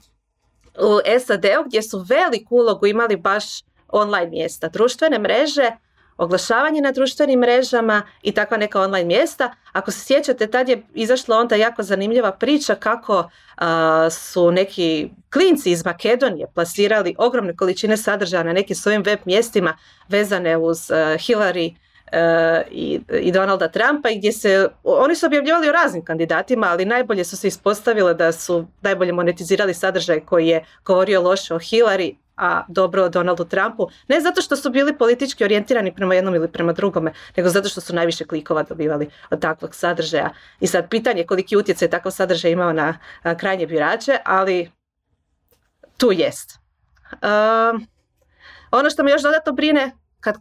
u 0.78 1.20
SAD-u 1.20 1.64
gdje 1.66 1.82
su 1.82 2.06
veliku 2.10 2.56
ulogu 2.56 2.86
imali 2.86 3.16
baš 3.16 3.44
online 3.88 4.30
mjesta, 4.30 4.68
društvene 4.68 5.20
mreže, 5.20 5.72
oglašavanje 6.18 6.82
na 6.82 6.92
društvenim 6.92 7.40
mrežama 7.40 8.02
i 8.22 8.32
takva 8.32 8.58
neka 8.58 8.82
online 8.82 9.06
mjesta. 9.06 9.56
Ako 9.72 9.92
se 9.92 10.00
sjećate, 10.00 10.48
tad 10.48 10.70
je 10.70 10.84
izašla 10.94 11.38
onda 11.38 11.56
jako 11.56 11.84
zanimljiva 11.84 12.32
priča 12.32 12.76
kako 12.76 13.20
uh, 13.20 13.66
su 14.12 14.52
neki 14.52 15.10
klinci 15.34 15.72
iz 15.72 15.86
Makedonije 15.86 16.48
plasirali 16.56 17.16
ogromne 17.18 17.56
količine 17.56 17.98
sadržaja 17.98 18.44
na 18.44 18.54
nekim 18.54 18.76
svojim 18.76 19.04
web 19.04 19.20
mjestima 19.26 19.78
vezane 20.10 20.58
uz 20.58 20.90
uh, 20.90 20.98
Hillary 20.98 21.76
i, 22.72 23.02
i 23.22 23.32
Donalda 23.32 23.68
Trumpa 23.68 24.10
i 24.10 24.18
gdje 24.18 24.32
se, 24.32 24.68
oni 24.84 25.16
su 25.16 25.26
objavljivali 25.26 25.70
o 25.70 25.72
raznim 25.72 26.06
kandidatima, 26.06 26.68
ali 26.70 26.86
najbolje 26.86 27.26
su 27.26 27.38
se 27.38 27.48
ispostavile 27.48 28.14
da 28.14 28.32
su 28.32 28.68
najbolje 28.82 29.14
monetizirali 29.14 29.74
sadržaj 29.74 30.20
koji 30.20 30.48
je 30.48 30.66
govorio 30.86 31.22
loše 31.22 31.56
o 31.56 31.60
Hillary, 31.60 32.16
a 32.40 32.64
dobro 32.68 33.04
o 33.04 33.10
Donaldu 33.10 33.46
Trumpu, 33.46 33.90
ne 34.08 34.22
zato 34.22 34.42
što 34.42 34.56
su 34.56 34.70
bili 34.70 34.98
politički 34.98 35.44
orijentirani 35.44 35.96
prema 35.96 36.16
jednom 36.16 36.36
ili 36.36 36.48
prema 36.48 36.74
drugome, 36.74 37.14
nego 37.38 37.50
zato 37.50 37.70
što 37.70 37.82
su 37.82 37.96
najviše 37.96 38.26
klikova 38.26 38.64
dobivali 38.64 39.10
od 39.30 39.42
takvog 39.42 39.76
sadržaja. 39.76 40.30
I 40.60 40.68
sad 40.68 40.90
pitanje 40.90 41.24
koliki 41.24 41.58
utjecaj 41.58 41.90
takav 41.90 42.12
sadržaj 42.12 42.52
imao 42.52 42.74
na, 42.74 42.98
krajnje 43.38 43.68
birače, 43.68 44.18
ali 44.26 44.72
tu 45.98 46.12
jest. 46.12 46.60
ono 48.72 48.90
što 48.90 49.04
me 49.04 49.12
još 49.12 49.22
dodatno 49.22 49.54
brine 49.54 49.92
kad 50.20 50.36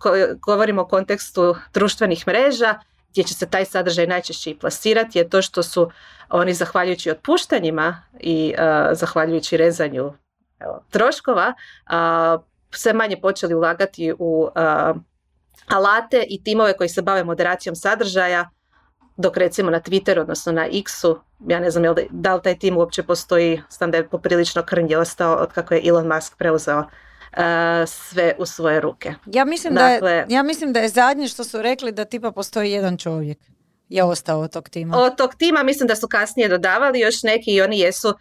govorimo 0.46 0.82
o 0.82 0.88
kontekstu 0.88 1.56
društvenih 1.74 2.26
mreža, 2.26 2.78
gdje 3.10 3.24
će 3.24 3.34
se 3.34 3.50
taj 3.50 3.64
sadržaj 3.64 4.06
najčešće 4.06 4.50
i 4.50 4.58
plasirati, 4.58 5.18
je 5.18 5.28
to 5.28 5.42
što 5.42 5.62
su 5.62 5.90
oni 6.28 6.54
zahvaljujući 6.54 7.10
otpuštanjima 7.10 8.02
i 8.20 8.54
zahvaljujući 8.92 9.56
rezanju 9.56 10.12
evo, 10.60 10.84
troškova 10.90 11.54
uh, 11.54 12.42
sve 12.70 12.92
manje 12.92 13.20
počeli 13.20 13.54
ulagati 13.54 14.14
u 14.18 14.48
alate 15.68 16.24
i 16.28 16.44
timove 16.44 16.76
koji 16.76 16.88
se 16.88 17.02
bave 17.02 17.24
moderacijom 17.24 17.76
sadržaja, 17.76 18.50
dok 19.16 19.36
recimo 19.36 19.70
na 19.70 19.80
Twitteru, 19.80 20.20
odnosno 20.20 20.52
na 20.52 20.66
X-u, 20.72 21.18
ja 21.46 21.60
ne 21.60 21.70
znam 21.70 21.94
da 22.10 22.34
li 22.34 22.42
taj 22.42 22.58
tim 22.58 22.76
uopće 22.76 23.02
postoji, 23.02 23.62
znam 23.70 23.90
da 23.90 23.96
je 23.96 24.08
poprilično 24.08 24.62
krnje 24.62 24.96
ostao 24.96 25.34
od 25.34 25.52
kako 25.52 25.74
je 25.74 25.88
Elon 25.88 26.06
Musk 26.06 26.36
preuzeo 26.38 26.84
sve 27.86 28.34
u 28.38 28.46
svoje 28.46 28.80
ruke. 28.80 29.14
Ja 29.26 29.44
mislim, 29.44 29.74
da 29.74 29.88
je, 29.88 29.94
dakle- 29.94 30.26
ja 30.28 30.42
mislim 30.42 30.72
da 30.72 30.80
je 30.80 30.88
zadnje 30.88 31.28
što 31.28 31.44
su 31.44 31.62
rekli 31.62 31.92
da 31.92 32.04
tipa 32.04 32.32
postoji 32.32 32.70
jedan 32.72 32.96
čovjek 32.96 33.38
je 33.88 34.02
ostao 34.02 34.40
od 34.40 34.52
tog 34.52 34.68
tima. 34.68 34.98
Od 34.98 35.16
tog 35.16 35.34
tima 35.34 35.62
mislim 35.62 35.86
da 35.86 35.96
su 35.96 36.08
kasnije 36.08 36.48
dodavali 36.48 37.00
još 37.00 37.22
neki 37.22 37.50
i 37.50 37.60
oni 37.60 37.78
jesu 37.78 38.14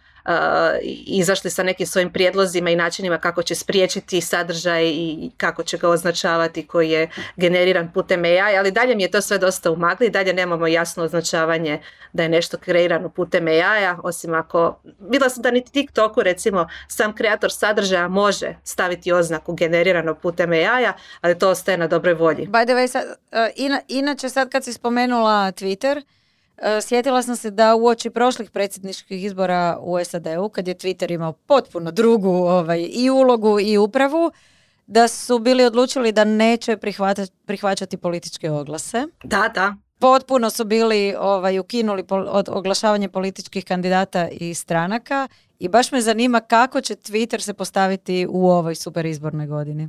izašli 1.06 1.50
sa 1.50 1.62
nekim 1.62 1.86
svojim 1.86 2.12
prijedlozima 2.12 2.70
i 2.70 2.76
načinima 2.76 3.18
kako 3.18 3.42
će 3.42 3.54
spriječiti 3.54 4.20
sadržaj 4.20 4.88
i 4.88 5.30
kako 5.36 5.62
će 5.62 5.78
ga 5.78 5.88
označavati 5.88 6.66
koji 6.66 6.90
je 6.90 7.08
generiran 7.36 7.92
putem 7.92 8.24
AI, 8.24 8.58
ali 8.58 8.70
dalje 8.70 8.94
mi 8.94 9.02
je 9.02 9.10
to 9.10 9.20
sve 9.20 9.38
dosta 9.38 9.70
umagli, 9.70 10.10
dalje 10.10 10.32
nemamo 10.32 10.66
jasno 10.66 11.04
označavanje 11.04 11.80
da 12.12 12.22
je 12.22 12.28
nešto 12.28 12.58
kreirano 12.58 13.08
putem 13.08 13.46
AI-a, 13.48 13.96
osim 14.02 14.34
ako, 14.34 14.80
vidjela 15.00 15.30
sam 15.30 15.42
da 15.42 15.50
niti 15.50 15.72
TikToku 15.72 16.22
recimo 16.22 16.68
sam 16.88 17.14
kreator 17.14 17.52
sadržaja 17.52 18.08
može 18.08 18.54
staviti 18.64 19.12
oznaku 19.12 19.54
generirano 19.54 20.14
putem 20.14 20.52
AI-a, 20.52 20.92
ali 21.20 21.38
to 21.38 21.50
ostaje 21.50 21.78
na 21.78 21.86
dobroj 21.86 22.14
volji. 22.14 22.46
By 22.46 22.64
the 22.64 22.74
way, 22.74 22.86
sad, 22.86 23.04
uh, 23.06 23.78
inače 23.88 24.28
sad 24.28 24.50
kad 24.50 24.64
si 24.64 24.72
spomenula 24.72 25.52
Twitter, 25.52 26.02
sjetila 26.82 27.22
sam 27.22 27.36
se 27.36 27.50
da 27.50 27.74
u 27.74 27.86
oči 27.86 28.10
prošlih 28.10 28.50
predsjedničkih 28.50 29.24
izbora 29.24 29.78
u 29.80 30.04
SAD-u, 30.04 30.48
kad 30.48 30.68
je 30.68 30.74
Twitter 30.74 31.12
imao 31.12 31.32
potpuno 31.32 31.90
drugu 31.90 32.30
ovaj, 32.30 32.88
i 32.92 33.10
ulogu 33.10 33.60
i 33.60 33.78
upravu, 33.78 34.30
da 34.86 35.08
su 35.08 35.38
bili 35.38 35.64
odlučili 35.64 36.12
da 36.12 36.24
neće 36.24 36.76
prihvaćati 37.46 37.96
političke 37.96 38.50
oglase. 38.50 39.06
Da, 39.24 39.50
da. 39.54 39.74
Potpuno 39.98 40.50
su 40.50 40.64
bili 40.64 41.14
ovaj, 41.18 41.58
ukinuli 41.58 42.04
od 42.10 42.48
oglašavanje 42.48 43.08
političkih 43.08 43.64
kandidata 43.64 44.28
i 44.28 44.54
stranaka 44.54 45.28
i 45.58 45.68
baš 45.68 45.92
me 45.92 46.00
zanima 46.00 46.40
kako 46.40 46.80
će 46.80 46.94
Twitter 46.94 47.38
se 47.40 47.54
postaviti 47.54 48.26
u 48.30 48.50
ovoj 48.50 48.74
super 48.74 49.06
izbornoj 49.06 49.46
godini. 49.46 49.88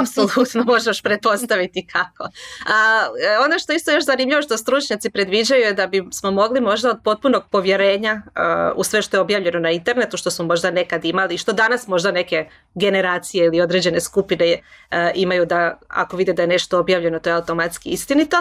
Apsolutno 0.00 0.64
možeš 0.64 1.02
pretpostaviti 1.02 1.86
kako. 1.86 2.28
A, 2.66 3.06
e, 3.22 3.38
ono 3.38 3.58
što 3.58 3.72
isto 3.72 3.92
još 3.92 4.04
zanimljivo 4.04 4.42
što 4.42 4.56
stručnjaci 4.56 5.10
predviđaju 5.10 5.62
je 5.62 5.72
da 5.72 5.86
bi 5.86 6.04
smo 6.12 6.30
mogli 6.30 6.60
možda 6.60 6.90
od 6.90 6.98
potpunog 7.04 7.42
povjerenja 7.50 8.10
e, 8.10 8.40
u 8.76 8.84
sve 8.84 9.02
što 9.02 9.16
je 9.16 9.20
objavljeno 9.20 9.58
na 9.58 9.70
internetu, 9.70 10.16
što 10.16 10.30
smo 10.30 10.44
možda 10.44 10.70
nekad 10.70 11.04
imali, 11.04 11.38
što 11.38 11.52
danas 11.52 11.86
možda 11.86 12.10
neke 12.10 12.48
generacije 12.74 13.46
ili 13.46 13.60
određene 13.60 14.00
skupine 14.00 14.46
e, 14.90 15.12
imaju 15.14 15.46
da 15.46 15.78
ako 15.88 16.16
vide 16.16 16.32
da 16.32 16.42
je 16.42 16.48
nešto 16.48 16.78
objavljeno 16.78 17.18
to 17.18 17.30
je 17.30 17.34
automatski 17.34 17.90
istinito, 17.90 18.36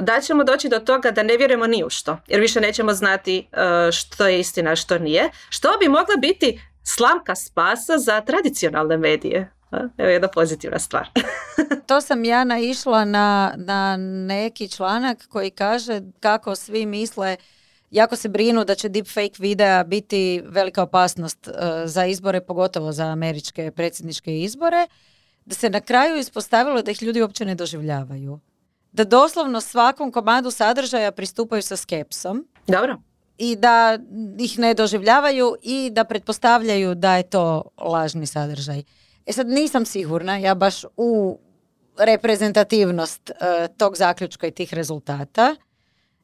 da 0.00 0.20
ćemo 0.20 0.44
doći 0.44 0.68
do 0.68 0.78
toga 0.78 1.10
da 1.10 1.22
ne 1.22 1.36
vjerujemo 1.36 1.66
ni 1.66 1.84
u 1.84 1.90
što, 1.90 2.18
jer 2.28 2.40
više 2.40 2.60
nećemo 2.60 2.92
znati 2.92 3.48
što 3.92 4.26
je 4.26 4.40
istina, 4.40 4.76
što 4.76 4.98
nije, 4.98 5.30
što 5.48 5.68
bi 5.80 5.88
mogla 5.88 6.16
biti 6.20 6.60
slamka 6.84 7.34
spasa 7.34 7.98
za 7.98 8.20
tradicionalne 8.20 8.96
medije. 8.96 9.59
Evo 9.98 10.08
jedna 10.08 10.28
pozitivna 10.28 10.78
stvar. 10.78 11.08
to 11.88 12.00
sam 12.00 12.24
ja 12.24 12.44
naišla 12.44 13.04
na, 13.04 13.54
na 13.56 13.96
neki 14.26 14.68
članak 14.68 15.26
koji 15.28 15.50
kaže 15.50 16.00
kako 16.20 16.56
svi 16.56 16.86
misle 16.86 17.36
jako 17.90 18.16
se 18.16 18.28
brinu 18.28 18.64
da 18.64 18.74
će 18.74 18.88
deepfake 18.88 19.34
videa 19.38 19.84
biti 19.84 20.42
velika 20.44 20.82
opasnost 20.82 21.48
uh, 21.48 21.54
za 21.84 22.06
izbore, 22.06 22.40
pogotovo 22.40 22.92
za 22.92 23.04
američke 23.04 23.70
predsjedničke 23.70 24.40
izbore, 24.40 24.86
da 25.44 25.54
se 25.54 25.70
na 25.70 25.80
kraju 25.80 26.16
ispostavilo 26.16 26.82
da 26.82 26.90
ih 26.90 27.02
ljudi 27.02 27.22
uopće 27.22 27.44
ne 27.44 27.54
doživljavaju. 27.54 28.40
Da 28.92 29.04
doslovno 29.04 29.60
svakom 29.60 30.12
komadu 30.12 30.50
sadržaja 30.50 31.12
pristupaju 31.12 31.62
sa 31.62 31.76
skepsom. 31.76 32.48
Dobro. 32.66 32.96
I 33.38 33.56
da 33.56 33.98
ih 34.38 34.58
ne 34.58 34.74
doživljavaju 34.74 35.56
i 35.62 35.90
da 35.92 36.04
pretpostavljaju 36.04 36.94
da 36.94 37.16
je 37.16 37.22
to 37.22 37.62
lažni 37.78 38.26
sadržaj. 38.26 38.82
E 39.30 39.32
sad 39.32 39.48
nisam 39.48 39.86
sigurna, 39.86 40.38
ja 40.38 40.54
baš 40.54 40.84
u 40.96 41.38
reprezentativnost 41.98 43.30
uh, 43.30 43.76
tog 43.76 43.96
zaključka 43.96 44.46
i 44.46 44.50
tih 44.50 44.74
rezultata, 44.74 45.56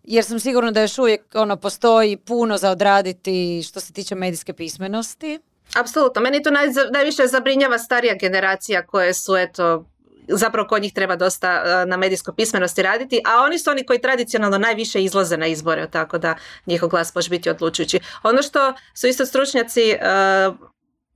jer 0.03 0.25
sam 0.25 0.41
sigurna 0.41 0.71
da 0.71 0.81
još 0.81 0.99
uvijek 0.99 1.23
ono 1.35 1.57
postoji 1.57 2.17
puno 2.17 2.59
za 2.59 2.71
odraditi 2.71 3.63
što 3.69 3.81
se 3.81 3.93
tiče 3.93 4.15
medijske 4.15 4.53
pismenosti. 4.53 5.39
Apsolutno, 5.75 6.23
meni 6.23 6.43
to 6.43 6.51
naj, 6.51 6.67
najviše 6.93 7.27
zabrinjava 7.27 7.79
starija 7.79 8.15
generacija 8.15 8.87
koje 8.87 9.15
su 9.15 9.37
eto 9.37 9.85
zapravo 10.29 10.69
kod 10.69 10.83
njih 10.83 10.93
treba 10.93 11.17
dosta 11.17 11.63
e, 11.65 11.87
na 11.87 11.97
medijskoj 11.97 12.35
pismenosti 12.35 12.83
raditi, 12.83 13.21
a 13.25 13.45
oni 13.45 13.59
su 13.59 13.71
oni 13.71 13.87
koji 13.87 14.01
tradicionalno 14.01 14.59
najviše 14.59 15.03
izlaze 15.03 15.37
na 15.37 15.47
izbore, 15.47 15.91
tako 15.91 16.19
da 16.19 16.35
njihov 16.67 16.89
glas 16.89 17.15
može 17.15 17.31
biti 17.31 17.51
odlučujući. 17.51 18.01
Ono 18.23 18.43
što 18.43 18.75
su 18.95 19.07
isto 19.07 19.27
stručnjaci 19.27 19.91
e, 19.91 19.99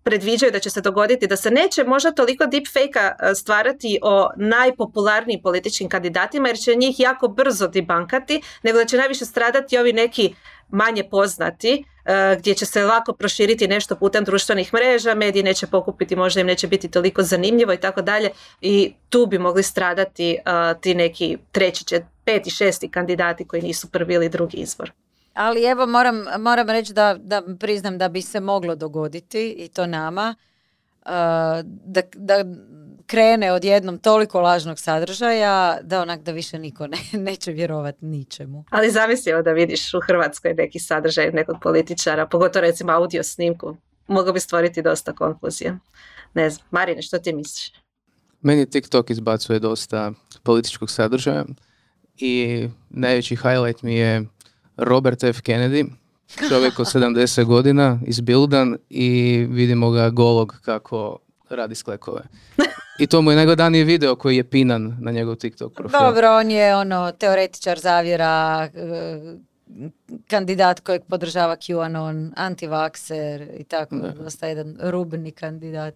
predviđaju 0.03 0.53
da 0.53 0.59
će 0.59 0.70
se 0.70 0.80
dogoditi 0.80 1.26
da 1.26 1.36
se 1.36 1.51
neće 1.51 1.84
možda 1.84 2.12
toliko 2.12 2.46
deepfake 2.46 3.34
stvarati 3.34 3.98
o 4.03 4.30
najpopularnijim 4.36 5.42
političkim 5.42 5.88
kandidatima 5.88 6.48
jer 6.48 6.59
će 6.59 6.74
njih 6.74 7.01
jako 7.01 7.28
brzo 7.28 7.68
debankati, 7.68 8.42
nego 8.62 8.78
da 8.78 8.84
će 8.84 8.96
najviše 8.96 9.24
stradati 9.24 9.78
ovi 9.78 9.92
neki 9.92 10.34
manje 10.68 11.05
poznati 11.11 11.84
gdje 12.38 12.55
će 12.55 12.66
se 12.66 12.84
lako 12.84 13.12
proširiti 13.12 13.68
nešto 13.68 13.96
putem 13.96 14.24
društvenih 14.24 14.74
mreža, 14.74 15.14
mediji 15.14 15.42
neće 15.42 15.66
pokupiti, 15.66 16.16
možda 16.16 16.40
im 16.40 16.46
neće 16.46 16.66
biti 16.66 16.90
toliko 16.90 17.22
zanimljivo 17.22 17.72
i 17.72 17.80
tako 17.80 18.03
dalje 18.03 18.30
i 18.61 18.94
tu 19.09 19.26
bi 19.26 19.38
mogli 19.38 19.62
stradati 19.62 20.38
ti 20.80 20.94
neki 20.94 21.38
treći, 21.53 21.84
peti, 22.24 22.51
šesti 22.51 22.90
kandidati 22.90 23.46
koji 23.46 23.62
nisu 23.62 23.90
prvi 23.90 24.14
ili 24.14 24.28
drugi 24.28 24.57
izbor. 24.57 24.92
Ali 25.41 25.64
evo 25.64 25.86
moram, 25.86 26.24
moram 26.38 26.70
reći 26.70 26.93
da, 26.93 27.16
da 27.20 27.43
priznam 27.59 27.99
da 27.99 28.09
bi 28.09 28.22
se 28.22 28.41
moglo 28.41 28.74
dogoditi 28.74 29.55
i 29.59 29.68
to 29.68 29.86
nama 29.86 30.34
uh, 31.01 31.11
da, 31.64 32.03
da 32.14 32.45
krene 33.07 33.53
odjednom 33.53 33.99
toliko 33.99 34.41
lažnog 34.41 34.78
sadržaja 34.78 35.78
da 35.82 36.03
onak 36.03 36.22
da 36.22 36.32
više 36.32 36.59
niko 36.59 36.86
ne, 36.86 36.99
neće 37.26 37.53
vjerovati 37.53 38.05
ničemu. 38.05 38.64
Ali 38.70 38.91
zamislimo 38.91 39.43
da 39.43 39.53
vidiš 39.53 39.95
u 39.95 40.01
Hrvatskoj 40.07 40.55
neki 40.55 40.78
sadržaj 40.78 41.30
nekog 41.32 41.57
političara, 41.62 42.26
pogotovo 42.26 42.61
recimo 42.61 42.93
audio 42.93 43.22
snimku, 43.22 43.76
mogao 44.07 44.32
bi 44.32 44.41
stvoriti 44.41 44.82
dosta 44.82 45.12
konfuzije. 45.12 45.78
Ne 46.34 46.51
znam, 46.51 46.66
Marine, 46.70 47.03
što 47.03 47.18
ti 47.18 47.32
misliš? 47.32 47.72
Meni 48.41 48.70
TikTok 48.70 49.11
izbacuje 49.11 49.59
dosta 49.59 50.12
političkog 50.43 50.91
sadržaja 50.91 51.45
i 52.16 52.68
najveći 52.91 53.36
highlight 53.36 53.82
mi 53.82 53.95
je 53.97 54.24
Robert 54.80 55.24
F. 55.24 55.40
Kennedy, 55.40 55.84
čovjek 56.48 56.78
od 56.78 56.86
70 56.86 57.44
godina, 57.44 57.98
izbildan 58.06 58.76
i 58.90 59.46
vidimo 59.50 59.90
ga 59.90 60.10
golog 60.10 60.60
kako 60.64 61.18
radi 61.48 61.74
sklekove. 61.74 62.22
I 62.98 63.06
to 63.06 63.22
mu 63.22 63.30
je 63.30 63.36
najgledaniji 63.36 63.84
video 63.84 64.16
koji 64.16 64.36
je 64.36 64.44
pinan 64.44 64.96
na 65.00 65.10
njegov 65.10 65.34
TikTok 65.34 65.72
profil. 65.72 66.00
Dobro, 66.00 66.36
on 66.36 66.50
je 66.50 66.76
ono 66.76 67.12
teoretičar 67.12 67.78
zavjera, 67.78 68.68
eh, 68.74 69.36
kandidat 70.28 70.80
kojeg 70.80 71.02
podržava 71.08 71.56
QAnon, 71.56 72.32
antivakser 72.36 73.48
i 73.58 73.64
tako, 73.64 73.96
da. 73.96 74.10
dosta 74.10 74.46
jedan 74.46 74.76
rubni 74.80 75.30
kandidat. 75.30 75.94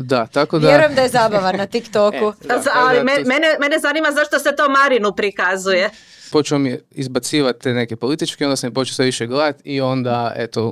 da, 0.00 0.26
tako 0.26 0.58
da... 0.58 0.68
Vjerujem 0.68 0.94
da 0.94 1.02
je 1.02 1.08
zabavan 1.08 1.56
na 1.56 1.66
TikToku. 1.74 2.32
E, 2.48 2.54
ali 2.74 3.04
mene, 3.04 3.56
mene 3.60 3.78
zanima 3.78 4.08
zašto 4.12 4.38
se 4.38 4.56
to 4.56 4.68
Marinu 4.68 5.12
prikazuje 5.12 5.90
počeo 6.34 6.58
mi 6.58 6.78
izbacivati 6.90 7.60
te 7.60 7.72
neke 7.72 7.96
političke, 7.96 8.44
onda 8.44 8.56
sam 8.56 8.72
počeo 8.72 8.94
sve 8.94 9.04
više 9.04 9.26
gledati 9.26 9.62
i 9.64 9.80
onda, 9.80 10.32
eto, 10.36 10.70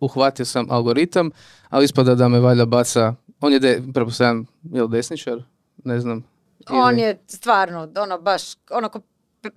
uhvatio 0.00 0.44
sam 0.44 0.66
algoritam, 0.70 1.30
ali 1.68 1.84
ispada 1.84 2.14
da 2.14 2.28
me 2.28 2.40
valjda 2.40 2.66
baca, 2.66 3.14
on 3.40 3.52
je, 3.52 3.58
de, 3.58 3.82
pretpostavljam, 3.94 4.46
je 4.62 4.82
li 4.82 4.88
desničar? 4.88 5.42
Ne 5.84 6.00
znam. 6.00 6.24
On 6.70 6.98
je 6.98 7.18
stvarno, 7.26 7.88
ono, 7.96 8.18
baš, 8.18 8.42
ono 8.70 8.88
ko 8.88 9.00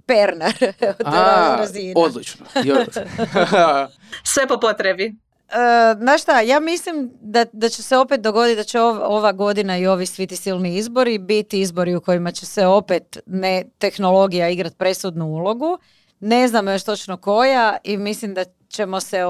pernar 0.05 0.53
od 0.99 1.05
A, 1.05 1.65
Odlično. 1.95 2.45
sve 4.33 4.47
po 4.47 4.59
potrebi. 4.59 5.15
Uh, 5.49 5.99
znaš 5.99 6.21
šta, 6.21 6.41
ja 6.41 6.59
mislim 6.59 7.11
da, 7.21 7.45
da 7.53 7.69
će 7.69 7.83
se 7.83 7.97
opet 7.97 8.21
dogoditi 8.21 8.55
da 8.55 8.63
će 8.63 8.81
ova 8.81 9.31
godina 9.31 9.77
i 9.77 9.87
ovi 9.87 10.05
sviti 10.05 10.35
silni 10.35 10.75
izbori 10.75 11.17
biti 11.17 11.59
izbori 11.61 11.95
u 11.95 12.01
kojima 12.01 12.31
će 12.31 12.45
se 12.45 12.65
opet 12.65 13.17
ne 13.25 13.63
tehnologija 13.77 14.49
igrati 14.49 14.75
presudnu 14.75 15.25
ulogu. 15.25 15.77
Ne 16.19 16.47
znam 16.47 16.67
još 16.67 16.83
točno 16.83 17.17
koja 17.17 17.77
i 17.83 17.97
mislim 17.97 18.33
da 18.33 18.45
ćemo 18.69 18.99
se 18.99 19.25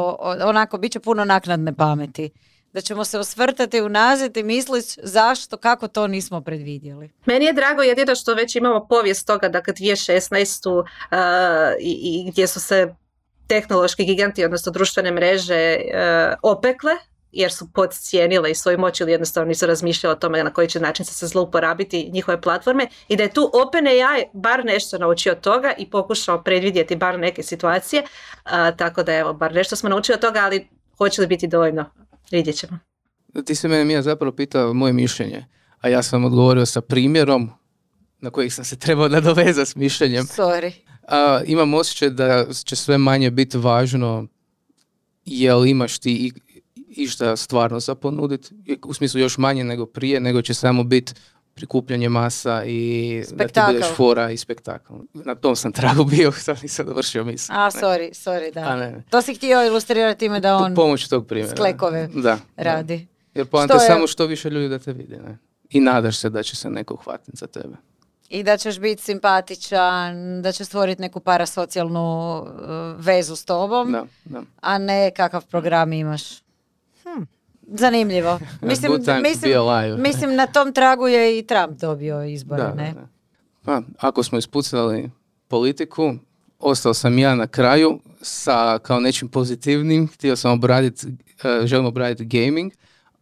onako, 0.45 0.77
bit 0.77 0.91
će 0.91 0.99
puno 0.99 1.25
naknadne 1.25 1.73
pameti. 1.73 2.29
Da 2.75 2.81
ćemo 2.81 3.05
se 3.05 3.19
osvrtati 3.19 3.81
unazad 3.81 4.37
i 4.37 4.43
misliti 4.43 4.99
zašto, 5.03 5.57
kako 5.57 5.87
to 5.87 6.07
nismo 6.07 6.41
predvidjeli. 6.41 7.09
Meni 7.25 7.45
je 7.45 7.53
drago 7.53 7.81
jedino 7.81 8.15
što 8.15 8.33
već 8.33 8.55
imamo 8.55 8.87
povijest 8.87 9.27
toga 9.27 9.49
da 9.49 9.61
kad 9.61 9.75
2016. 9.75 10.79
Uh, 10.79 10.85
i, 11.79 11.91
i 12.03 12.31
gdje 12.31 12.47
su 12.47 12.59
se 12.59 12.95
tehnološki 13.47 14.05
giganti, 14.05 14.45
odnosno 14.45 14.71
društvene 14.71 15.11
mreže 15.11 15.55
e, 15.55 15.79
opekle 16.41 16.91
jer 17.31 17.51
su 17.51 17.67
podcijenile 17.73 18.51
i 18.51 18.55
svoju 18.55 18.77
moć 18.79 18.99
ili 18.99 19.11
jednostavno 19.11 19.47
nisu 19.47 19.65
razmišljali 19.65 20.11
o 20.11 20.19
tome 20.19 20.43
na 20.43 20.53
koji 20.53 20.67
će 20.67 20.79
način 20.79 21.05
se 21.05 21.27
zlouporabiti 21.27 22.09
njihove 22.13 22.41
platforme 22.41 22.87
i 23.07 23.15
da 23.15 23.23
je 23.23 23.33
tu 23.33 23.51
OpenAI 23.53 24.25
bar 24.33 24.65
nešto 24.65 24.97
naučio 24.97 25.31
od 25.31 25.39
toga 25.39 25.73
i 25.77 25.89
pokušao 25.89 26.43
predvidjeti 26.43 26.95
bar 26.95 27.19
neke 27.19 27.43
situacije, 27.43 28.03
tako 28.77 29.03
da 29.03 29.13
evo, 29.13 29.33
bar 29.33 29.53
nešto 29.53 29.75
smo 29.75 29.89
naučili 29.89 30.13
od 30.13 30.21
toga, 30.21 30.39
ali 30.39 30.67
hoće 30.97 31.21
li 31.21 31.27
biti 31.27 31.47
dovoljno, 31.47 31.85
vidjet 32.31 32.55
ćemo. 32.55 32.79
Ti 33.45 33.55
se 33.55 33.67
mene 33.67 33.85
Mija 33.85 34.01
zapravo 34.01 34.35
pitao 34.35 34.73
moje 34.73 34.93
mišljenje, 34.93 35.45
a 35.81 35.89
ja 35.89 36.03
sam 36.03 36.25
odgovorio 36.25 36.65
sa 36.65 36.81
primjerom 36.81 37.49
na 38.21 38.29
kojih 38.29 38.53
sam 38.53 38.65
se 38.65 38.79
trebao 38.79 39.07
nadovezati 39.07 39.71
s 39.71 39.75
mišljenjem. 39.75 40.25
Sorry 40.25 40.71
a, 41.07 41.41
imam 41.45 41.73
osjećaj 41.73 42.09
da 42.09 42.45
će 42.65 42.75
sve 42.75 42.97
manje 42.97 43.31
biti 43.31 43.57
važno 43.57 44.27
jel 45.25 45.65
imaš 45.65 45.99
ti 45.99 46.11
i, 46.13 46.31
išta 46.89 47.35
stvarno 47.35 47.79
za 47.79 47.95
ponuditi, 47.95 48.55
u 48.85 48.93
smislu 48.93 49.19
još 49.19 49.37
manje 49.37 49.63
nego 49.63 49.85
prije, 49.85 50.19
nego 50.19 50.41
će 50.41 50.53
samo 50.53 50.83
biti 50.83 51.13
prikupljanje 51.55 52.09
masa 52.09 52.63
i 52.65 53.23
da 53.31 53.47
ti 53.47 53.59
budeš 53.67 53.85
fora 53.95 54.31
i 54.31 54.37
spektakl. 54.37 54.93
Na 55.13 55.35
tom 55.35 55.55
sam 55.55 55.71
tragu 55.71 56.03
bio, 56.15 56.31
sad 56.31 56.57
nisam 56.61 56.85
dovršio 56.85 57.23
misl. 57.23 57.51
A, 57.51 57.71
sorry, 57.71 58.09
sorry, 58.13 58.53
da. 58.53 58.61
A, 58.61 58.75
ne, 58.75 59.03
To 59.09 59.21
si 59.21 59.33
htio 59.33 59.65
ilustrirati 59.65 60.19
time 60.19 60.39
da 60.39 60.57
on 60.57 60.75
pomoć 60.75 61.07
tog 61.07 61.27
primjera. 61.27 61.55
sklekove 61.55 62.09
da, 62.13 62.37
radi. 62.55 62.97
Da. 62.97 63.39
Jer 63.39 63.47
poanta 63.47 63.73
je 63.73 63.79
samo 63.79 64.07
što 64.07 64.25
više 64.25 64.49
ljudi 64.49 64.69
da 64.69 64.79
te 64.79 64.93
vidi, 64.93 65.17
ne? 65.17 65.37
I 65.69 65.79
nadaš 65.79 66.17
se 66.17 66.29
da 66.29 66.43
će 66.43 66.55
se 66.55 66.69
neko 66.69 66.95
hvatiti 66.95 67.37
za 67.37 67.47
tebe. 67.47 67.75
I 68.29 68.43
da 68.43 68.57
ćeš 68.57 68.79
biti 68.79 69.03
simpatičan, 69.03 70.41
da 70.41 70.51
će 70.51 70.65
stvoriti 70.65 71.01
neku 71.01 71.19
parasocijalnu 71.19 72.39
uh, 72.39 72.49
vezu 73.05 73.35
s 73.35 73.45
tobom, 73.45 73.91
da, 73.91 74.05
da. 74.25 74.43
a 74.61 74.77
ne 74.77 75.11
kakav 75.15 75.45
program 75.45 75.93
imaš. 75.93 76.39
Hm. 77.03 77.23
Zanimljivo. 77.67 78.39
Mislim, 78.61 78.91
mislim, 79.21 79.53
mislim, 79.97 80.35
na 80.35 80.47
tom 80.47 80.73
tragu 80.73 81.07
je 81.07 81.39
i 81.39 81.47
Trump 81.47 81.79
dobio 81.79 82.23
izbore, 82.23 82.63
da, 82.63 82.73
ne? 82.73 82.93
Da, 82.93 83.07
Pa, 83.65 83.81
ako 83.97 84.23
smo 84.23 84.37
ispucali 84.37 85.11
politiku, 85.47 86.13
ostao 86.59 86.93
sam 86.93 87.19
ja 87.19 87.35
na 87.35 87.47
kraju 87.47 87.99
sa 88.21 88.79
kao 88.79 88.99
nečim 88.99 89.27
pozitivnim, 89.27 90.07
htio 90.07 90.35
sam 90.35 90.51
obraditi, 90.51 91.07
uh, 91.07 91.65
želim 91.65 91.85
obraditi 91.85 92.25
gaming, 92.25 92.71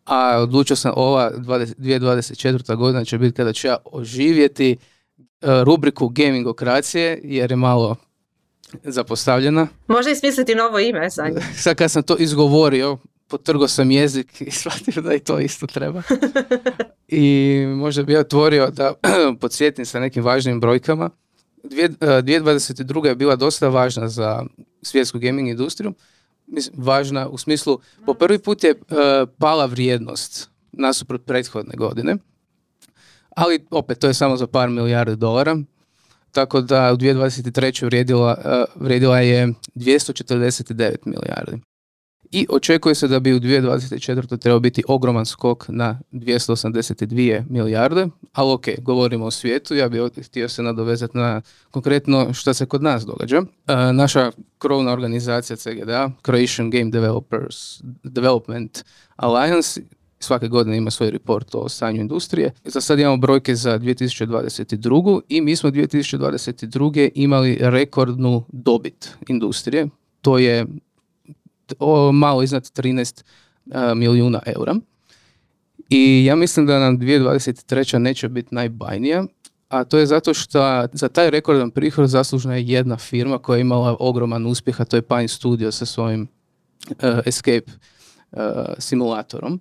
a 0.05 0.37
odlučio 0.39 0.75
sam 0.75 0.93
ova 0.95 1.31
20, 1.31 1.75
2024. 1.77 2.75
godina 2.75 3.05
će 3.05 3.17
biti 3.17 3.35
kada 3.35 3.53
ću 3.53 3.67
ja 3.67 3.77
oživjeti 3.85 4.77
uh, 5.41 5.49
rubriku 5.63 6.09
gamingokracije, 6.09 7.19
jer 7.23 7.51
je 7.51 7.55
malo 7.55 7.95
zapostavljena. 8.83 9.67
Možda 9.87 10.11
i 10.11 10.15
smisliti 10.15 10.55
novo 10.55 10.79
ime 10.79 11.09
za 11.09 11.29
Sad 11.63 11.75
kad 11.75 11.91
sam 11.91 12.03
to 12.03 12.15
izgovorio, 12.19 12.97
potrgo 13.33 13.67
sam 13.67 13.91
jezik 13.91 14.41
i 14.41 14.51
shvatio 14.61 15.01
da 15.01 15.13
i 15.13 15.19
to 15.19 15.39
isto 15.39 15.67
treba. 15.67 16.01
I 17.07 17.65
možda 17.67 18.03
bi 18.03 18.13
ja 18.13 18.19
otvorio 18.19 18.69
da 18.71 18.93
podsjetim 19.41 19.85
sa 19.85 19.99
nekim 19.99 20.23
važnim 20.23 20.59
brojkama. 20.59 21.09
2022. 21.63 23.05
E, 23.05 23.09
je 23.09 23.15
bila 23.15 23.35
dosta 23.35 23.69
važna 23.69 24.07
za 24.07 24.43
svjetsku 24.81 25.19
gaming 25.19 25.49
industriju. 25.49 25.93
Mislim, 26.47 26.75
važna 26.77 27.27
u 27.27 27.37
smislu, 27.37 27.79
po 28.05 28.13
prvi 28.13 28.39
put 28.39 28.63
je 28.63 28.71
uh, 28.71 28.97
pala 29.37 29.65
vrijednost 29.65 30.49
nasuprot 30.71 31.25
prethodne 31.25 31.73
godine. 31.77 32.17
Ali 33.35 33.65
opet, 33.71 33.99
to 33.99 34.07
je 34.07 34.13
samo 34.13 34.37
za 34.37 34.47
par 34.47 34.69
milijardi 34.69 35.15
dolara. 35.15 35.57
Tako 36.31 36.61
da 36.61 36.93
u 36.93 36.97
2023. 36.97 37.85
vrijedila, 37.85 38.37
uh, 38.37 38.81
vrijedila 38.83 39.19
je 39.19 39.53
249 39.75 40.95
milijardi 41.05 41.72
i 42.33 42.47
očekuje 42.49 42.95
se 42.95 43.07
da 43.07 43.19
bi 43.19 43.33
u 43.33 43.39
2024. 43.39 44.37
trebao 44.37 44.59
biti 44.59 44.83
ogroman 44.87 45.25
skok 45.25 45.65
na 45.67 45.99
282 46.11 47.43
milijarde, 47.49 48.07
ali 48.33 48.51
ok, 48.51 48.65
govorimo 48.81 49.25
o 49.25 49.31
svijetu, 49.31 49.75
ja 49.75 49.89
bih 49.89 50.01
htio 50.25 50.49
se 50.49 50.63
nadovezati 50.63 51.17
na 51.17 51.41
konkretno 51.71 52.33
što 52.33 52.53
se 52.53 52.65
kod 52.65 52.83
nas 52.83 53.05
događa. 53.05 53.37
E, 53.37 53.93
naša 53.93 54.31
krovna 54.57 54.91
organizacija 54.91 55.57
CGDA, 55.57 56.11
Croatian 56.25 56.69
Game 56.69 56.89
Developers 56.91 57.81
Development 58.03 58.83
Alliance, 59.15 59.81
svake 60.19 60.47
godine 60.47 60.77
ima 60.77 60.91
svoj 60.91 61.11
report 61.11 61.55
o 61.55 61.69
stanju 61.69 62.01
industrije. 62.01 62.51
Za 62.65 62.81
sad 62.81 62.99
imamo 62.99 63.17
brojke 63.17 63.55
za 63.55 63.79
2022. 63.79 65.21
i 65.29 65.41
mi 65.41 65.55
smo 65.55 65.69
2022. 65.69 67.09
imali 67.15 67.57
rekordnu 67.61 68.43
dobit 68.51 69.09
industrije. 69.27 69.87
To 70.21 70.37
je 70.37 70.65
o, 71.79 72.11
malo 72.11 72.43
iznad 72.43 72.63
13 72.63 73.23
milijuna 73.95 74.39
eura. 74.45 74.75
I 75.89 76.25
ja 76.25 76.35
mislim 76.35 76.65
da 76.65 76.79
nam 76.79 76.99
2023. 76.99 77.97
neće 77.97 78.29
biti 78.29 78.55
najbajnija, 78.55 79.25
a 79.69 79.83
to 79.83 79.97
je 79.97 80.05
zato 80.05 80.33
što 80.33 80.87
za 80.93 81.09
taj 81.09 81.29
rekordan 81.29 81.71
prihod 81.71 82.09
zaslužna 82.09 82.55
je 82.55 82.67
jedna 82.67 82.97
firma 82.97 83.37
koja 83.37 83.57
je 83.57 83.61
imala 83.61 83.97
ogroman 83.99 84.45
uspjeh, 84.45 84.81
a 84.81 84.85
to 84.85 84.95
je 84.95 85.01
Pine 85.01 85.27
Studio 85.27 85.71
sa 85.71 85.85
svojim 85.85 86.27
Escape 87.25 87.71
simulatorom. 88.77 89.59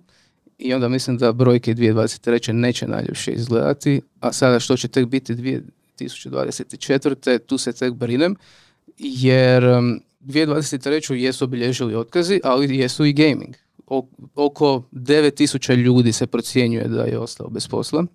I 0.57 0.73
onda 0.73 0.89
mislim 0.89 1.17
da 1.17 1.31
brojke 1.31 1.73
2023. 1.73 2.51
neće 2.51 2.87
najljepše 2.87 3.31
izgledati, 3.31 4.01
a 4.19 4.33
sada 4.33 4.59
što 4.59 4.77
će 4.77 4.87
tek 4.87 5.05
biti 5.05 5.35
2024. 5.35 7.39
tu 7.39 7.57
se 7.57 7.73
tek 7.73 7.93
brinem, 7.93 8.35
jer 8.97 9.63
2023. 10.23 11.13
jesu 11.13 11.45
obilježili 11.45 11.95
otkazi, 11.95 12.39
ali 12.43 12.77
jesu 12.77 13.05
i 13.05 13.13
gaming. 13.13 13.55
O, 13.87 14.07
oko 14.35 14.83
9000 14.91 15.75
ljudi 15.75 16.11
se 16.11 16.27
procjenjuje 16.27 16.87
da 16.87 17.03
je 17.03 17.19
ostao 17.19 17.49
bez 17.49 17.67
posla. 17.67 18.05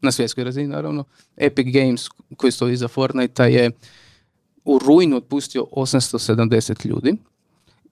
Na 0.00 0.12
svjetskoj 0.12 0.44
razini, 0.44 0.68
naravno. 0.68 1.04
Epic 1.36 1.66
Games, 1.72 2.08
koji 2.36 2.52
stoji 2.52 2.72
iza 2.72 2.88
Fortnite, 2.88 3.42
je 3.42 3.70
u 4.64 4.78
rujnu 4.78 5.16
otpustio 5.16 5.66
870 5.72 6.86
ljudi. 6.86 7.14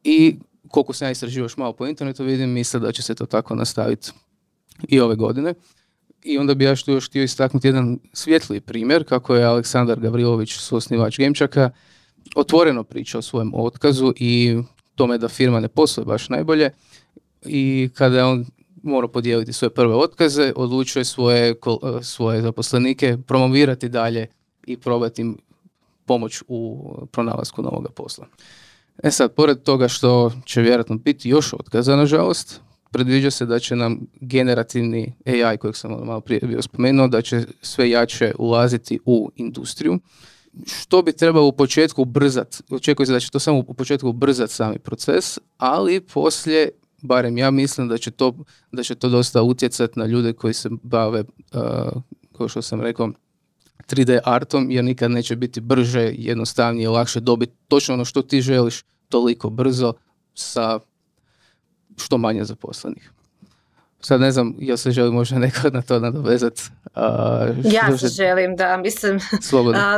I 0.05 0.37
koliko 0.69 0.93
sam 0.93 1.09
ja 1.09 1.13
istražio 1.13 1.43
još 1.43 1.57
malo 1.57 1.73
po 1.73 1.87
internetu, 1.87 2.25
vidim, 2.25 2.51
misle 2.51 2.81
da 2.81 2.93
će 2.93 3.03
se 3.03 3.15
to 3.15 3.27
tako 3.27 3.55
nastaviti 3.55 4.11
i 4.89 5.01
ove 5.01 5.17
godine. 5.17 5.55
I 6.23 6.39
onda 6.39 6.55
bi 6.55 6.65
ja 6.65 6.77
što 6.77 6.93
još 6.93 7.09
htio 7.09 7.23
istaknuti 7.23 7.69
jedan 7.69 7.99
svjetliji 8.13 8.61
primjer, 8.61 9.05
kako 9.05 9.35
je 9.35 9.45
Aleksandar 9.45 10.01
Gavrilović, 10.01 10.53
suosnivač 10.53 11.19
Gamečaka, 11.19 11.71
otvoreno 12.37 12.85
priča 12.85 13.19
o 13.19 13.23
svojem 13.23 13.53
otkazu 13.55 14.13
i 14.17 14.59
tome 14.95 15.19
da 15.19 15.29
firma 15.29 15.61
ne 15.61 15.69
posluje 15.69 16.05
baš 16.05 16.29
najbolje 16.29 16.71
i 17.47 17.91
kada 17.95 18.17
je 18.17 18.25
on 18.25 18.47
morao 18.83 19.09
podijeliti 19.09 19.53
svoje 19.53 19.71
prve 19.71 19.95
otkaze, 19.95 20.53
odlučuje 20.57 21.05
svoje, 21.05 21.55
svoje 22.03 22.43
zaposlenike 22.43 23.19
promovirati 23.27 23.89
dalje 23.89 24.27
i 24.67 24.77
probati 24.77 25.23
im 25.23 25.39
pomoć 26.07 26.43
u 26.49 26.91
pronalasku 27.13 27.63
novog 27.63 27.93
posla. 27.95 28.27
E 29.03 29.11
sad, 29.11 29.35
pored 29.35 29.63
toga 29.63 29.89
što 29.89 30.33
će 30.45 30.61
vjerojatno 30.61 30.97
biti 30.97 31.29
još 31.29 31.53
otkaza, 31.53 31.97
nažalost, 31.97 32.61
predviđa 32.91 33.31
se 33.31 33.47
da 33.47 33.59
će 33.59 33.77
nam 33.77 34.01
generativni 34.21 35.13
AI, 35.27 35.57
kojeg 35.57 35.77
sam 35.77 35.91
malo 35.91 36.21
prije 36.21 36.41
bio 36.41 36.63
spomenuo, 36.63 37.09
da 37.09 37.23
će 37.23 37.43
sve 37.63 37.91
jače 37.91 38.33
ulaziti 38.39 38.99
u 39.05 39.31
industriju 39.37 39.99
što 40.67 41.03
bi 41.03 41.13
trebalo 41.13 41.47
u 41.47 41.53
početku 41.53 42.03
ubrzati, 42.03 42.63
očekuje 42.71 43.07
se 43.07 43.13
da 43.13 43.21
će 43.21 43.31
to 43.31 43.39
samo 43.39 43.59
u 43.59 43.75
početku 43.75 44.09
ubrzati 44.09 44.53
sami 44.53 44.79
proces, 44.79 45.39
ali 45.59 46.01
poslije, 46.01 46.71
barem 47.03 47.39
ja 47.39 47.51
mislim 47.51 47.89
da 47.89 47.99
će 47.99 48.11
to, 48.11 48.35
da 48.73 48.83
će 48.83 48.95
to 48.95 49.09
dosta 49.09 49.43
utjecati 49.43 49.99
na 49.99 50.07
ljude 50.07 50.33
koji 50.33 50.55
se 50.55 50.69
bave, 50.83 51.21
uh, 51.21 52.03
kao 52.37 52.49
što 52.49 52.63
sam 52.63 52.81
rekao, 52.81 53.11
3D 53.89 54.19
artom, 54.25 54.71
jer 54.71 54.85
nikad 54.85 55.11
neće 55.11 55.37
biti 55.37 55.61
brže, 55.61 56.13
jednostavnije, 56.15 56.89
lakše 56.89 57.21
dobiti 57.21 57.53
točno 57.69 57.95
ono 57.95 58.05
što 58.05 58.23
ti 58.23 58.41
želiš 58.41 58.85
toliko 59.09 59.51
brzo 59.51 59.93
sa 60.35 60.81
što 61.97 62.19
manje 62.19 62.45
zaposlenih. 62.45 63.13
Sad 64.03 64.21
ne 64.21 64.33
znam, 64.33 64.55
jel 64.59 64.77
se 64.77 64.91
želi 64.91 65.11
možda 65.11 65.39
neko 65.39 65.71
na 65.71 65.83
to 65.83 65.99
nadovezati? 65.99 66.63
ja 67.65 67.99
se 67.99 68.09
želim, 68.09 68.57
da, 68.57 68.77
mislim, 68.77 69.21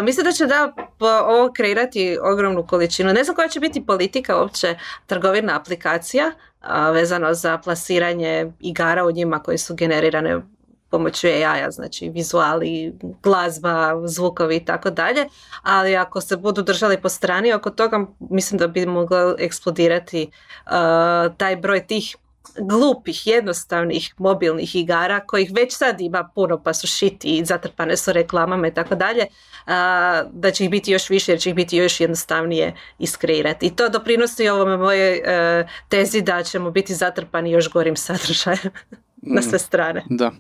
mislim 0.03 0.24
da 0.24 0.32
će 0.32 0.46
da 0.46 0.72
ovo 1.00 1.53
kreirati 1.53 2.18
ogromnu 2.22 2.66
količinu. 2.66 3.12
Ne 3.12 3.24
znam 3.24 3.36
koja 3.36 3.48
će 3.48 3.61
biti 3.61 3.86
politika 3.86 4.40
uopće 4.40 4.78
trgovina 5.07 5.57
aplikacija 5.57 6.32
vezano 6.92 7.34
za 7.34 7.59
plasiranje 7.59 8.53
igara 8.61 9.05
u 9.07 9.12
njima 9.12 9.38
koje 9.38 9.59
su 9.59 9.74
generirane 9.74 10.40
pomoću 10.90 11.26
AI-a, 11.26 11.70
znači 11.70 12.09
vizuali, 12.09 12.94
glazba, 13.22 14.03
zvukovi 14.05 14.57
i 14.57 14.64
tako 14.64 14.90
dalje, 14.90 15.26
ali 15.62 15.96
ako 15.96 16.20
se 16.20 16.36
budu 16.36 16.62
držali 16.62 17.00
po 17.00 17.09
strani 17.09 17.53
oko 17.53 17.70
toga, 17.70 18.07
mislim 18.30 18.59
da 18.59 18.66
bi 18.66 18.86
mogla 18.86 19.34
eksplodirati 19.38 20.30
taj 21.36 21.57
broj 21.57 21.86
tih 21.86 22.16
glupih, 22.59 23.26
jednostavnih 23.26 24.14
mobilnih 24.18 24.76
igara 24.76 25.20
kojih 25.20 25.50
već 25.55 25.76
sad 25.76 26.00
ima 26.00 26.30
puno 26.34 26.62
pa 26.62 26.74
su 26.74 26.86
šiti 26.86 27.28
i 27.28 27.44
zatrpane 27.44 27.96
su 27.96 28.12
reklamama 28.12 28.68
i 28.68 28.74
tako 28.74 28.94
dalje, 28.94 29.26
da 30.32 30.50
će 30.55 30.64
ih 30.64 30.70
biti 30.70 30.92
još 30.92 31.11
više 31.11 31.32
jer 31.32 31.40
će 31.40 31.48
ih 31.48 31.55
biti 31.55 31.76
još 31.76 32.00
jednostavnije 32.00 32.74
iskreirati. 32.98 33.66
I 33.66 33.76
to 33.76 33.88
doprinosi 33.88 34.48
ovome 34.48 34.76
moje 34.76 35.22
tezi 35.88 36.22
da 36.22 36.42
ćemo 36.42 36.70
biti 36.70 36.94
zatrpani 36.94 37.50
još 37.50 37.70
gorim 37.70 37.96
sadržajem 37.96 38.70
na 39.34 39.42
sve 39.42 39.57
mm, 39.57 39.59
strane. 39.59 40.05
Da, 40.11 40.30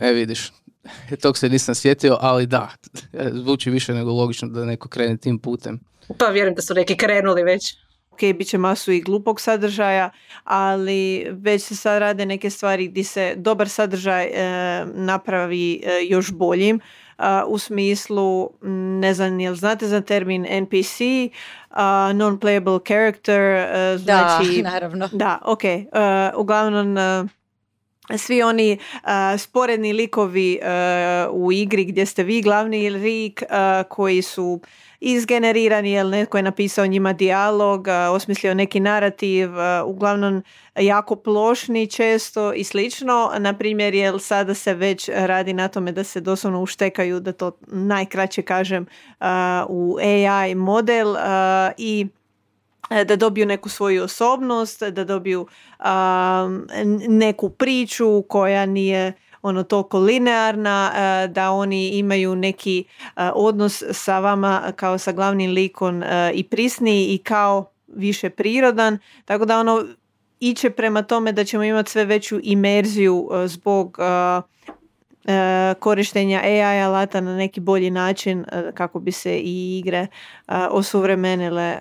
e 0.00 0.12
vidiš, 0.12 0.52
tog 1.22 1.38
se 1.38 1.48
nisam 1.48 1.74
sjetio, 1.74 2.16
ali 2.20 2.46
da, 2.46 2.70
zvuči 3.42 3.70
više 3.70 3.94
nego 3.94 4.12
logično 4.12 4.48
da 4.48 4.64
neko 4.64 4.88
krene 4.88 5.16
tim 5.16 5.38
putem. 5.38 5.80
Pa 6.18 6.26
vjerujem 6.26 6.54
da 6.54 6.62
su 6.62 6.74
neki 6.74 6.96
krenuli 6.96 7.42
već. 7.42 7.76
Bit 8.20 8.48
će 8.48 8.58
masu 8.58 8.92
i 8.92 9.00
glupog 9.00 9.40
sadržaja, 9.40 10.10
ali 10.44 11.26
već 11.30 11.62
se 11.62 11.76
sad 11.76 11.98
rade 11.98 12.26
neke 12.26 12.50
stvari 12.50 12.88
gdje 12.88 13.04
se 13.04 13.34
dobar 13.36 13.68
sadržaj 13.68 14.24
e, 14.24 14.84
napravi 14.94 15.82
e, 15.84 16.00
još 16.02 16.32
boljim. 16.32 16.80
u 17.46 17.58
smislu, 17.58 18.50
ne 19.00 19.14
znam, 19.14 19.40
jel 19.40 19.54
znate 19.54 19.86
za 19.86 20.00
termin 20.00 20.46
NPC, 20.50 21.00
non-playable 22.14 22.80
character, 22.88 23.68
znači... 23.98 24.62
Da, 24.62 24.70
naravno. 24.70 25.08
Da, 25.12 25.38
ok. 25.44 25.62
uglavnom, 26.36 26.96
svi 28.16 28.42
oni 28.42 28.78
sporedni 29.38 29.92
likovi 29.92 30.60
u 31.30 31.52
igri 31.52 31.84
gdje 31.84 32.06
ste 32.06 32.22
vi 32.22 32.42
glavni 32.42 32.90
lik 32.90 33.42
koji 33.88 34.22
su 34.22 34.60
izgenerirani, 35.00 35.92
jer 35.92 36.06
netko 36.06 36.36
je 36.36 36.42
napisao 36.42 36.86
njima 36.86 37.12
dijalog, 37.12 37.88
osmislio 38.10 38.54
neki 38.54 38.80
narativ, 38.80 39.50
uglavnom 39.84 40.42
jako 40.76 41.16
plošni 41.16 41.86
često 41.86 42.52
i 42.52 42.64
slično. 42.64 43.32
Na 43.38 43.52
primjer, 43.52 43.94
jer 43.94 44.20
sada 44.20 44.54
se 44.54 44.74
već 44.74 45.08
radi 45.08 45.52
na 45.52 45.68
tome 45.68 45.92
da 45.92 46.04
se 46.04 46.20
doslovno 46.20 46.62
uštekaju, 46.62 47.20
da 47.20 47.32
to 47.32 47.52
najkraće 47.66 48.42
kažem, 48.42 48.86
u 49.68 49.98
AI 50.00 50.54
model 50.54 51.16
i 51.76 52.06
da 53.06 53.16
dobiju 53.16 53.46
neku 53.46 53.68
svoju 53.68 54.04
osobnost, 54.04 54.82
da 54.82 55.04
dobiju 55.04 55.46
neku 57.08 57.50
priču 57.50 58.22
koja 58.22 58.66
nije 58.66 59.12
ono 59.42 59.62
toliko 59.62 59.98
linearna, 59.98 60.92
e, 60.94 61.28
da 61.28 61.50
oni 61.50 61.88
imaju 61.88 62.36
neki 62.36 62.84
e, 63.16 63.30
odnos 63.34 63.82
sa 63.90 64.18
vama 64.18 64.72
kao 64.76 64.98
sa 64.98 65.12
glavnim 65.12 65.50
likom 65.50 66.02
e, 66.02 66.32
i 66.34 66.44
prisniji 66.44 67.06
i 67.14 67.18
kao 67.18 67.70
više 67.86 68.30
prirodan. 68.30 68.98
Tako 69.24 69.44
da 69.44 69.58
ono 69.58 69.84
iće 70.40 70.70
prema 70.70 71.02
tome 71.02 71.32
da 71.32 71.44
ćemo 71.44 71.64
imati 71.64 71.90
sve 71.90 72.04
veću 72.04 72.40
imerziju 72.42 73.30
zbog 73.46 73.98
korištenja 75.78 76.40
AI 76.44 76.82
alata 76.82 77.20
na 77.20 77.36
neki 77.36 77.60
bolji 77.60 77.90
način 77.90 78.44
kako 78.74 79.00
bi 79.00 79.12
se 79.12 79.38
i 79.38 79.78
igre 79.78 80.06
osuvremenile 80.70 81.76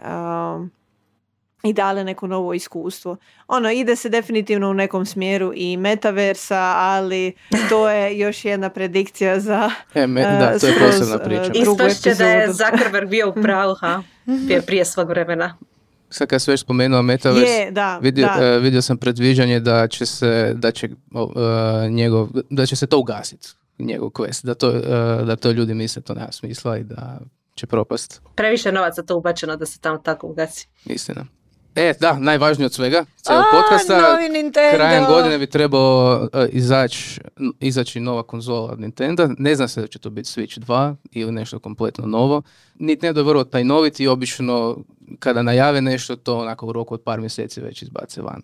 i 1.64 1.74
dale 1.74 2.04
neko 2.04 2.28
novo 2.28 2.54
iskustvo. 2.54 3.18
Ono, 3.48 3.72
ide 3.72 3.96
se 3.96 4.10
definitivno 4.10 4.70
u 4.70 4.74
nekom 4.74 5.06
smjeru 5.06 5.52
i 5.56 5.78
metaversa, 5.78 6.74
ali 6.78 7.34
to 7.70 7.90
je 7.90 8.18
još 8.18 8.46
jedna 8.46 8.70
predikcija 8.70 9.40
za... 9.40 9.72
E, 9.94 10.08
me, 10.08 10.22
da, 10.22 10.60
to 10.60 10.68
je 10.68 10.74
posebna 10.80 11.20
priča. 11.20 11.52
Ispašće 11.54 12.16
da 12.16 12.28
je 12.28 12.54
Zuckerberg 12.54 13.10
bio 13.10 13.30
u 13.30 13.34
pravu, 13.42 13.76
ha? 13.80 14.04
Prije, 14.46 14.62
prije 14.62 14.86
svog 14.86 15.10
vremena. 15.10 15.58
Sad 16.10 16.28
kad 16.28 16.42
se 16.42 16.52
već 16.52 16.62
spomenuo 16.62 17.02
Metaverse, 17.02 17.52
je, 17.52 17.72
da, 17.72 17.98
vidio, 17.98 18.28
da. 18.38 18.56
Uh, 18.56 18.64
vidio 18.64 18.82
sam 18.82 18.98
predviđanje 18.98 19.60
da 19.60 19.88
će 19.88 20.06
se, 20.06 20.54
da 20.56 20.72
će, 20.72 20.90
uh, 21.12 21.32
njegov, 21.90 22.28
da 22.50 22.66
će 22.66 22.76
se 22.76 22.88
to 22.88 23.00
ugasiti, 23.00 23.48
njegov 23.80 24.10
quest, 24.10 24.46
da 24.46 24.54
to, 24.54 24.70
uh, 24.70 25.28
da 25.28 25.36
to 25.36 25.52
ljudi 25.52 25.74
misle 25.74 26.02
to 26.02 26.14
nema 26.14 26.32
smisla 26.32 26.78
i 26.78 26.84
da 26.84 27.20
će 27.56 27.68
propast. 27.68 28.22
Previše 28.36 28.72
novaca 28.72 29.04
to 29.04 29.18
ubačeno 29.18 29.56
da 29.56 29.66
se 29.66 29.80
tamo 29.80 29.98
tako 29.98 30.28
ugasi. 30.28 30.68
Istina. 30.86 31.26
E, 31.78 31.94
da, 32.00 32.20
najvažnije 32.20 32.66
od 32.66 32.74
svega, 32.74 33.06
cijelog 33.16 33.46
podcasta, 33.52 34.18
krajem 34.76 35.06
godine 35.06 35.38
bi 35.38 35.48
trebao 35.48 36.22
uh, 36.22 36.30
izaći 36.50 37.22
izaći 37.60 38.00
nova 38.00 38.24
konzola 38.24 38.72
od 38.72 38.80
Nintendo. 38.80 39.30
Ne 39.38 39.56
zna 39.56 39.68
se 39.68 39.82
da 39.82 39.88
će 39.88 40.00
to 40.00 40.10
biti 40.10 40.30
Switch 40.30 40.60
2 40.60 40.96
ili 41.12 41.32
nešto 41.32 41.60
kompletno 41.60 42.06
novo. 42.06 42.42
Nintendo 42.76 43.20
je 43.20 43.24
vrlo 43.24 43.44
tajnoviti 43.44 44.04
i 44.04 44.08
obično 44.08 44.78
kada 45.20 45.42
najave 45.42 45.82
nešto, 45.82 46.16
to 46.16 46.38
onako 46.38 46.68
u 46.68 46.72
roku 46.72 46.94
od 46.94 47.02
par 47.02 47.20
mjeseci 47.20 47.62
već 47.62 47.82
izbace 47.82 48.22
van. 48.22 48.42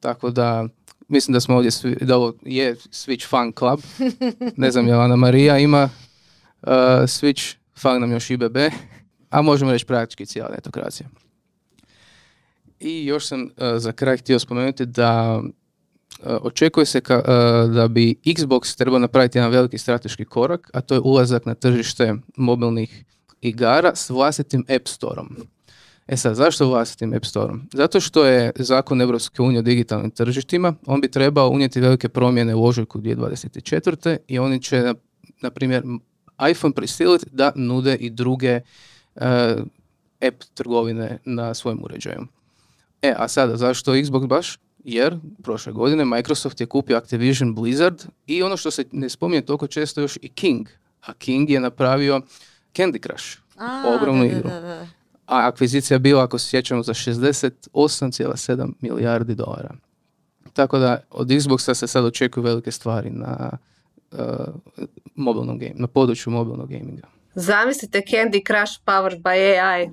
Tako 0.00 0.30
da, 0.30 0.68
mislim 1.08 1.32
da 1.32 1.40
smo 1.40 1.54
ovdje, 1.56 1.70
svi, 1.70 1.96
da 2.00 2.16
ovo 2.16 2.32
je 2.42 2.74
Switch 2.74 3.28
fan 3.28 3.52
club. 3.58 3.80
Ne 4.56 4.70
znam, 4.70 4.88
je 4.88 4.94
Ana 4.94 5.16
Marija 5.16 5.58
ima 5.58 5.82
uh, 6.62 6.68
Switch, 7.02 7.56
fan 7.78 8.00
nam 8.00 8.12
još 8.12 8.30
IBB, 8.30 8.56
a 9.30 9.42
možemo 9.42 9.72
reći 9.72 9.86
praktički 9.86 10.26
cijela 10.26 10.50
netokracija. 10.54 11.08
I 12.80 13.06
još 13.06 13.26
sam 13.26 13.42
uh, 13.42 13.48
za 13.78 13.92
kraj 13.92 14.16
htio 14.16 14.38
spomenuti 14.38 14.86
da 14.86 15.40
uh, 15.42 15.46
očekuje 16.42 16.86
se 16.86 17.00
ka, 17.00 17.16
uh, 17.16 17.74
da 17.74 17.88
bi 17.88 18.14
Xbox 18.24 18.76
trebao 18.76 18.98
napraviti 18.98 19.38
jedan 19.38 19.50
veliki 19.50 19.78
strateški 19.78 20.24
korak, 20.24 20.70
a 20.72 20.80
to 20.80 20.94
je 20.94 21.00
ulazak 21.00 21.46
na 21.46 21.54
tržište 21.54 22.14
mobilnih 22.36 23.04
igara 23.40 23.94
s 23.94 24.10
vlastitim 24.10 24.64
App 24.76 24.88
Storeom. 24.88 25.36
E 26.06 26.16
sad, 26.16 26.34
zašto 26.34 26.68
vlastitim 26.68 27.14
App 27.14 27.24
Storeom? 27.24 27.68
Zato 27.72 28.00
što 28.00 28.24
je 28.24 28.52
zakon 28.56 29.00
Europske 29.00 29.42
unije 29.42 29.58
o 29.58 29.62
digitalnim 29.62 30.10
tržištima, 30.10 30.74
on 30.86 31.00
bi 31.00 31.10
trebao 31.10 31.48
unijeti 31.48 31.80
velike 31.80 32.08
promjene 32.08 32.54
u 32.54 32.64
ožujku 32.64 32.98
2024. 32.98 34.16
i 34.28 34.38
oni 34.38 34.62
će, 34.62 34.94
na 35.42 35.50
primjer, 35.50 35.82
iPhone 36.50 36.74
prisiliti 36.74 37.26
da 37.32 37.52
nude 37.54 37.94
i 37.94 38.10
druge 38.10 38.60
app 40.20 40.44
trgovine 40.54 41.18
na 41.24 41.54
svojim 41.54 41.84
uređaju. 41.84 42.26
E, 43.02 43.14
a 43.16 43.28
sada, 43.28 43.56
zašto 43.56 43.94
Xbox 43.94 44.26
baš? 44.26 44.58
Jer 44.84 45.18
prošle 45.42 45.72
godine 45.72 46.04
Microsoft 46.04 46.60
je 46.60 46.66
kupio 46.66 46.96
Activision 46.96 47.54
Blizzard 47.54 48.02
i 48.26 48.42
ono 48.42 48.56
što 48.56 48.70
se 48.70 48.84
ne 48.92 49.08
spominje 49.08 49.42
toliko 49.42 49.66
često 49.66 50.00
još 50.00 50.18
i 50.22 50.28
King. 50.28 50.68
A 51.06 51.12
King 51.12 51.50
je 51.50 51.60
napravio 51.60 52.20
Candy 52.74 53.02
Crush, 53.02 53.38
A, 53.56 53.96
ogromnu 53.96 54.24
da, 54.24 54.30
da, 54.30 54.36
igru. 54.36 54.50
da, 54.50 54.60
da. 54.60 54.86
A 55.26 55.48
akvizicija 55.48 55.94
je 55.94 55.98
bila, 55.98 56.24
ako 56.24 56.38
se 56.38 56.48
sjećamo, 56.48 56.82
za 56.82 56.94
68,7 56.94 58.72
milijardi 58.80 59.34
dolara. 59.34 59.74
Tako 60.52 60.78
da 60.78 61.00
od 61.10 61.28
Xboxa 61.28 61.74
se 61.74 61.86
sad 61.86 62.04
očekuju 62.04 62.44
velike 62.44 62.70
stvari 62.70 63.10
na 63.10 63.58
uh, 64.12 64.18
mobilnom 65.14 65.58
game, 65.58 65.74
na 65.74 65.86
području 65.86 66.32
mobilnog 66.32 66.70
gaminga. 66.70 67.06
Zamislite 67.34 68.02
Candy 68.10 68.46
Crush 68.46 68.80
powered 68.84 69.22
by 69.22 69.60
AI. 69.60 69.90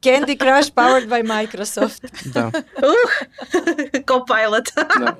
Candy 0.00 0.36
Crush 0.36 0.72
powered 0.72 1.08
by 1.08 1.22
Microsoft. 1.24 2.04
da, 2.24 2.46
Uh, 2.46 2.52
Copilot. 4.08 4.64
da. 4.98 5.16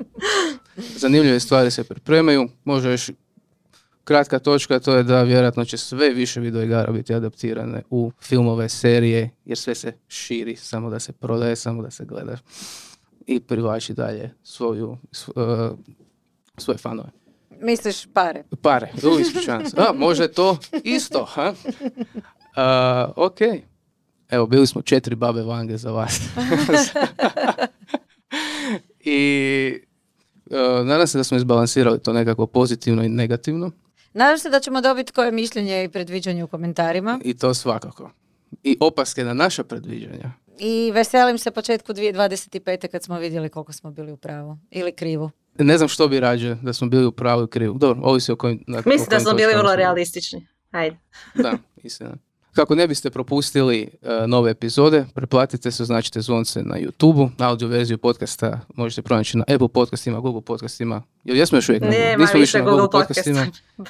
Zanimljive 0.76 1.40
stvari 1.40 1.70
se 1.70 1.84
pripremaju. 1.84 2.48
Može 2.64 2.90
još 2.90 3.10
kratka 4.04 4.38
točka, 4.38 4.80
to 4.80 4.96
je 4.96 5.02
da 5.02 5.22
vjerojatno 5.22 5.64
će 5.64 5.76
sve 5.76 6.10
više 6.10 6.40
videoigara 6.40 6.92
biti 6.92 7.14
adaptirane 7.14 7.82
u 7.90 8.12
filmove, 8.20 8.68
serije, 8.68 9.30
jer 9.44 9.58
sve 9.58 9.74
se 9.74 9.92
širi, 10.08 10.56
samo 10.56 10.90
da 10.90 11.00
se 11.00 11.12
prodaje, 11.12 11.56
samo 11.56 11.82
da 11.82 11.90
se 11.90 12.04
gleda 12.04 12.38
i 13.26 13.40
privlači 13.40 13.92
dalje 13.94 14.30
svoju, 14.42 14.98
sv- 15.12 15.30
uh, 15.70 15.78
svoje 16.56 16.78
fanove. 16.78 17.08
Misliš 17.60 18.06
pare? 18.06 18.42
Pare, 18.62 18.92
u 19.06 19.20
ispričavam 19.20 19.66
se. 19.66 19.76
A, 19.78 19.92
može 19.92 20.28
to 20.28 20.58
isto, 20.74 21.24
ha? 21.24 21.54
Uh, 22.56 23.12
ok. 23.16 23.38
Evo, 24.28 24.46
bili 24.46 24.66
smo 24.66 24.82
četiri 24.82 25.14
babe 25.14 25.42
vange 25.42 25.76
za 25.76 25.90
vas. 25.90 26.20
I 29.00 29.80
uh, 30.50 30.86
nadam 30.86 31.06
se 31.06 31.18
da 31.18 31.24
smo 31.24 31.36
izbalansirali 31.36 32.02
to 32.02 32.12
nekako 32.12 32.46
pozitivno 32.46 33.04
i 33.04 33.08
negativno. 33.08 33.70
Nadam 34.12 34.38
se 34.38 34.50
da 34.50 34.60
ćemo 34.60 34.80
dobiti 34.80 35.12
koje 35.12 35.32
mišljenje 35.32 35.84
i 35.84 35.88
predviđanje 35.88 36.44
u 36.44 36.46
komentarima. 36.46 37.20
I 37.24 37.34
to 37.34 37.54
svakako. 37.54 38.10
I 38.62 38.76
opaske 38.80 39.24
na 39.24 39.34
naša 39.34 39.64
predviđanja. 39.64 40.32
I 40.58 40.90
veselim 40.94 41.38
se 41.38 41.50
početku 41.50 41.92
2025. 41.92 42.88
kad 42.88 43.02
smo 43.02 43.18
vidjeli 43.18 43.48
koliko 43.48 43.72
smo 43.72 43.90
bili 43.90 44.12
u 44.12 44.16
pravu. 44.16 44.58
Ili 44.70 44.92
krivu. 44.92 45.30
Ne 45.58 45.76
znam 45.76 45.88
što 45.88 46.08
bi 46.08 46.20
rađe 46.20 46.54
da 46.54 46.72
smo 46.72 46.88
bili 46.88 47.06
u 47.06 47.12
pravu 47.12 47.44
i 47.44 47.48
krivu. 47.48 47.78
Dobro, 47.78 48.02
ovisi 48.04 48.32
o 48.32 48.36
kojim... 48.36 48.64
Mislim 48.66 49.08
da 49.10 49.20
smo 49.20 49.32
bili 49.34 49.54
vrlo 49.54 49.76
realistični. 49.76 50.46
Ajde. 50.70 50.96
Da, 51.34 51.58
istina. 51.82 52.16
Kako 52.56 52.74
ne 52.74 52.88
biste 52.88 53.10
propustili 53.10 53.88
e, 54.02 54.26
nove 54.26 54.50
epizode, 54.50 55.04
preplatite 55.14 55.70
se, 55.70 55.82
označite 55.82 56.20
zvonce 56.20 56.62
na 56.62 56.76
YouTube-u, 56.76 57.30
audio 57.38 57.68
verziju 57.68 57.98
podcasta 57.98 58.60
možete 58.74 59.02
pronaći 59.02 59.36
na 59.36 59.44
Apple 59.48 59.68
podcastima, 59.68 60.20
Google 60.20 60.40
podcastima. 60.42 61.02
Jel 61.24 61.36
jesmo 61.36 61.58
još 61.58 61.68
uvijek 61.68 61.82
na 61.82 61.88
Nema 61.88 62.16
Nismo 62.18 62.40
više 62.40 62.58
na 62.58 62.64
Google 62.64 62.90
podcastima. 62.92 63.40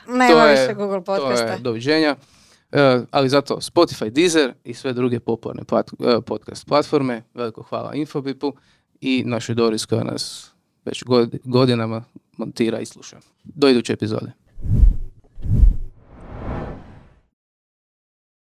Nema 0.09 0.29
To 0.31 0.47
je- 0.47 0.61
više 0.61 0.75
Google 0.75 1.05
podcasta. 1.05 1.47
To 1.47 1.53
je 1.53 1.59
doviđenja. 1.59 2.17
E, 2.73 3.01
ali 3.11 3.29
zato 3.29 3.55
Spotify, 3.57 4.11
Deezer 4.11 4.53
i 4.65 4.75
sve 4.75 4.93
druge 4.93 5.21
popularne 5.21 5.63
plat- 5.63 6.19
e, 6.19 6.21
podcast 6.21 6.67
platforme. 6.67 7.23
Veliko 7.35 7.63
hvala 7.63 7.95
Infobipu 7.95 8.53
i 9.01 9.23
našoj 9.27 9.55
Doris 9.55 9.87
koja 9.87 10.05
nas 10.05 10.51
već 10.85 11.05
god- 11.05 11.37
godinama 11.45 12.05
montira 12.37 12.81
i 12.81 12.87
sluša. 12.87 13.17
Do 13.45 13.69
iduće 13.69 13.93
epizode. 13.93 14.33